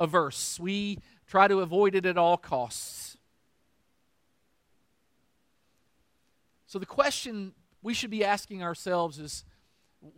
averse. 0.00 0.58
We 0.58 1.00
try 1.26 1.48
to 1.48 1.60
avoid 1.60 1.94
it 1.94 2.06
at 2.06 2.16
all 2.16 2.38
costs. 2.38 3.18
So, 6.66 6.78
the 6.78 6.86
question 6.86 7.52
we 7.82 7.92
should 7.92 8.10
be 8.10 8.24
asking 8.24 8.62
ourselves 8.62 9.18
is 9.18 9.44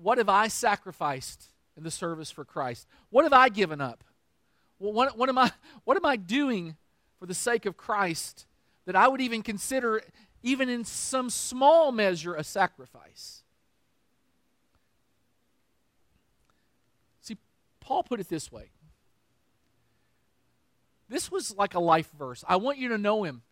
what 0.00 0.18
have 0.18 0.28
I 0.28 0.46
sacrificed 0.46 1.46
in 1.76 1.82
the 1.82 1.90
service 1.90 2.30
for 2.30 2.44
Christ? 2.44 2.86
What 3.10 3.24
have 3.24 3.32
I 3.32 3.48
given 3.48 3.80
up? 3.80 4.04
What, 4.78 5.18
what, 5.18 5.28
am 5.28 5.38
I, 5.38 5.50
what 5.82 5.96
am 5.96 6.06
I 6.06 6.14
doing 6.14 6.76
for 7.18 7.26
the 7.26 7.34
sake 7.34 7.66
of 7.66 7.76
Christ 7.76 8.46
that 8.88 8.96
I 8.96 9.06
would 9.06 9.20
even 9.20 9.42
consider, 9.42 10.00
even 10.42 10.70
in 10.70 10.82
some 10.82 11.28
small 11.28 11.92
measure, 11.92 12.34
a 12.34 12.42
sacrifice. 12.42 13.42
See, 17.20 17.36
Paul 17.80 18.02
put 18.02 18.18
it 18.18 18.30
this 18.30 18.50
way 18.50 18.70
this 21.10 21.30
was 21.30 21.54
like 21.54 21.74
a 21.74 21.80
life 21.80 22.10
verse. 22.18 22.42
I 22.48 22.56
want 22.56 22.78
you 22.78 22.88
to 22.88 22.98
know 22.98 23.24
him. 23.24 23.42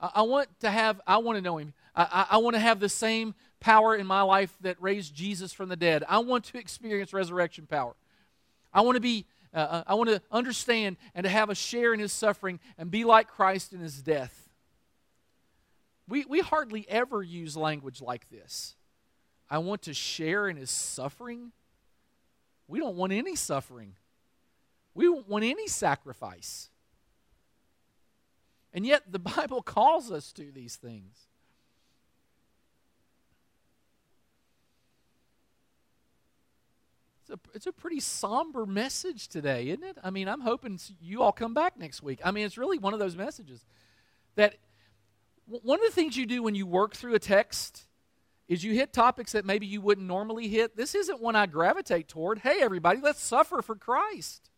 I, 0.00 0.22
want 0.22 0.48
to 0.60 0.70
have, 0.70 1.00
I 1.06 1.18
want 1.18 1.36
to 1.36 1.42
know 1.42 1.58
him. 1.58 1.72
I, 1.94 2.02
I, 2.02 2.34
I 2.34 2.36
want 2.38 2.54
to 2.54 2.60
have 2.60 2.80
the 2.80 2.88
same 2.88 3.34
power 3.60 3.94
in 3.94 4.08
my 4.08 4.22
life 4.22 4.56
that 4.62 4.76
raised 4.80 5.14
Jesus 5.14 5.52
from 5.52 5.68
the 5.68 5.76
dead. 5.76 6.02
I 6.08 6.18
want 6.18 6.46
to 6.46 6.58
experience 6.58 7.12
resurrection 7.12 7.66
power. 7.66 7.94
I 8.72 8.80
want 8.80 8.96
to 8.96 9.00
be 9.00 9.26
uh, 9.52 9.58
uh, 9.58 9.84
I 9.86 9.94
want 9.94 10.10
to 10.10 10.22
understand 10.30 10.96
and 11.14 11.24
to 11.24 11.30
have 11.30 11.50
a 11.50 11.54
share 11.54 11.92
in 11.92 12.00
his 12.00 12.12
suffering 12.12 12.60
and 12.78 12.90
be 12.90 13.04
like 13.04 13.28
Christ 13.28 13.72
in 13.72 13.80
his 13.80 14.00
death. 14.00 14.48
We, 16.08 16.24
we 16.24 16.40
hardly 16.40 16.86
ever 16.88 17.22
use 17.22 17.56
language 17.56 18.00
like 18.00 18.28
this. 18.30 18.74
I 19.48 19.58
want 19.58 19.82
to 19.82 19.94
share 19.94 20.48
in 20.48 20.56
his 20.56 20.70
suffering. 20.70 21.52
We 22.68 22.78
don't 22.78 22.96
want 22.96 23.12
any 23.12 23.36
suffering, 23.36 23.96
we 24.94 25.04
don't 25.04 25.28
want 25.28 25.44
any 25.44 25.66
sacrifice. 25.66 26.68
And 28.72 28.86
yet, 28.86 29.10
the 29.10 29.18
Bible 29.36 29.62
calls 29.62 30.12
us 30.12 30.32
to 30.34 30.52
these 30.52 30.76
things. 30.76 31.26
A, 37.30 37.38
it's 37.54 37.66
a 37.66 37.72
pretty 37.72 38.00
somber 38.00 38.66
message 38.66 39.28
today, 39.28 39.68
isn't 39.68 39.84
it? 39.84 39.98
I 40.02 40.10
mean, 40.10 40.28
I'm 40.28 40.40
hoping 40.40 40.78
you 41.00 41.22
all 41.22 41.32
come 41.32 41.54
back 41.54 41.78
next 41.78 42.02
week. 42.02 42.20
I 42.24 42.30
mean, 42.30 42.44
it's 42.44 42.58
really 42.58 42.78
one 42.78 42.92
of 42.92 43.00
those 43.00 43.16
messages 43.16 43.64
that 44.36 44.56
one 45.46 45.78
of 45.80 45.84
the 45.84 45.92
things 45.92 46.16
you 46.16 46.26
do 46.26 46.42
when 46.42 46.54
you 46.54 46.66
work 46.66 46.94
through 46.94 47.14
a 47.14 47.18
text 47.18 47.86
is 48.48 48.64
you 48.64 48.72
hit 48.72 48.92
topics 48.92 49.32
that 49.32 49.44
maybe 49.44 49.66
you 49.66 49.80
wouldn't 49.80 50.06
normally 50.06 50.48
hit. 50.48 50.76
This 50.76 50.94
isn't 50.94 51.20
one 51.20 51.36
I 51.36 51.46
gravitate 51.46 52.08
toward. 52.08 52.40
Hey, 52.40 52.58
everybody, 52.60 53.00
let's 53.00 53.22
suffer 53.22 53.62
for 53.62 53.76
Christ. 53.76 54.50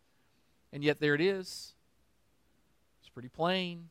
And 0.73 0.83
yet, 0.83 1.01
there 1.01 1.15
it 1.15 1.21
is. 1.21 1.75
It's 3.01 3.11
pretty 3.11 3.29
plain. 3.29 3.91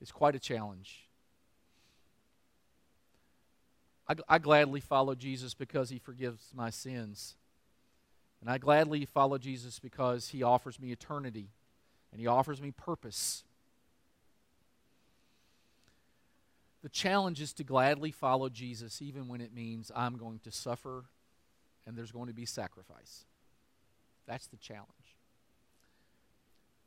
It's 0.00 0.12
quite 0.12 0.34
a 0.34 0.40
challenge. 0.40 1.08
I, 4.12 4.34
I 4.34 4.38
gladly 4.38 4.80
follow 4.80 5.14
Jesus 5.14 5.54
because 5.54 5.90
he 5.90 5.98
forgives 5.98 6.50
my 6.54 6.70
sins. 6.70 7.36
And 8.40 8.50
I 8.50 8.58
gladly 8.58 9.04
follow 9.04 9.38
Jesus 9.38 9.78
because 9.78 10.28
he 10.28 10.42
offers 10.42 10.80
me 10.80 10.92
eternity 10.92 11.48
and 12.10 12.20
he 12.20 12.26
offers 12.26 12.60
me 12.60 12.72
purpose. 12.72 13.44
The 16.82 16.88
challenge 16.88 17.40
is 17.40 17.52
to 17.54 17.64
gladly 17.64 18.10
follow 18.10 18.48
Jesus 18.48 19.00
even 19.00 19.28
when 19.28 19.40
it 19.40 19.54
means 19.54 19.92
I'm 19.94 20.16
going 20.16 20.40
to 20.40 20.50
suffer 20.50 21.04
and 21.86 21.96
there's 21.96 22.12
going 22.12 22.26
to 22.26 22.34
be 22.34 22.44
sacrifice. 22.44 23.24
That's 24.26 24.48
the 24.48 24.56
challenge. 24.56 24.88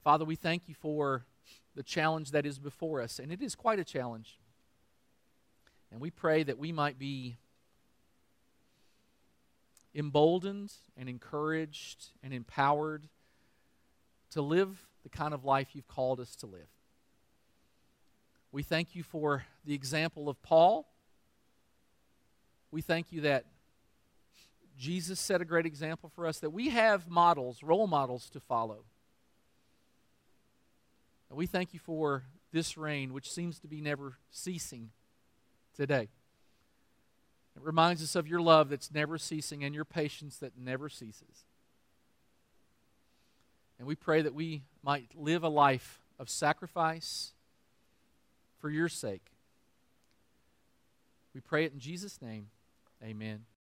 Father, 0.03 0.25
we 0.25 0.35
thank 0.35 0.67
you 0.67 0.75
for 0.75 1.25
the 1.75 1.83
challenge 1.83 2.31
that 2.31 2.45
is 2.45 2.59
before 2.59 3.01
us, 3.01 3.19
and 3.19 3.31
it 3.31 3.41
is 3.41 3.55
quite 3.55 3.79
a 3.79 3.83
challenge. 3.83 4.39
And 5.95 6.01
we 6.01 6.11
pray 6.11 6.43
that 6.43 6.57
we 6.57 6.73
might 6.73 6.99
be 6.99 7.37
emboldened 9.95 10.73
and 10.97 11.07
encouraged 11.07 12.07
and 12.21 12.33
empowered 12.33 13.07
to 14.31 14.41
live 14.41 14.77
the 15.03 15.09
kind 15.09 15.33
of 15.33 15.45
life 15.45 15.69
you've 15.71 15.87
called 15.87 16.19
us 16.19 16.35
to 16.35 16.47
live. 16.47 16.67
We 18.51 18.61
thank 18.61 18.93
you 18.93 19.03
for 19.03 19.45
the 19.63 19.73
example 19.73 20.27
of 20.27 20.43
Paul. 20.43 20.85
We 22.71 22.81
thank 22.81 23.13
you 23.13 23.21
that 23.21 23.45
Jesus 24.77 25.17
set 25.17 25.39
a 25.39 25.45
great 25.45 25.65
example 25.65 26.11
for 26.13 26.27
us, 26.27 26.39
that 26.39 26.49
we 26.49 26.71
have 26.71 27.09
models, 27.09 27.63
role 27.63 27.87
models 27.87 28.29
to 28.31 28.41
follow. 28.41 28.83
And 31.29 31.37
we 31.37 31.45
thank 31.45 31.73
you 31.73 31.79
for 31.79 32.23
this 32.51 32.77
rain, 32.77 33.13
which 33.13 33.31
seems 33.31 33.59
to 33.59 33.69
be 33.69 33.79
never 33.79 34.17
ceasing 34.29 34.89
today. 35.75 36.09
It 37.55 37.61
reminds 37.61 38.03
us 38.03 38.15
of 38.15 38.27
your 38.27 38.41
love 38.41 38.69
that's 38.69 38.93
never 38.93 39.17
ceasing 39.17 39.63
and 39.63 39.73
your 39.73 39.85
patience 39.85 40.37
that 40.37 40.57
never 40.57 40.89
ceases. 40.89 41.45
And 43.77 43.87
we 43.87 43.95
pray 43.95 44.21
that 44.21 44.33
we 44.33 44.63
might 44.83 45.09
live 45.15 45.43
a 45.43 45.49
life 45.49 46.01
of 46.19 46.29
sacrifice 46.29 47.33
for 48.59 48.69
your 48.69 48.89
sake. 48.89 49.31
We 51.33 51.41
pray 51.41 51.65
it 51.65 51.73
in 51.73 51.79
Jesus' 51.79 52.21
name. 52.21 52.47
Amen. 53.03 53.45